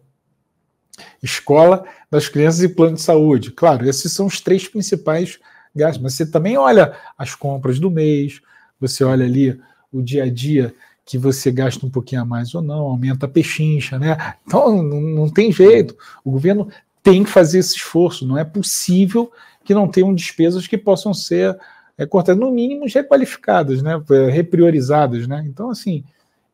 escola 1.23 1.85
das 2.11 2.31
crianças 2.31 2.63
e 2.63 2.69
plano 2.71 2.95
de 2.95 3.03
saúde. 3.03 3.51
Claro, 3.51 3.87
esses 3.87 4.11
são 4.11 4.25
os 4.25 4.41
três 4.41 4.67
principais 4.67 5.39
gastos, 5.77 6.03
mas 6.03 6.15
você 6.15 6.25
também 6.25 6.57
olha 6.57 6.97
as 7.19 7.35
compras 7.35 7.79
do 7.79 7.91
mês, 7.91 8.41
você 8.81 9.05
olha 9.05 9.27
ali 9.27 9.61
o 9.93 10.01
dia 10.01 10.25
a 10.25 10.31
dia 10.31 10.75
que 11.05 11.19
você 11.19 11.53
gasta 11.53 11.85
um 11.85 11.91
pouquinho 11.91 12.23
a 12.23 12.25
mais 12.25 12.55
ou 12.55 12.63
não, 12.63 12.87
aumenta 12.87 13.27
a 13.27 13.29
pechincha, 13.29 13.99
né? 13.99 14.17
Então 14.47 14.83
não, 14.83 14.99
não 14.99 15.29
tem 15.29 15.53
jeito. 15.53 15.95
O 16.25 16.31
governo 16.31 16.71
tem 17.03 17.23
que 17.23 17.29
fazer 17.29 17.59
esse 17.59 17.77
esforço. 17.77 18.27
Não 18.27 18.39
é 18.39 18.45
possível 18.45 19.31
que 19.71 19.75
não 19.75 19.87
tenham 19.87 20.13
despesas 20.13 20.67
que 20.67 20.77
possam 20.77 21.15
ser 21.15 21.57
é, 21.97 22.05
cortadas, 22.05 22.41
no 22.41 22.51
mínimo 22.51 22.87
requalificadas, 22.93 23.81
né? 23.81 24.03
repriorizadas. 24.29 25.29
Né? 25.29 25.45
Então, 25.47 25.71
assim, 25.71 26.03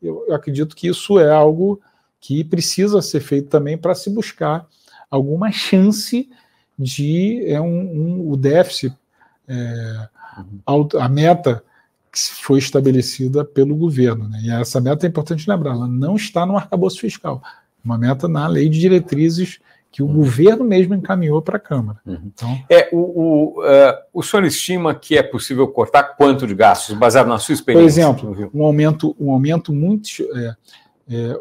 eu, 0.02 0.26
eu 0.28 0.34
acredito 0.34 0.76
que 0.76 0.86
isso 0.86 1.18
é 1.18 1.30
algo 1.32 1.80
que 2.20 2.44
precisa 2.44 3.00
ser 3.00 3.20
feito 3.20 3.48
também 3.48 3.78
para 3.78 3.94
se 3.94 4.10
buscar 4.10 4.66
alguma 5.10 5.50
chance 5.50 6.28
de 6.78 7.42
é 7.46 7.58
um, 7.58 7.64
um 7.64 8.30
o 8.30 8.36
déficit, 8.36 8.94
é, 9.48 10.08
uhum. 10.36 10.88
a 11.00 11.08
meta 11.08 11.64
que 12.12 12.20
foi 12.20 12.58
estabelecida 12.58 13.46
pelo 13.46 13.74
governo. 13.74 14.28
Né? 14.28 14.40
E 14.42 14.50
essa 14.50 14.78
meta 14.78 15.06
é 15.06 15.08
importante 15.08 15.48
lembrar, 15.48 15.72
ela 15.72 15.88
não 15.88 16.16
está 16.16 16.44
no 16.44 16.54
arcabouço 16.54 17.00
fiscal, 17.00 17.42
uma 17.82 17.96
meta 17.96 18.28
na 18.28 18.46
lei 18.46 18.68
de 18.68 18.78
diretrizes 18.78 19.58
que 19.97 20.03
o 20.03 20.07
uhum. 20.07 20.16
governo 20.16 20.62
mesmo 20.62 20.94
encaminhou 20.94 21.40
para 21.40 21.57
a 21.57 21.59
Câmara. 21.59 21.99
Uhum. 22.05 22.20
Então, 22.26 22.62
é, 22.68 22.90
o, 22.92 22.99
o, 22.99 23.62
uh, 23.62 23.94
o 24.12 24.22
senhor 24.22 24.44
estima 24.44 24.94
que 24.94 25.16
é 25.16 25.22
possível 25.22 25.66
cortar 25.68 26.03
quanto 26.18 26.47
de 26.47 26.55
gastos, 26.55 26.94
baseado 26.94 27.28
na 27.28 27.38
sua 27.38 27.55
experiência? 27.55 28.12
Por 28.12 28.28
exemplo, 28.28 28.51
um 28.53 28.62
aumento, 28.62 29.16
um 29.18 29.30
aumento 29.30 29.72
muito. 29.72 30.07
É, 30.34 30.55
é, 31.09 31.40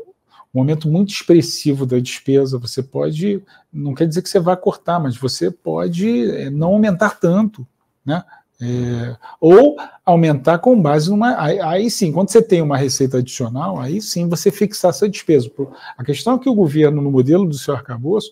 um 0.54 0.60
aumento 0.60 0.88
muito 0.88 1.10
expressivo 1.12 1.86
da 1.86 2.00
despesa, 2.00 2.58
você 2.58 2.82
pode, 2.82 3.44
não 3.74 3.94
quer 3.94 4.08
dizer 4.08 4.22
que 4.22 4.30
você 4.30 4.40
vai 4.40 4.56
cortar, 4.56 5.02
mas 5.02 5.18
você 5.18 5.52
pode 5.52 6.32
é, 6.32 6.50
não 6.50 6.70
aumentar 6.70 7.20
tanto, 7.20 7.68
né? 8.06 8.24
É, 8.62 9.18
ou 9.40 9.76
aumentar 10.06 10.60
com 10.60 10.82
base 10.82 11.10
numa. 11.10 11.42
Aí, 11.42 11.60
aí, 11.60 11.92
sim, 11.92 12.12
quando 12.12 12.30
você 12.30 12.42
tem 12.42 12.62
uma 12.62 12.78
receita 12.78 13.18
adicional, 13.18 13.80
aí 13.80 14.02
sim 14.02 14.30
você 14.30 14.50
fixar 14.50 14.90
essa 14.90 15.10
despesa. 15.10 15.52
A 15.98 16.04
questão 16.04 16.36
é 16.36 16.40
que 16.40 16.50
o 16.50 16.56
governo, 16.56 17.02
no 17.02 17.12
modelo 17.12 17.46
do 17.46 17.58
seu 17.58 17.76
arcabouço, 17.76 18.32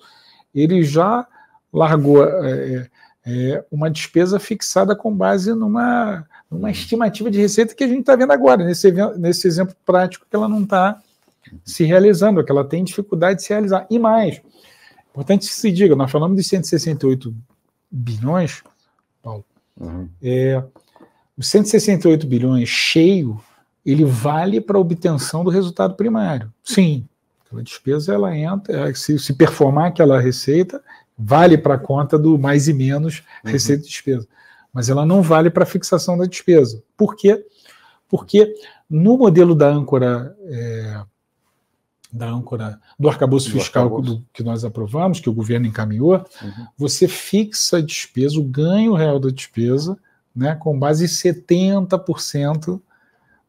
ele 0.55 0.84
já 0.84 1.28
largou 1.74 2.24
é, 2.24 2.89
é, 3.26 3.65
uma 3.71 3.89
despesa 3.89 4.39
fixada 4.39 4.95
com 4.95 5.13
base 5.13 5.53
numa, 5.53 6.26
numa 6.49 6.71
estimativa 6.71 7.30
de 7.30 7.39
receita 7.39 7.76
que 7.76 7.84
a 7.84 7.88
gente 7.88 8.01
está 8.01 8.15
vendo 8.15 8.32
agora, 8.32 8.63
nesse, 8.63 8.91
nesse 9.17 9.47
exemplo 9.47 9.76
prático 9.86 10.26
que 10.30 10.36
ela 10.36 10.47
não 10.47 10.63
está 10.63 11.01
se 11.65 11.84
realizando, 11.84 12.43
que 12.43 12.51
ela 12.51 12.63
tem 12.63 12.84
dificuldade 12.84 13.39
de 13.39 13.43
se 13.43 13.49
realizar. 13.49 13.86
E 13.89 13.99
mais, 13.99 14.41
importante 15.11 15.47
que 15.47 15.53
se 15.53 15.71
diga, 15.71 15.95
nós 15.95 16.11
falamos 16.11 16.38
de 16.38 16.43
168 16.43 17.34
bilhões, 17.91 18.63
Paulo, 19.21 19.45
Uhum. 19.80 20.09
É, 20.21 20.63
os 21.38 21.47
168 21.47 22.28
bilhões 22.28 22.69
cheio, 22.69 23.39
ele 23.86 24.05
vale 24.05 24.61
para 24.61 24.78
a 24.78 24.82
obtenção 24.82 25.43
do 25.43 25.49
resultado 25.49 25.95
primário. 25.95 26.51
Sim, 26.63 27.07
aquela 27.45 27.63
despesa 27.63 28.13
ela 28.13 28.36
entra, 28.36 28.89
é, 28.89 28.93
se, 28.93 29.17
se 29.19 29.34
performar 29.34 29.88
aquela 29.88 30.19
receita, 30.19 30.82
vale 31.17 31.57
para 31.57 31.76
a 31.76 31.80
conta 31.80 32.17
do 32.17 32.38
mais 32.38 32.67
e 32.67 32.74
menos 32.74 33.24
uhum. 33.43 33.51
receita 33.51 33.84
e 33.84 33.88
despesa. 33.88 34.28
Mas 34.71 34.89
ela 34.89 35.05
não 35.05 35.21
vale 35.21 35.49
para 35.49 35.63
a 35.63 35.67
fixação 35.67 36.17
da 36.17 36.26
despesa. 36.26 36.82
Por 36.97 37.15
quê? 37.15 37.45
Porque 38.09 38.53
no 38.89 39.17
modelo 39.17 39.55
da 39.55 39.67
âncora 39.67 40.36
é, 40.45 41.01
da 42.14 42.30
âncora 42.30 42.80
do 42.99 43.09
arcabouço 43.09 43.49
do 43.49 43.59
fiscal 43.59 43.86
arcabouço. 43.86 44.16
Do, 44.18 44.26
que 44.32 44.43
nós 44.43 44.64
aprovamos, 44.64 45.20
que 45.20 45.30
o 45.30 45.34
governo 45.34 45.66
encaminhou, 45.66 46.24
uhum. 46.41 46.68
você 46.78 47.07
fixa 47.07 47.78
a 47.78 47.82
despesa, 47.82 48.39
o 48.39 48.43
ganho 48.43 48.93
real 48.93 49.20
da 49.20 49.32
despesa, 49.32 49.97
né, 50.36 50.55
com 50.55 50.78
base 50.78 51.05
em 51.05 51.07
70% 51.07 52.80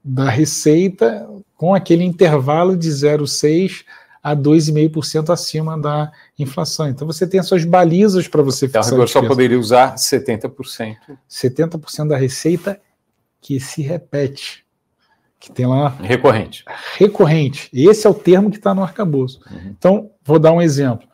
da 0.03 0.31
receita, 0.31 1.29
com 1.57 1.75
aquele 1.75 2.05
intervalo 2.05 2.75
de 2.75 2.89
0,6% 2.89 3.85
a 4.23 4.35
2,5% 4.35 5.31
acima 5.31 5.79
da 5.79 6.11
inflação. 6.39 6.89
Então 6.89 7.07
você 7.07 7.27
tem 7.27 7.39
as 7.39 7.47
suas 7.47 7.65
balizas 7.65 8.27
para 8.27 8.43
você 8.43 8.65
então, 8.65 8.83
fixar. 8.83 8.99
Então, 8.99 9.07
só 9.07 9.27
poderia 9.27 9.61
usar 9.61 9.97
70%. 9.97 10.97
70% 11.31 12.09
da 12.09 12.17
receita 12.17 12.81
que 13.43 13.61
se 13.61 13.83
repete 13.83 14.64
que 15.45 15.53
tem 15.53 15.66
lá. 15.66 15.88
Recorrente. 16.01 16.64
Recorrente. 16.97 17.68
Esse 17.70 18.07
é 18.07 18.11
o 18.11 18.14
termo 18.14 18.51
que 18.51 18.57
está 18.57 18.74
no 18.74 18.82
arcabouço. 18.82 19.40
Uhum. 19.51 19.74
Então, 19.78 20.11
vou 20.24 20.38
dar 20.38 20.53
um 20.53 20.62
exemplo. 20.62 21.07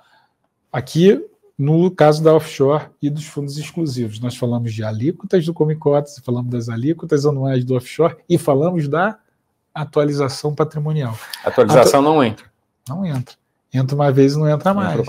Aqui, 0.73 1.21
no 1.59 1.91
caso 1.91 2.23
da 2.23 2.33
offshore 2.33 2.85
e 3.03 3.11
dos 3.11 3.27
fundos 3.27 3.59
exclusivos, 3.59 4.21
nós 4.21 4.37
falamos 4.37 4.73
de 4.73 4.85
alíquotas 4.85 5.45
do 5.45 5.53
Comicotas, 5.53 6.21
falamos 6.25 6.49
das 6.49 6.69
alíquotas 6.69 7.27
anuais 7.27 7.65
do 7.65 7.75
offshore 7.75 8.17
e 8.29 8.39
falamos 8.39 8.87
da 8.87 9.19
atualização 9.75 10.55
patrimonial. 10.55 11.19
atualização 11.45 12.01
Atu... 12.01 12.09
não 12.09 12.23
entra. 12.23 12.47
Não 12.89 13.05
entra. 13.05 13.35
Entra 13.75 13.97
uma 13.97 14.13
vez 14.13 14.35
e 14.35 14.39
não 14.39 14.49
entra 14.49 14.73
mais. 14.73 14.93
Entra 14.93 15.03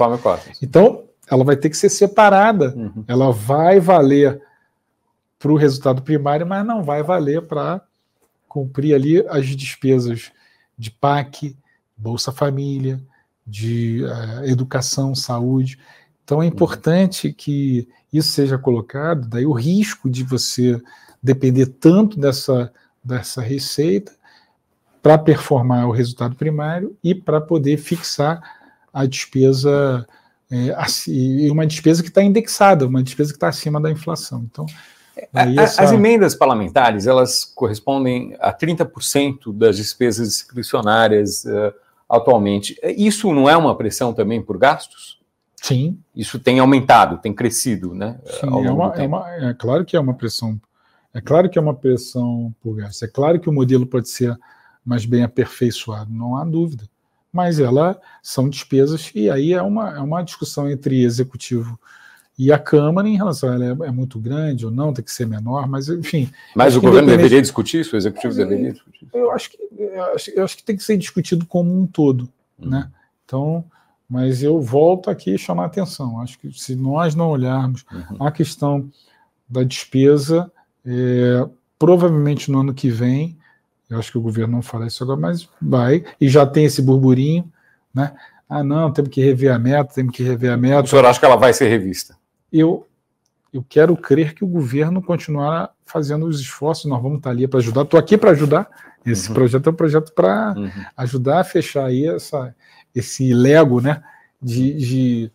então, 0.63 1.03
ela 1.29 1.43
vai 1.43 1.55
ter 1.55 1.69
que 1.69 1.77
ser 1.77 1.89
separada. 1.89 2.73
Uhum. 2.75 3.03
Ela 3.07 3.31
vai 3.31 3.79
valer 3.79 4.41
para 5.37 5.51
o 5.51 5.55
resultado 5.55 6.01
primário, 6.01 6.45
mas 6.47 6.65
não 6.65 6.81
vai 6.81 7.03
valer 7.03 7.43
para 7.43 7.81
cumprir 8.51 8.93
ali 8.93 9.25
as 9.29 9.47
despesas 9.47 10.29
de 10.77 10.91
PAC, 10.91 11.55
Bolsa 11.95 12.33
Família, 12.33 13.01
de 13.47 14.03
uh, 14.03 14.43
educação, 14.43 15.15
saúde. 15.15 15.79
Então 16.25 16.43
é 16.43 16.45
importante 16.45 17.31
que 17.31 17.87
isso 18.11 18.27
seja 18.33 18.57
colocado, 18.57 19.25
daí 19.29 19.45
o 19.45 19.53
risco 19.53 20.09
de 20.09 20.25
você 20.25 20.81
depender 21.23 21.67
tanto 21.67 22.19
dessa, 22.19 22.73
dessa 23.01 23.41
receita 23.41 24.11
para 25.01 25.17
performar 25.17 25.87
o 25.87 25.91
resultado 25.91 26.35
primário 26.35 26.97
e 27.01 27.15
para 27.15 27.39
poder 27.39 27.77
fixar 27.77 28.41
a 28.91 29.05
despesa, 29.05 30.05
é, 30.51 31.49
uma 31.49 31.65
despesa 31.65 32.03
que 32.03 32.09
está 32.09 32.21
indexada, 32.21 32.85
uma 32.85 33.01
despesa 33.01 33.31
que 33.31 33.37
está 33.37 33.47
acima 33.47 33.79
da 33.79 33.89
inflação. 33.89 34.45
Então, 34.51 34.65
essa... 35.33 35.83
As 35.83 35.91
emendas 35.91 36.35
parlamentares, 36.35 37.07
elas 37.07 37.45
correspondem 37.45 38.35
a 38.39 38.53
30% 38.53 39.53
das 39.53 39.77
despesas 39.77 40.27
discricionárias 40.29 41.43
uh, 41.45 41.73
atualmente. 42.09 42.77
Isso 42.97 43.33
não 43.33 43.49
é 43.49 43.55
uma 43.55 43.75
pressão 43.75 44.13
também 44.13 44.41
por 44.41 44.57
gastos? 44.57 45.19
Sim. 45.61 45.99
Isso 46.15 46.39
tem 46.39 46.59
aumentado, 46.59 47.19
tem 47.19 47.33
crescido, 47.33 47.93
né? 47.93 48.19
Sim, 48.25 48.47
é, 48.47 48.71
uma, 48.71 48.95
é, 48.95 49.07
uma, 49.07 49.29
é 49.29 49.53
claro 49.53 49.85
que 49.85 49.95
é 49.95 49.99
uma 49.99 50.13
pressão. 50.13 50.59
É 51.13 51.21
claro 51.21 51.49
que 51.49 51.57
é 51.57 51.61
uma 51.61 51.75
pressão 51.75 52.53
por 52.61 52.75
gastos. 52.75 53.03
É 53.03 53.07
claro 53.07 53.39
que 53.39 53.49
o 53.49 53.53
modelo 53.53 53.85
pode 53.85 54.09
ser 54.09 54.35
mais 54.83 55.05
bem 55.05 55.23
aperfeiçoado, 55.23 56.11
não 56.11 56.35
há 56.35 56.43
dúvida. 56.43 56.89
Mas 57.31 57.59
ela 57.59 57.99
são 58.21 58.49
despesas, 58.49 59.11
e 59.15 59.29
aí 59.29 59.53
é 59.53 59.61
uma, 59.61 59.95
é 59.95 59.99
uma 59.99 60.21
discussão 60.21 60.69
entre 60.69 61.03
executivo 61.03 61.79
e 61.79 62.00
a 62.49 62.57
Câmara, 62.57 63.09
em 63.09 63.17
relação 63.17 63.49
a 63.49 63.55
ela, 63.55 63.65
é, 63.65 63.89
é, 63.89 63.91
muito 63.91 64.17
grande 64.17 64.65
ou 64.65 64.71
não, 64.71 64.93
tem 64.93 65.03
que 65.03 65.11
ser 65.11 65.27
menor, 65.27 65.67
mas 65.67 65.89
enfim. 65.89 66.31
Mas 66.55 66.77
o 66.77 66.81
governo 66.81 67.09
deveria 67.09 67.41
discutir 67.41 67.81
isso, 67.81 67.93
o 67.93 67.97
executivo 67.97 68.33
deveria 68.33 68.71
discutir 68.71 69.05
isso? 69.05 69.17
Eu 69.17 69.31
acho 69.31 69.49
que, 69.51 69.57
eu 69.77 70.03
acho, 70.15 70.31
eu 70.31 70.43
acho 70.45 70.57
que 70.57 70.63
tem 70.63 70.77
que 70.77 70.83
ser 70.83 70.95
discutido 70.95 71.45
como 71.45 71.77
um 71.77 71.85
todo. 71.85 72.29
Hum. 72.57 72.69
Né? 72.69 72.89
Então, 73.25 73.65
mas 74.09 74.41
eu 74.41 74.61
volto 74.61 75.09
aqui 75.09 75.35
a 75.35 75.37
chamar 75.37 75.63
a 75.63 75.65
atenção. 75.67 76.21
Acho 76.21 76.39
que 76.39 76.51
se 76.51 76.75
nós 76.75 77.15
não 77.15 77.29
olharmos 77.29 77.85
uhum. 77.91 78.25
a 78.25 78.31
questão 78.31 78.89
da 79.47 79.63
despesa, 79.63 80.49
é, 80.85 81.47
provavelmente 81.77 82.49
no 82.49 82.59
ano 82.59 82.73
que 82.73 82.89
vem, 82.89 83.37
eu 83.89 83.99
acho 83.99 84.11
que 84.11 84.17
o 84.17 84.21
governo 84.21 84.53
não 84.53 84.61
fará 84.61 84.87
isso 84.87 85.03
agora, 85.03 85.19
mas 85.19 85.49
vai, 85.61 86.03
e 86.19 86.29
já 86.29 86.45
tem 86.45 86.65
esse 86.65 86.81
burburinho, 86.81 87.51
né? 87.93 88.13
Ah, 88.49 88.63
não, 88.63 88.91
temos 88.91 89.11
que 89.11 89.21
rever 89.21 89.53
a 89.53 89.57
meta, 89.57 89.93
temos 89.93 90.13
que 90.13 90.23
rever 90.23 90.51
a 90.51 90.57
meta. 90.57 90.83
O 90.83 90.87
senhor 90.87 91.05
acha 91.05 91.19
que 91.19 91.25
ela 91.25 91.37
vai 91.37 91.53
ser 91.53 91.69
revista? 91.69 92.17
Eu, 92.51 92.87
eu 93.53 93.63
quero 93.67 93.95
crer 93.95 94.33
que 94.33 94.43
o 94.43 94.47
governo 94.47 95.01
continuará 95.01 95.71
fazendo 95.85 96.25
os 96.25 96.39
esforços, 96.39 96.85
nós 96.85 97.01
vamos 97.01 97.17
estar 97.17 97.31
ali 97.31 97.47
para 97.47 97.59
ajudar. 97.59 97.81
Estou 97.81 97.99
aqui 97.99 98.17
para 98.17 98.31
ajudar. 98.31 98.69
Esse 99.05 99.29
uhum. 99.29 99.35
projeto 99.35 99.67
é 99.67 99.71
um 99.71 99.75
projeto 99.75 100.13
para 100.13 100.53
uhum. 100.55 100.69
ajudar 100.95 101.39
a 101.39 101.43
fechar 101.43 101.85
aí 101.85 102.07
essa, 102.07 102.55
esse 102.93 103.33
lego 103.33 103.81
né, 103.81 104.01
de, 104.41 104.73
de, 104.73 105.31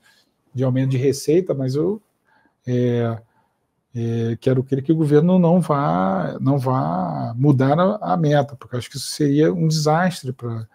de 0.55 0.65
aumento 0.65 0.91
de 0.91 0.97
receita, 0.97 1.53
mas 1.53 1.75
eu, 1.75 2.01
é, 2.67 3.19
é, 3.95 4.37
quero 4.41 4.63
crer 4.63 4.83
que 4.83 4.93
o 4.93 4.97
governo 4.97 5.39
não 5.39 5.61
vá, 5.61 6.37
não 6.41 6.59
vá 6.59 7.35
mudar 7.37 7.79
a, 7.79 8.13
a 8.13 8.17
meta, 8.17 8.55
porque 8.55 8.77
acho 8.77 8.91
que 8.91 8.97
isso 8.97 9.11
seria 9.11 9.53
um 9.53 9.67
desastre 9.67 10.33
para 10.33 10.67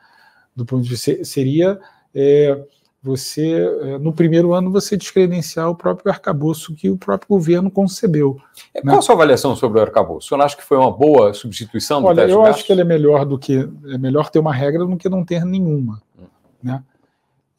do 0.56 0.66
ponto 0.66 0.84
de 0.84 0.90
vista 0.90 1.24
seria 1.24 1.80
é, 2.14 2.62
você 3.04 3.68
é, 3.82 3.98
no 3.98 4.14
primeiro 4.14 4.54
ano 4.54 4.72
você 4.72 4.96
descredenciar 4.96 5.70
o 5.70 5.76
próprio 5.76 6.12
arcabouço 6.12 6.76
que 6.76 6.90
o 6.90 6.98
próprio 6.98 7.30
governo 7.30 7.72
concebeu. 7.72 8.40
É, 8.74 8.80
né? 8.80 8.92
Qual 8.92 9.00
a 9.00 9.02
sua 9.02 9.16
avaliação 9.16 9.56
sobre 9.56 9.80
o 9.80 9.82
arcabouço? 9.82 10.28
O 10.28 10.30
senhor 10.30 10.44
acha 10.44 10.56
que 10.56 10.64
foi 10.64 10.78
uma 10.78 10.92
boa 10.92 11.34
substituição 11.34 12.02
do 12.02 12.08
Olha, 12.08 12.22
eu 12.22 12.44
acho 12.44 12.64
que 12.64 12.72
ele 12.72 12.82
é 12.82 12.86
melhor 12.86 13.26
do 13.26 13.40
que 13.40 13.68
é 13.88 13.98
melhor 13.98 14.30
ter 14.30 14.40
uma 14.40 14.54
regra 14.54 14.86
do 14.86 14.98
que 14.98 15.10
não 15.10 15.26
ter 15.26 15.44
nenhuma, 15.44 16.02
hum. 16.20 16.26
né? 16.62 16.84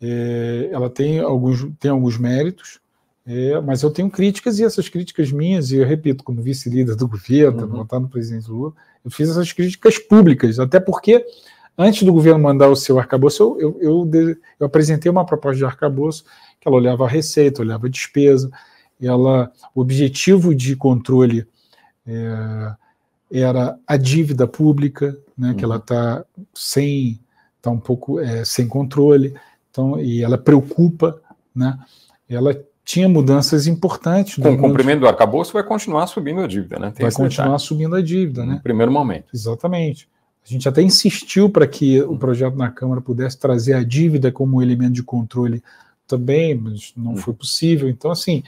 É, 0.00 0.68
ela 0.72 0.90
tem 0.90 1.20
alguns 1.20 1.66
tem 1.78 1.90
alguns 1.90 2.18
méritos, 2.18 2.80
é, 3.26 3.60
mas 3.60 3.82
eu 3.82 3.90
tenho 3.90 4.10
críticas 4.10 4.58
e 4.58 4.64
essas 4.64 4.88
críticas 4.88 5.30
minhas, 5.30 5.70
e 5.70 5.76
eu 5.76 5.86
repito, 5.86 6.24
como 6.24 6.42
vice-líder 6.42 6.96
do 6.96 7.06
governo, 7.06 7.66
uhum. 7.66 8.00
no 8.00 8.08
presidente 8.08 8.50
Lula, 8.50 8.72
eu 9.04 9.10
fiz 9.10 9.28
essas 9.28 9.52
críticas 9.52 9.98
públicas, 9.98 10.58
até 10.58 10.80
porque 10.80 11.24
antes 11.76 12.02
do 12.02 12.12
governo 12.12 12.42
mandar 12.42 12.68
o 12.68 12.76
seu 12.76 12.98
arcabouço, 12.98 13.56
eu, 13.58 13.78
eu, 13.80 14.10
eu, 14.12 14.36
eu 14.60 14.66
apresentei 14.66 15.10
uma 15.10 15.24
proposta 15.24 15.58
de 15.58 15.64
arcabouço 15.64 16.24
que 16.60 16.68
ela 16.68 16.76
olhava 16.76 17.04
a 17.04 17.08
receita, 17.08 17.62
olhava 17.62 17.86
a 17.86 17.90
despesa, 17.90 18.50
ela, 19.00 19.50
o 19.74 19.80
objetivo 19.80 20.54
de 20.54 20.76
controle 20.76 21.46
é, 22.06 22.74
era 23.32 23.78
a 23.86 23.96
dívida 23.96 24.46
pública, 24.46 25.18
né, 25.36 25.48
uhum. 25.48 25.56
que 25.56 25.64
ela 25.64 25.76
está 25.76 26.24
sem, 26.54 27.18
tá 27.60 27.70
um 27.70 27.80
pouco 27.80 28.20
é, 28.20 28.44
sem 28.44 28.68
controle, 28.68 29.34
então, 29.70 29.98
e 29.98 30.22
ela 30.22 30.38
preocupa, 30.38 31.20
né, 31.54 31.78
ela 32.28 32.54
tinha 32.84 33.08
mudanças 33.08 33.66
importantes. 33.66 34.36
Com 34.36 34.52
o 34.52 34.58
cumprimento 34.58 35.00
do 35.00 35.08
arcabouço 35.08 35.52
vai 35.52 35.62
continuar 35.62 36.06
subindo 36.06 36.40
a 36.40 36.46
dívida, 36.46 36.78
né? 36.78 36.90
Tem 36.90 37.04
vai 37.04 37.12
continuar 37.12 37.46
detalhe. 37.46 37.62
subindo 37.62 37.94
a 37.94 38.02
dívida, 38.02 38.44
né? 38.44 38.54
No 38.54 38.60
primeiro 38.60 38.90
momento. 38.90 39.26
Exatamente. 39.32 40.08
A 40.44 40.48
gente 40.48 40.68
até 40.68 40.82
insistiu 40.82 41.48
para 41.48 41.66
que 41.66 42.00
o 42.02 42.16
projeto 42.16 42.56
na 42.56 42.70
Câmara 42.70 43.00
pudesse 43.00 43.38
trazer 43.38 43.74
a 43.74 43.82
dívida 43.82 44.32
como 44.32 44.56
um 44.56 44.62
elemento 44.62 44.92
de 44.92 45.02
controle 45.02 45.62
também, 46.06 46.54
mas 46.54 46.92
não 46.96 47.16
foi 47.16 47.32
possível. 47.32 47.88
Então, 47.88 48.10
assim, 48.10 48.42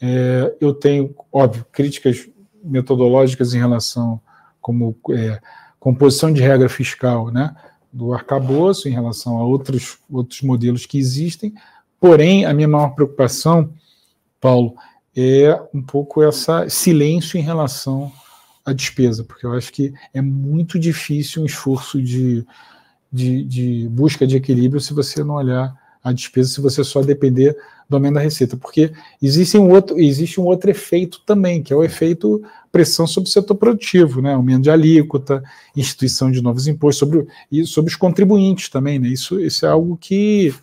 é, 0.00 0.54
eu 0.60 0.72
tenho, 0.72 1.14
óbvio, 1.32 1.66
críticas 1.72 2.28
metodológicas 2.62 3.52
em 3.52 3.58
relação 3.58 4.20
como 4.60 4.96
é, 5.10 5.40
composição 5.78 6.32
de 6.32 6.40
regra 6.40 6.68
fiscal, 6.68 7.30
né? 7.30 7.54
do 7.92 8.12
arcabouço 8.12 8.88
em 8.88 8.92
relação 8.92 9.38
a 9.38 9.44
outros, 9.44 9.98
outros 10.10 10.42
modelos 10.42 10.86
que 10.86 10.98
existem, 10.98 11.54
Porém, 12.04 12.44
a 12.44 12.52
minha 12.52 12.68
maior 12.68 12.90
preocupação, 12.90 13.72
Paulo, 14.38 14.74
é 15.16 15.58
um 15.72 15.80
pouco 15.80 16.22
essa 16.22 16.68
silêncio 16.68 17.38
em 17.38 17.42
relação 17.42 18.12
à 18.64 18.72
despesa, 18.72 19.24
porque 19.24 19.44
eu 19.44 19.52
acho 19.52 19.72
que 19.72 19.92
é 20.12 20.22
muito 20.22 20.78
difícil 20.78 21.42
um 21.42 21.46
esforço 21.46 22.00
de, 22.02 22.46
de, 23.12 23.44
de 23.44 23.88
busca 23.88 24.26
de 24.26 24.36
equilíbrio 24.36 24.80
se 24.80 24.94
você 24.94 25.22
não 25.22 25.34
olhar 25.34 25.74
a 26.02 26.12
despesa, 26.12 26.50
se 26.50 26.60
você 26.60 26.84
só 26.84 27.02
depender 27.02 27.56
do 27.88 27.96
aumento 27.96 28.14
da 28.14 28.20
receita, 28.20 28.56
porque 28.56 28.92
existe 29.22 29.56
um 29.58 29.70
outro, 29.70 29.98
existe 29.98 30.40
um 30.40 30.44
outro 30.44 30.70
efeito 30.70 31.20
também, 31.26 31.62
que 31.62 31.72
é 31.72 31.76
o 31.76 31.84
efeito 31.84 32.42
pressão 32.72 33.06
sobre 33.06 33.28
o 33.28 33.32
setor 33.32 33.54
produtivo, 33.54 34.20
né? 34.20 34.34
aumento 34.34 34.62
de 34.62 34.70
alíquota, 34.70 35.42
instituição 35.76 36.30
de 36.30 36.42
novos 36.42 36.66
impostos, 36.66 36.98
sobre, 36.98 37.26
e 37.50 37.64
sobre 37.66 37.90
os 37.90 37.96
contribuintes 37.96 38.68
também. 38.68 38.98
Né? 38.98 39.08
Isso, 39.08 39.40
isso 39.40 39.64
é 39.64 39.68
algo 39.68 39.96
que 39.96 40.54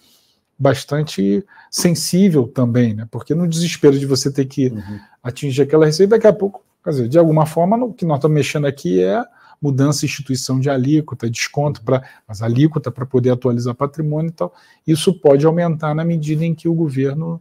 bastante 0.57 1.43
sensível 1.71 2.47
também, 2.47 2.93
né? 2.93 3.07
Porque 3.09 3.33
no 3.33 3.47
desespero 3.47 3.97
de 3.97 4.05
você 4.05 4.31
ter 4.31 4.45
que 4.45 4.67
uhum. 4.67 4.99
atingir 5.23 5.63
aquela 5.63 5.87
receita, 5.87 6.15
daqui 6.15 6.27
a 6.27 6.33
pouco, 6.33 6.63
quer 6.83 6.89
dizer, 6.91 7.07
de 7.07 7.17
alguma 7.17 7.45
forma, 7.45 7.77
o 7.77 7.93
que 7.93 8.05
nós 8.05 8.17
estamos 8.17 8.35
mexendo 8.35 8.65
aqui 8.65 9.03
é 9.03 9.23
mudança 9.61 10.05
instituição 10.05 10.59
de 10.59 10.69
alíquota, 10.69 11.29
desconto 11.29 11.83
para 11.83 12.01
mas 12.27 12.41
alíquota 12.41 12.89
para 12.89 13.05
poder 13.05 13.29
atualizar 13.29 13.75
patrimônio 13.75 14.29
e 14.29 14.33
tal. 14.33 14.53
Isso 14.87 15.13
pode 15.13 15.45
aumentar 15.45 15.93
na 15.93 16.03
medida 16.03 16.43
em 16.43 16.55
que 16.55 16.67
o 16.67 16.73
governo 16.73 17.39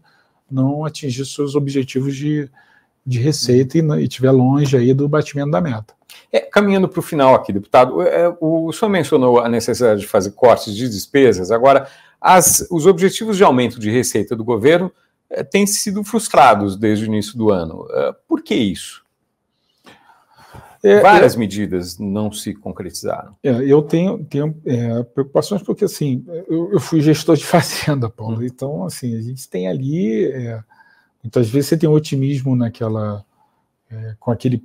não 0.50 0.84
atingir 0.84 1.24
seus 1.24 1.54
objetivos 1.54 2.14
de, 2.14 2.50
de 3.06 3.18
receita 3.18 3.78
e, 3.78 3.80
e 3.80 4.02
estiver 4.02 4.32
longe 4.32 4.76
aí 4.76 4.92
do 4.92 5.08
batimento 5.08 5.50
da 5.50 5.60
meta. 5.60 5.94
É, 6.30 6.40
caminhando 6.40 6.88
para 6.88 7.00
o 7.00 7.02
final 7.02 7.34
aqui, 7.34 7.52
deputado, 7.52 8.02
é, 8.02 8.36
o 8.40 8.70
senhor 8.72 8.90
mencionou 8.90 9.40
a 9.40 9.48
necessidade 9.48 10.00
de 10.00 10.06
fazer 10.06 10.32
cortes 10.32 10.74
de 10.74 10.88
despesas. 10.88 11.50
Agora, 11.50 11.88
as, 12.20 12.66
os 12.70 12.86
objetivos 12.86 13.36
de 13.36 13.44
aumento 13.44 13.80
de 13.80 13.90
receita 13.90 14.36
do 14.36 14.44
governo 14.44 14.92
é, 15.30 15.42
têm 15.42 15.66
sido 15.66 16.04
frustrados 16.04 16.76
desde 16.76 17.04
o 17.04 17.06
início 17.06 17.38
do 17.38 17.50
ano. 17.50 17.86
É, 17.90 18.14
por 18.28 18.42
que 18.42 18.54
isso? 18.54 19.02
É, 20.82 21.00
Várias 21.00 21.36
medidas 21.36 21.98
não 21.98 22.32
se 22.32 22.54
concretizaram. 22.54 23.36
É, 23.42 23.50
eu 23.50 23.82
tenho, 23.82 24.24
tenho 24.24 24.56
é, 24.64 25.02
preocupações 25.02 25.62
porque, 25.62 25.84
assim, 25.84 26.24
eu, 26.48 26.72
eu, 26.72 26.80
fui 26.80 27.00
gestor 27.00 27.36
de 27.36 27.44
fazenda, 27.46 28.08
Paulo, 28.08 28.38
hum. 28.38 28.42
então, 28.42 28.84
assim, 28.84 29.14
a 29.16 29.20
gente 29.20 29.48
tem 29.48 29.68
ali, 29.68 30.24
é, 30.24 30.62
muitas 31.22 31.48
vezes 31.48 31.68
você 31.68 31.76
tem 31.76 31.88
otimismo 31.88 32.56
naquela, 32.56 33.24
com 34.18 34.30
aquele 34.30 34.64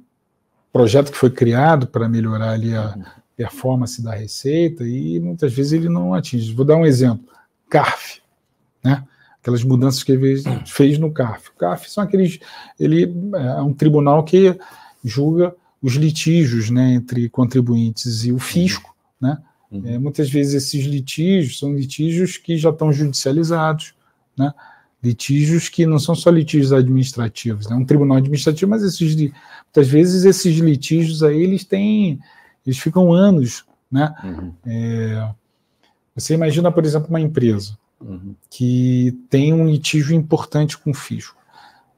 projeto 0.71 1.11
que 1.11 1.17
foi 1.17 1.29
criado 1.29 1.87
para 1.87 2.07
melhorar 2.07 2.51
ali 2.51 2.75
a 2.75 2.93
uhum. 2.95 3.03
performance 3.35 4.01
da 4.01 4.13
receita 4.13 4.83
e 4.83 5.19
muitas 5.19 5.51
vezes 5.53 5.73
ele 5.73 5.89
não 5.89 6.13
atinge. 6.13 6.53
Vou 6.53 6.65
dar 6.65 6.75
um 6.75 6.85
exemplo. 6.85 7.25
CARF, 7.69 8.21
né? 8.83 9.03
aquelas 9.45 9.63
mudanças 9.63 10.03
que 10.03 10.11
ele 10.11 10.41
fez 10.65 10.97
no 10.97 11.11
CARF. 11.11 11.49
O 11.49 11.53
CARF 11.53 11.89
são 11.89 12.03
aqueles, 12.03 12.39
ele 12.79 13.03
é 13.35 13.61
um 13.61 13.73
tribunal 13.73 14.23
que 14.23 14.57
julga 15.03 15.55
os 15.85 15.93
litígios 15.93 16.71
né, 16.71 16.95
entre 16.95 17.29
contribuintes 17.29 18.25
e 18.25 18.31
o 18.31 18.39
fisco. 18.39 18.95
Né? 19.21 19.37
Uhum. 19.69 19.83
É, 19.85 19.99
muitas 19.99 20.27
vezes 20.31 20.55
esses 20.55 20.83
litígios 20.83 21.59
são 21.59 21.75
litígios 21.75 22.37
que 22.37 22.57
já 22.57 22.71
estão 22.71 22.91
judicializados, 22.91 23.93
né? 24.35 24.51
litígios 25.03 25.69
que 25.69 25.85
não 25.85 25.99
são 25.99 26.15
só 26.15 26.31
litígios 26.31 26.73
administrativos, 26.73 27.69
né? 27.69 27.75
um 27.75 27.85
tribunal 27.85 28.17
administrativo, 28.17 28.71
mas 28.71 28.81
esses, 28.81 29.15
muitas 29.15 29.87
vezes 29.87 30.25
esses 30.25 30.57
litígios 30.57 31.21
aí 31.21 31.39
eles 31.39 31.63
têm, 31.63 32.19
eles 32.65 32.79
ficam 32.79 33.13
anos, 33.13 33.63
né? 33.91 34.11
Uhum. 34.23 34.53
É, 34.65 35.29
você 36.15 36.33
imagina, 36.33 36.71
por 36.71 36.83
exemplo, 36.83 37.09
uma 37.09 37.21
empresa 37.21 37.77
uhum. 38.01 38.33
que 38.49 39.15
tem 39.29 39.53
um 39.53 39.67
litígio 39.67 40.15
importante 40.15 40.79
com 40.79 40.89
o 40.89 40.95
fisco 40.95 41.37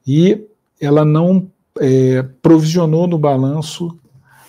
e 0.05 0.45
ela 0.77 1.05
não 1.05 1.49
é, 1.81 2.23
provisionou 2.41 3.07
no 3.07 3.17
balanço 3.17 3.97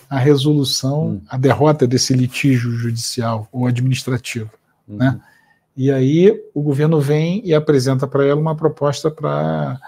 a 0.09 0.18
resolução, 0.18 1.01
uhum. 1.01 1.22
a 1.29 1.37
derrota 1.37 1.87
desse 1.87 2.14
litígio 2.14 2.70
judicial 2.72 3.47
ou 3.53 3.66
administrativo, 3.66 4.51
uhum. 4.87 4.97
né? 4.97 5.20
E 5.76 5.93
aí 5.93 6.35
o 6.55 6.61
governo 6.61 7.01
vem 7.01 7.41
e 7.45 7.55
apresenta 7.55 8.07
para 8.07 8.26
ela 8.26 8.41
uma 8.41 8.57
proposta 8.57 9.12
para 9.12 9.79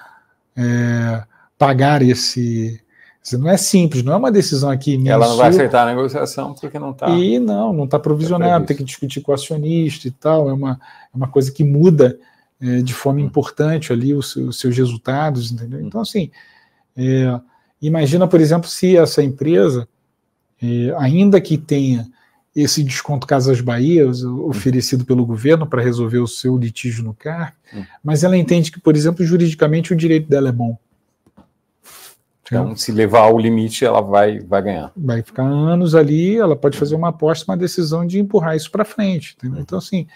é, 0.57 1.25
pagar 1.59 2.01
esse, 2.01 2.81
não 3.33 3.51
é 3.51 3.57
simples, 3.57 4.03
não 4.03 4.13
é 4.13 4.17
uma 4.17 4.33
decisão 4.33 4.71
aqui. 4.71 5.01
Ela 5.07 5.29
não 5.29 5.37
vai 5.37 5.51
aceitar 5.51 5.87
a 5.87 5.91
negociação 5.91 6.55
porque 6.55 6.79
não 6.79 6.93
está. 6.93 7.09
E 7.11 7.39
não, 7.39 7.73
não 7.73 7.85
está 7.85 7.99
provisionado, 7.99 8.67
tem 8.67 8.77
que 8.77 8.85
discutir 8.85 9.21
com 9.21 9.31
o 9.31 9.35
acionista 9.35 10.09
e 10.09 10.11
tal. 10.11 10.49
É 10.49 10.53
uma, 10.53 10.81
é 11.13 11.17
uma 11.17 11.29
coisa 11.29 11.53
que 11.53 11.63
muda 11.63 12.19
é, 12.61 12.79
de 12.83 12.95
forma 12.95 13.21
hum. 13.21 13.25
importante 13.25 13.93
ali 13.93 14.15
os, 14.15 14.37
os, 14.37 14.59
seus 14.59 14.77
resultados, 14.77 15.53
entendeu? 15.53 15.81
Hum. 15.81 15.87
Então, 15.87 16.01
assim, 16.01 16.31
é, 17.01 17.41
imagina, 17.81 18.29
por 18.29 18.41
exemplo, 18.41 18.69
se 18.69 18.97
essa 18.97 19.23
empresa, 19.23 19.89
é, 20.63 20.95
ainda 20.99 21.41
que 21.41 21.57
tenha 21.57 22.07
esse 22.55 22.83
desconto 22.83 23.27
Casas 23.27 23.61
Bahia 23.61 24.07
hum. 24.07 24.49
oferecido 24.49 25.05
pelo 25.05 25.25
governo 25.25 25.67
para 25.67 25.83
resolver 25.83 26.19
o 26.19 26.27
seu 26.27 26.57
litígio 26.57 27.03
no 27.05 27.15
CAR, 27.15 27.55
mas 28.03 28.25
ela 28.25 28.37
entende 28.37 28.71
que, 28.71 28.81
por 28.81 28.97
exemplo, 28.97 29.25
juridicamente 29.25 29.93
o 29.93 29.97
direito 29.97 30.29
dela 30.29 30.49
é 30.49 30.53
bom. 30.53 30.77
Então, 32.43 32.75
se 32.75 32.91
levar 32.91 33.21
ao 33.21 33.39
limite, 33.39 33.85
ela 33.85 34.01
vai, 34.01 34.41
vai 34.41 34.61
ganhar. 34.61 34.93
Vai 34.97 35.23
ficar 35.23 35.45
anos 35.45 35.95
ali, 35.95 36.37
ela 36.37 36.57
pode 36.57 36.77
fazer 36.77 36.97
uma 36.97 37.11
aposta, 37.11 37.51
uma 37.51 37.57
decisão 37.57 38.05
de 38.05 38.19
empurrar 38.19 38.57
isso 38.57 38.71
para 38.73 38.85
frente. 38.85 39.37
Entendeu? 39.39 39.61
Então, 39.61 39.79
assim, 39.79 40.09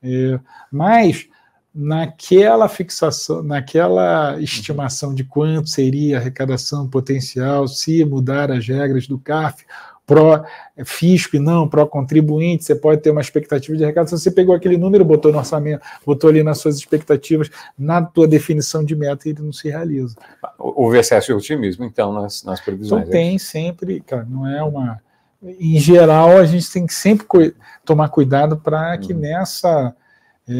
é, 0.00 0.38
mas 0.70 1.28
naquela 1.74 2.68
fixação, 2.68 3.42
naquela 3.42 4.40
estimação 4.40 5.14
de 5.14 5.24
quanto 5.24 5.68
seria 5.68 6.16
a 6.16 6.20
arrecadação 6.20 6.88
potencial 6.88 7.68
se 7.68 8.04
mudar 8.04 8.50
as 8.50 8.66
regras 8.66 9.06
do 9.06 9.18
CAF, 9.18 9.64
pró-fisco 10.04 11.36
e 11.36 11.38
não 11.38 11.68
pró-contribuinte, 11.68 12.64
você 12.64 12.74
pode 12.74 13.00
ter 13.00 13.12
uma 13.12 13.20
expectativa 13.20 13.76
de 13.76 13.84
arrecadação. 13.84 14.18
Você 14.18 14.32
pegou 14.32 14.52
aquele 14.52 14.76
número, 14.76 15.04
botou 15.04 15.30
no 15.30 15.38
orçamento, 15.38 15.82
botou 16.04 16.28
ali 16.28 16.42
nas 16.42 16.58
suas 16.58 16.76
expectativas, 16.76 17.48
na 17.78 18.02
tua 18.02 18.26
definição 18.26 18.84
de 18.84 18.96
meta, 18.96 19.28
ele 19.28 19.40
não 19.40 19.52
se 19.52 19.68
realiza. 19.68 20.16
Houve 20.58 20.98
excesso 20.98 21.28
de 21.28 21.34
otimismo, 21.34 21.84
então, 21.84 22.12
nas, 22.12 22.42
nas 22.42 22.60
previsões. 22.60 23.02
Então, 23.02 23.12
tem 23.12 23.38
sempre, 23.38 24.00
cara, 24.00 24.26
não 24.28 24.44
é 24.48 24.60
uma. 24.64 25.00
Em 25.40 25.78
geral, 25.78 26.36
a 26.36 26.44
gente 26.44 26.70
tem 26.70 26.84
que 26.84 26.92
sempre 26.92 27.54
tomar 27.84 28.08
cuidado 28.08 28.56
para 28.56 28.98
que 28.98 29.12
uhum. 29.12 29.20
nessa 29.20 29.68
é, 29.78 29.92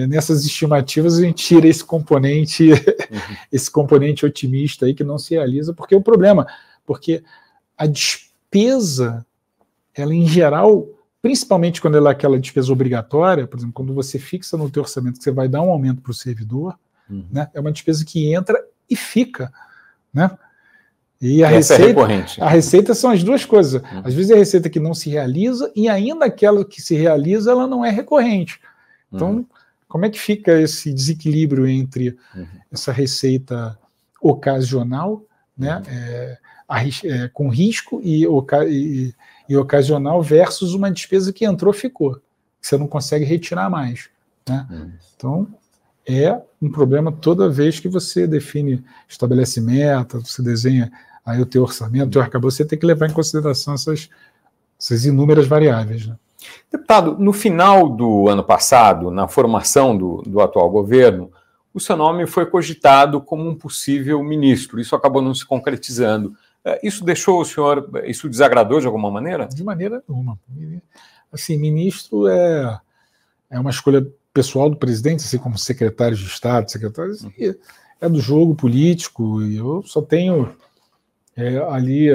nessas 0.06 0.44
estimativas 0.44 1.18
a 1.18 1.22
gente 1.22 1.44
tira 1.44 1.66
esse 1.66 1.84
componente, 1.84 2.70
uhum. 2.70 2.76
esse 3.50 3.70
componente 3.70 4.24
otimista 4.24 4.86
aí 4.86 4.94
que 4.94 5.02
não 5.02 5.18
se 5.18 5.34
realiza, 5.34 5.74
porque 5.74 5.94
é 5.94 5.98
o 5.98 6.02
problema, 6.02 6.46
porque 6.86 7.22
a 7.76 7.86
despesa, 7.86 9.26
ela 9.94 10.14
em 10.14 10.26
geral, 10.26 10.86
principalmente 11.20 11.80
quando 11.80 11.96
ela 11.96 12.10
é 12.10 12.12
aquela 12.12 12.38
despesa 12.38 12.72
obrigatória, 12.72 13.46
por 13.46 13.58
exemplo, 13.58 13.74
quando 13.74 13.92
você 13.92 14.18
fixa 14.18 14.56
no 14.56 14.70
teu 14.70 14.82
orçamento 14.82 15.18
que 15.18 15.24
você 15.24 15.32
vai 15.32 15.48
dar 15.48 15.62
um 15.62 15.70
aumento 15.70 16.00
para 16.00 16.12
o 16.12 16.14
servidor, 16.14 16.78
uhum. 17.08 17.26
né, 17.30 17.48
é 17.52 17.60
uma 17.60 17.72
despesa 17.72 18.04
que 18.04 18.32
entra 18.32 18.62
e 18.88 18.94
fica, 18.94 19.52
né? 20.12 20.30
E 21.20 21.44
a 21.44 21.52
Essa 21.52 21.74
é 21.74 21.76
receita, 21.76 22.00
é 22.40 22.44
a 22.44 22.48
receita 22.48 22.94
são 22.94 23.10
as 23.10 23.22
duas 23.22 23.44
coisas. 23.44 23.82
Uhum. 23.82 24.02
Às 24.04 24.14
vezes 24.14 24.30
é 24.30 24.34
a 24.34 24.38
receita 24.38 24.70
que 24.70 24.80
não 24.80 24.94
se 24.94 25.10
realiza 25.10 25.70
e 25.76 25.86
ainda 25.86 26.24
aquela 26.24 26.64
que 26.64 26.80
se 26.80 26.94
realiza, 26.94 27.50
ela 27.50 27.66
não 27.66 27.84
é 27.84 27.90
recorrente. 27.90 28.58
Então, 29.12 29.32
uhum. 29.32 29.46
Como 29.90 30.06
é 30.06 30.08
que 30.08 30.20
fica 30.20 30.52
esse 30.60 30.94
desequilíbrio 30.94 31.66
entre 31.66 32.16
uhum. 32.32 32.46
essa 32.70 32.92
receita 32.92 33.76
ocasional, 34.22 35.24
né, 35.58 35.78
uhum. 35.78 35.82
é, 35.88 36.38
a, 36.68 36.86
é, 36.86 37.28
com 37.34 37.48
risco 37.48 38.00
e, 38.00 38.24
e, 38.68 39.14
e, 39.48 39.56
ocasional 39.56 40.22
versus 40.22 40.74
uma 40.74 40.92
despesa 40.92 41.32
que 41.32 41.44
entrou 41.44 41.72
ficou, 41.72 42.14
que 42.60 42.68
você 42.68 42.78
não 42.78 42.86
consegue 42.86 43.24
retirar 43.24 43.68
mais. 43.68 44.08
Né? 44.48 44.64
Uhum. 44.70 44.92
Então, 45.16 45.54
é 46.06 46.40
um 46.62 46.70
problema 46.70 47.10
toda 47.10 47.50
vez 47.50 47.80
que 47.80 47.88
você 47.88 48.28
define, 48.28 48.84
estabelece 49.08 49.60
meta, 49.60 50.20
você 50.20 50.40
desenha 50.40 50.92
aí 51.26 51.40
o 51.40 51.46
teu 51.46 51.62
orçamento, 51.62 52.06
o 52.06 52.10
teu 52.12 52.22
arcabouço, 52.22 52.58
você 52.58 52.64
tem 52.64 52.78
que 52.78 52.86
levar 52.86 53.10
em 53.10 53.12
consideração 53.12 53.74
essas, 53.74 54.08
essas 54.80 55.04
inúmeras 55.04 55.48
variáveis. 55.48 56.06
Né? 56.06 56.16
Deputado, 56.70 57.16
no 57.18 57.32
final 57.32 57.88
do 57.88 58.28
ano 58.28 58.44
passado, 58.44 59.10
na 59.10 59.28
formação 59.28 59.96
do, 59.96 60.22
do 60.22 60.40
atual 60.40 60.70
governo, 60.70 61.30
o 61.72 61.80
seu 61.80 61.96
nome 61.96 62.26
foi 62.26 62.46
cogitado 62.46 63.20
como 63.20 63.48
um 63.48 63.54
possível 63.54 64.22
ministro. 64.22 64.80
Isso 64.80 64.96
acabou 64.96 65.22
não 65.22 65.34
se 65.34 65.46
concretizando. 65.46 66.34
É, 66.64 66.80
isso 66.86 67.04
deixou 67.04 67.40
o 67.40 67.44
senhor, 67.44 67.88
isso 68.04 68.28
desagradou 68.28 68.80
de 68.80 68.86
alguma 68.86 69.10
maneira? 69.10 69.46
De 69.46 69.64
maneira 69.64 70.02
nenhuma. 70.08 70.38
Assim, 71.32 71.56
ministro 71.56 72.28
é, 72.28 72.80
é 73.50 73.58
uma 73.58 73.70
escolha 73.70 74.06
pessoal 74.32 74.68
do 74.68 74.76
presidente, 74.76 75.24
assim 75.24 75.38
como 75.38 75.58
secretário 75.58 76.16
de 76.16 76.24
Estado, 76.24 76.70
secretários, 76.70 77.26
é 78.00 78.08
do 78.08 78.20
jogo 78.20 78.54
político, 78.54 79.42
e 79.42 79.56
eu 79.56 79.82
só 79.82 80.00
tenho 80.00 80.54
é, 81.36 81.58
ali, 81.70 82.08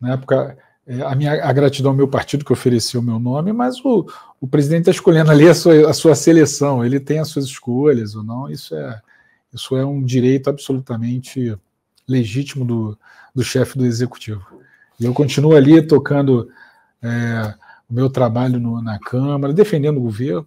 na 0.00 0.14
época, 0.14 0.58
é, 0.86 1.02
a 1.02 1.14
minha 1.14 1.44
a 1.44 1.52
gratidão 1.52 1.92
ao 1.92 1.96
meu 1.96 2.08
partido 2.08 2.44
que 2.44 2.52
ofereceu 2.52 3.00
o 3.00 3.04
meu 3.04 3.18
nome, 3.18 3.52
mas 3.52 3.84
o, 3.84 4.06
o 4.40 4.46
presidente 4.46 4.80
está 4.80 4.90
escolhendo 4.90 5.30
ali 5.30 5.48
a 5.48 5.54
sua, 5.54 5.90
a 5.90 5.92
sua 5.92 6.14
seleção, 6.14 6.84
ele 6.84 6.98
tem 6.98 7.18
as 7.18 7.28
suas 7.28 7.44
escolhas 7.44 8.14
ou 8.14 8.22
não, 8.22 8.48
isso 8.48 8.74
é, 8.74 9.00
isso 9.52 9.76
é 9.76 9.84
um 9.84 10.02
direito 10.02 10.48
absolutamente 10.48 11.56
legítimo 12.08 12.64
do, 12.64 12.98
do 13.34 13.42
chefe 13.42 13.78
do 13.78 13.86
executivo. 13.86 14.44
E 14.98 15.04
eu 15.04 15.14
continuo 15.14 15.54
ali 15.54 15.80
tocando 15.86 16.48
é, 17.02 17.54
o 17.88 17.94
meu 17.94 18.10
trabalho 18.10 18.58
no, 18.60 18.82
na 18.82 18.98
Câmara, 18.98 19.52
defendendo 19.52 19.98
o 19.98 20.02
governo, 20.02 20.46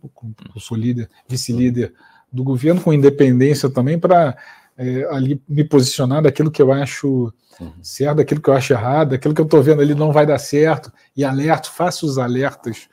eu 0.53 0.61
sou 0.61 0.77
líder, 0.77 1.09
vice-líder 1.27 1.93
do 2.31 2.43
governo, 2.43 2.81
com 2.81 2.93
independência 2.93 3.69
também, 3.69 3.99
para 3.99 4.35
é, 4.77 5.05
ali 5.11 5.41
me 5.47 5.63
posicionar 5.63 6.21
daquilo 6.21 6.51
que 6.51 6.61
eu 6.61 6.71
acho 6.71 7.33
uhum. 7.59 7.71
certo, 7.81 8.17
daquilo 8.17 8.41
que 8.41 8.49
eu 8.49 8.53
acho 8.53 8.73
errado, 8.73 9.09
daquilo 9.09 9.33
que 9.33 9.41
eu 9.41 9.45
estou 9.45 9.61
vendo 9.61 9.81
ali 9.81 9.93
não 9.93 10.11
vai 10.11 10.25
dar 10.25 10.39
certo, 10.39 10.91
e 11.15 11.23
alerto, 11.23 11.71
faço 11.71 12.05
os 12.05 12.17
alertas 12.17 12.87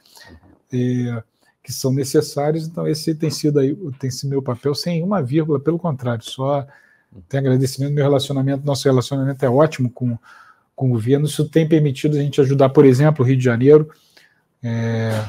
é, 0.73 1.23
que 1.63 1.73
são 1.73 1.93
necessários. 1.93 2.67
Então, 2.67 2.87
esse 2.87 3.15
tem 3.15 3.31
sido 3.31 3.59
aí, 3.59 3.77
tem 3.99 4.11
sido 4.11 4.31
meu 4.31 4.43
papel 4.43 4.75
sem 4.75 5.03
uma 5.03 5.23
vírgula, 5.23 5.61
pelo 5.61 5.79
contrário, 5.79 6.25
só 6.25 6.67
tem 7.29 7.41
agradecimento. 7.41 7.93
Meu 7.93 8.05
relacionamento, 8.05 8.65
nosso 8.65 8.85
relacionamento 8.89 9.45
é 9.45 9.51
ótimo 9.51 9.91
com, 9.91 10.19
com 10.75 10.87
o 10.87 10.91
governo. 10.91 11.27
Isso 11.27 11.49
tem 11.49 11.69
permitido 11.69 12.17
a 12.17 12.21
gente 12.21 12.41
ajudar, 12.41 12.69
por 12.71 12.85
exemplo, 12.85 13.25
o 13.25 13.29
Rio 13.29 13.37
de 13.37 13.45
Janeiro 13.45 13.91
é, 14.63 15.25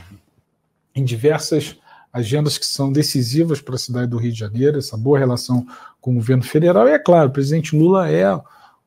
em 0.93 1.03
diversas 1.03 1.77
agendas 2.11 2.57
que 2.57 2.65
são 2.65 2.91
decisivas 2.91 3.61
para 3.61 3.75
a 3.75 3.79
cidade 3.79 4.07
do 4.07 4.17
Rio 4.17 4.31
de 4.31 4.39
Janeiro, 4.39 4.77
essa 4.77 4.97
boa 4.97 5.17
relação 5.17 5.65
com 5.99 6.11
o 6.11 6.15
governo 6.15 6.43
federal. 6.43 6.87
E 6.87 6.91
é 6.91 6.99
claro, 6.99 7.29
o 7.29 7.33
presidente 7.33 7.75
Lula 7.75 8.09
é 8.09 8.35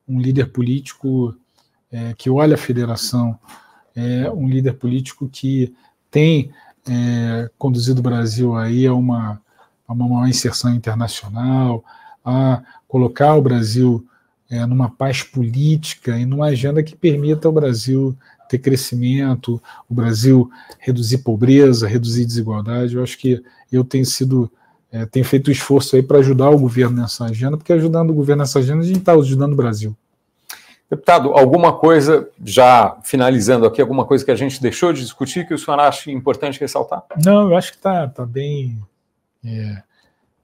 um 0.07 0.19
líder 0.19 0.51
político 0.51 1.35
é, 1.91 2.13
que 2.17 2.29
olha 2.29 2.55
a 2.55 2.57
federação, 2.57 3.37
é 3.95 4.29
um 4.29 4.47
líder 4.47 4.73
político 4.73 5.27
que 5.27 5.73
tem 6.11 6.51
é, 6.87 7.49
conduzido 7.57 7.99
o 7.99 8.03
Brasil 8.03 8.55
aí 8.55 8.85
a 8.85 8.93
uma, 8.93 9.41
a 9.87 9.93
uma 9.93 10.07
maior 10.07 10.27
inserção 10.27 10.73
internacional, 10.73 11.83
a 12.23 12.61
colocar 12.87 13.35
o 13.35 13.41
Brasil 13.41 14.05
é, 14.49 14.65
numa 14.65 14.89
paz 14.89 15.23
política 15.23 16.17
e 16.17 16.25
numa 16.25 16.47
agenda 16.47 16.83
que 16.83 16.95
permita 16.95 17.47
ao 17.47 17.53
Brasil 17.53 18.15
ter 18.57 18.59
crescimento, 18.59 19.61
o 19.89 19.93
Brasil 19.93 20.49
reduzir 20.79 21.19
pobreza, 21.19 21.87
reduzir 21.87 22.25
desigualdade. 22.25 22.95
Eu 22.95 23.03
acho 23.03 23.17
que 23.17 23.43
eu 23.71 23.83
tenho 23.83 24.05
sido, 24.05 24.51
é, 24.91 25.05
tenho 25.05 25.25
feito 25.25 25.51
esforço 25.51 25.95
aí 25.95 26.03
para 26.03 26.19
ajudar 26.19 26.49
o 26.49 26.59
governo 26.59 27.01
nessa 27.01 27.25
agenda, 27.25 27.57
porque 27.57 27.73
ajudando 27.73 28.09
o 28.09 28.13
governo 28.13 28.41
nessa 28.41 28.59
agenda, 28.59 28.81
a 28.81 28.87
gente 28.87 28.99
está 28.99 29.13
ajudando 29.13 29.53
o 29.53 29.57
Brasil. 29.57 29.95
Deputado, 30.89 31.33
alguma 31.33 31.73
coisa, 31.73 32.29
já 32.43 32.97
finalizando 33.03 33.65
aqui, 33.65 33.81
alguma 33.81 34.05
coisa 34.05 34.23
que 34.23 34.29
a 34.29 34.35
gente 34.35 34.61
deixou 34.61 34.93
de 34.93 35.01
discutir 35.01 35.47
que 35.47 35.53
o 35.53 35.57
senhor 35.57 35.79
acha 35.79 36.11
importante 36.11 36.59
ressaltar? 36.59 37.03
Não, 37.23 37.49
eu 37.49 37.57
acho 37.57 37.71
que 37.71 37.77
está 37.77 38.07
tá 38.07 38.23
bem. 38.23 38.79
É, 39.43 39.81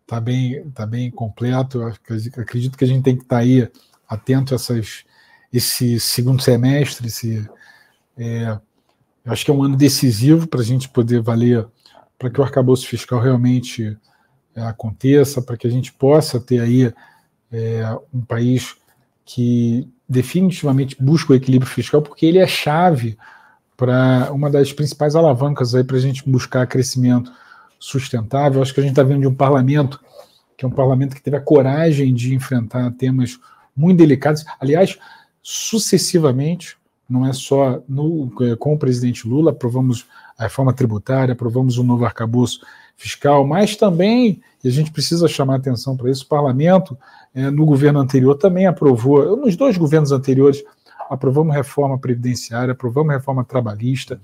tá 0.08 0.20
bem, 0.20 0.64
tá 0.72 0.86
bem 0.86 1.12
completo. 1.12 1.82
Eu 1.82 1.88
acredito 2.42 2.76
que 2.76 2.84
a 2.84 2.88
gente 2.88 3.04
tem 3.04 3.16
que 3.16 3.22
estar 3.22 3.38
tá 3.38 3.42
aí 3.42 3.70
atento 4.10 4.54
a 4.54 4.56
essas, 4.56 5.06
esse 5.54 6.00
segundo 6.00 6.42
semestre, 6.42 7.08
esse, 7.08 7.48
é, 8.22 8.60
acho 9.26 9.44
que 9.44 9.52
é 9.52 9.54
um 9.54 9.64
ano 9.64 9.76
decisivo 9.76 10.48
para 10.48 10.62
a 10.62 10.64
gente 10.64 10.88
poder 10.90 11.22
valer, 11.22 11.66
para 12.18 12.30
que 12.30 12.40
o 12.40 12.44
arcabouço 12.44 12.88
fiscal 12.88 13.20
realmente 13.20 13.98
é, 14.56 14.62
aconteça, 14.62 15.42
para 15.42 15.58
que 15.58 15.66
a 15.66 15.70
gente 15.70 15.92
possa 15.92 16.40
ter 16.40 16.60
aí 16.60 16.94
é, 17.52 17.98
um 18.14 18.22
país 18.22 18.76
que 19.26 19.88
definitivamente 20.08 20.96
busca 21.02 21.34
o 21.34 21.36
equilíbrio 21.36 21.72
fiscal, 21.72 22.02
porque 22.02 22.26
ele 22.26 22.38
é 22.38 22.48
chave 22.48 23.18
para 23.76 24.32
uma 24.32 24.50
das 24.50 24.72
principais 24.72 25.16
alavancas 25.16 25.74
aí 25.74 25.84
para 25.84 25.98
a 25.98 26.02
gente 26.02 26.30
buscar 26.30 26.68
crescimento 26.68 27.32
sustentável. 27.80 28.62
Acho 28.62 28.74
que 28.74 28.80
a 28.80 28.84
gente 28.84 28.92
está 28.92 29.04
vendo 29.04 29.22
de 29.22 29.28
um 29.28 29.34
parlamento 29.34 30.00
que 30.62 30.66
é 30.66 30.68
um 30.68 30.72
parlamento 30.72 31.16
que 31.16 31.24
teve 31.24 31.36
a 31.36 31.42
coragem 31.42 32.14
de 32.14 32.36
enfrentar 32.36 32.92
temas 32.92 33.40
muito 33.76 33.98
delicados. 33.98 34.46
Aliás, 34.60 34.96
sucessivamente, 35.42 36.78
não 37.12 37.28
é 37.28 37.34
só 37.34 37.84
no, 37.88 38.32
é, 38.42 38.56
com 38.56 38.74
o 38.74 38.80
presidente 38.80 39.28
Lula, 39.28 39.52
aprovamos 39.52 40.06
a 40.38 40.44
reforma 40.44 40.72
tributária, 40.72 41.34
aprovamos 41.34 41.78
o 41.78 41.84
novo 41.84 42.06
arcabouço 42.06 42.62
fiscal, 42.96 43.46
mas 43.46 43.76
também, 43.76 44.42
e 44.64 44.70
a 44.70 44.72
gente 44.72 44.92
precisa 44.92 45.28
chamar 45.28 45.56
atenção 45.56 45.98
para 45.98 46.10
isso, 46.10 46.24
o 46.24 46.28
parlamento, 46.28 46.98
é, 47.36 47.52
no 47.52 47.66
governo 47.66 48.00
anterior, 48.00 48.36
também 48.36 48.66
aprovou, 48.66 49.36
nos 49.36 49.58
dois 49.58 49.78
governos 49.78 50.12
anteriores, 50.14 50.64
aprovamos 51.10 51.54
reforma 51.54 51.98
previdenciária, 51.98 52.72
aprovamos 52.72 53.14
reforma 53.14 53.44
trabalhista, 53.44 54.20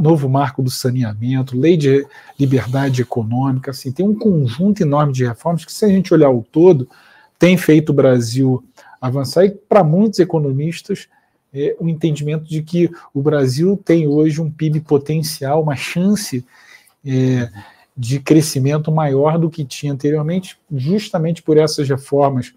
novo 0.00 0.28
marco 0.28 0.62
do 0.62 0.70
saneamento, 0.70 1.58
lei 1.58 1.76
de 1.76 2.06
liberdade 2.38 3.02
econômica, 3.02 3.72
assim, 3.72 3.90
tem 3.90 4.06
um 4.06 4.14
conjunto 4.14 4.80
enorme 4.80 5.12
de 5.12 5.26
reformas 5.26 5.64
que, 5.64 5.72
se 5.72 5.84
a 5.84 5.88
gente 5.88 6.14
olhar 6.14 6.30
o 6.30 6.46
todo, 6.52 6.88
tem 7.36 7.56
feito 7.56 7.90
o 7.90 7.94
Brasil 7.94 8.62
avançar 9.00 9.44
e, 9.44 9.50
para 9.50 9.82
muitos 9.82 10.20
economistas, 10.20 11.08
é, 11.56 11.74
o 11.80 11.88
entendimento 11.88 12.44
de 12.44 12.62
que 12.62 12.90
o 13.14 13.22
Brasil 13.22 13.80
tem 13.82 14.06
hoje 14.06 14.42
um 14.42 14.50
PIB 14.50 14.80
potencial, 14.80 15.62
uma 15.62 15.74
chance 15.74 16.44
é, 17.02 17.48
de 17.96 18.20
crescimento 18.20 18.92
maior 18.92 19.38
do 19.38 19.48
que 19.48 19.64
tinha 19.64 19.90
anteriormente, 19.90 20.58
justamente 20.70 21.42
por 21.42 21.56
essas 21.56 21.88
reformas 21.88 22.52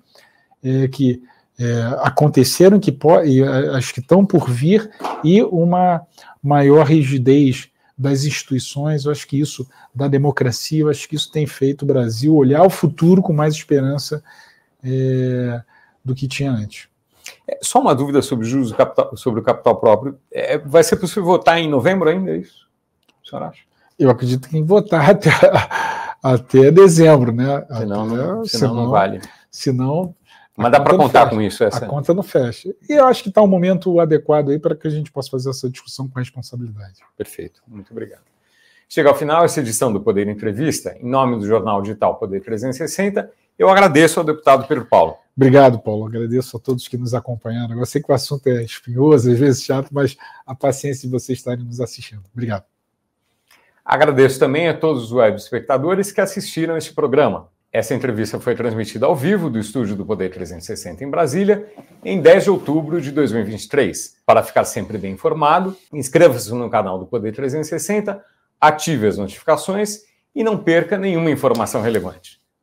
é, 0.62 0.90
que 0.90 1.24
é, 1.58 1.82
aconteceram, 2.02 2.78
que 2.78 2.96
e 3.26 3.42
as 3.42 3.90
que 3.90 4.02
estão 4.02 4.26
por 4.26 4.50
vir, 4.50 4.90
e 5.24 5.42
uma 5.44 6.06
maior 6.44 6.86
rigidez 6.86 7.70
das 7.98 8.26
instituições. 8.26 9.06
Eu 9.06 9.14
acho 9.14 9.26
que 9.26 9.40
isso, 9.40 9.66
da 9.96 10.10
democracia, 10.10 10.82
eu 10.82 10.90
acho 10.90 11.08
que 11.08 11.16
isso 11.16 11.32
tem 11.32 11.48
feito 11.48 11.84
o 11.84 11.86
Brasil 11.86 12.36
olhar 12.36 12.64
o 12.64 12.70
futuro 12.70 13.22
com 13.22 13.32
mais 13.32 13.54
esperança 13.54 14.22
é, 14.84 15.62
do 16.04 16.14
que 16.14 16.28
tinha 16.28 16.52
antes. 16.52 16.90
É, 17.48 17.60
só 17.62 17.80
uma 17.80 17.96
dúvida 17.96 18.22
sobre 18.22 18.46
juros 18.46 18.72
capital, 18.72 19.16
sobre 19.16 19.40
o 19.40 19.44
capital 19.44 19.76
próprio. 19.78 20.20
É, 20.32 20.58
vai 20.58 20.84
ser 20.84 20.96
possível 20.98 21.26
votar 21.26 21.58
em 21.60 21.70
novembro 21.70 22.10
ainda, 22.10 22.32
é 22.32 22.38
isso? 22.38 22.68
O 23.24 23.28
senhor 23.28 23.44
acha? 23.44 23.64
Eu 23.98 24.10
acredito 24.10 24.48
que 24.48 24.58
em 24.58 24.64
votar 24.64 25.10
até, 25.12 25.30
até 26.24 26.72
dezembro, 26.72 27.32
né? 27.32 27.66
Senão, 27.68 27.78
até, 27.78 27.86
não, 27.86 28.10
senão, 28.10 28.46
senão 28.46 28.74
não 28.76 28.90
vale. 28.90 29.22
Senão. 29.52 30.16
Mas 30.56 30.74
dá 30.74 30.80
para 30.82 30.98
contar 30.98 31.30
com 31.30 31.42
isso? 31.42 31.64
Essa... 31.64 31.86
A 31.86 31.88
conta 31.88 32.14
não 32.14 32.22
fecha. 32.22 32.76
E 32.90 32.94
eu 32.94 33.06
acho 33.06 33.24
que 33.24 33.30
está 33.30 33.42
um 33.42 33.48
momento 33.48 33.98
adequado 34.00 34.50
aí 34.50 34.60
para 34.60 34.76
que 34.76 34.88
a 34.88 34.92
gente 34.92 35.10
possa 35.10 35.30
fazer 35.30 35.50
essa 35.50 35.70
discussão 35.70 36.08
com 36.08 36.20
responsabilidade. 36.20 37.00
Perfeito. 37.18 37.62
Muito 37.66 37.92
obrigado. 37.92 38.24
Chega 38.90 39.08
ao 39.08 39.16
final 39.16 39.46
essa 39.46 39.60
edição 39.60 39.94
do 39.94 40.02
Poder 40.02 40.28
Entrevista. 40.28 40.98
Em 41.00 41.08
nome 41.08 41.38
do 41.38 41.46
jornal 41.46 41.82
digital 41.82 42.16
Poder 42.16 42.42
360, 42.42 43.32
eu 43.60 43.70
agradeço 43.70 44.20
ao 44.20 44.26
deputado 44.26 44.66
Pedro 44.68 44.86
Paulo. 44.86 45.18
Obrigado, 45.36 45.80
Paulo. 45.80 46.06
Agradeço 46.06 46.56
a 46.56 46.60
todos 46.60 46.88
que 46.88 46.98
nos 46.98 47.14
acompanharam. 47.14 47.78
Eu 47.78 47.86
sei 47.86 48.02
que 48.02 48.12
o 48.12 48.16
assunto 48.16 48.48
é 48.48 48.64
espinhoso, 48.64 49.30
às 49.30 49.38
vezes 49.38 49.64
chato, 49.64 49.90
mas 49.92 50.18
a 50.48 50.56
paciência 50.56 51.08
de 51.08 51.12
vocês 51.12 51.38
estarem 51.38 51.66
nos 51.66 51.82
assistindo. 51.82 52.24
Obrigado. 52.34 52.64
Agradeço 53.84 54.40
também 54.40 54.70
a 54.70 54.74
todos 54.74 55.04
os 55.04 55.12
web 55.12 55.38
espectadores 55.38 56.12
que 56.12 56.22
assistiram 56.22 56.78
este 56.78 56.94
programa. 56.94 57.50
Essa 57.72 57.94
entrevista 57.94 58.40
foi 58.40 58.56
transmitida 58.56 59.06
ao 59.06 59.16
vivo 59.16 59.50
do 59.50 59.60
estúdio 59.60 59.96
do 59.96 60.06
Poder 60.06 60.30
360 60.30 61.04
em 61.04 61.10
Brasília, 61.10 61.72
em 62.04 62.22
10 62.22 62.46
de 62.46 62.50
outubro 62.50 63.02
de 63.02 63.12
2023. 63.12 64.18
Para 64.26 64.42
ficar 64.42 64.64
sempre 64.64 64.98
bem 64.98 65.14
informado, 65.14 65.76
inscreva-se 65.94 66.54
no 66.54 66.70
canal 66.70 66.98
do 66.98 67.06
Poder 67.06 67.34
360 67.34 68.24
ative 68.60 69.08
as 69.08 69.18
notificações 69.18 70.00
e 70.34 70.44
não 70.44 70.58
perca 70.58 70.98
nenhuma 70.98 71.30
informação 71.30 71.82
relevante. 71.82 72.39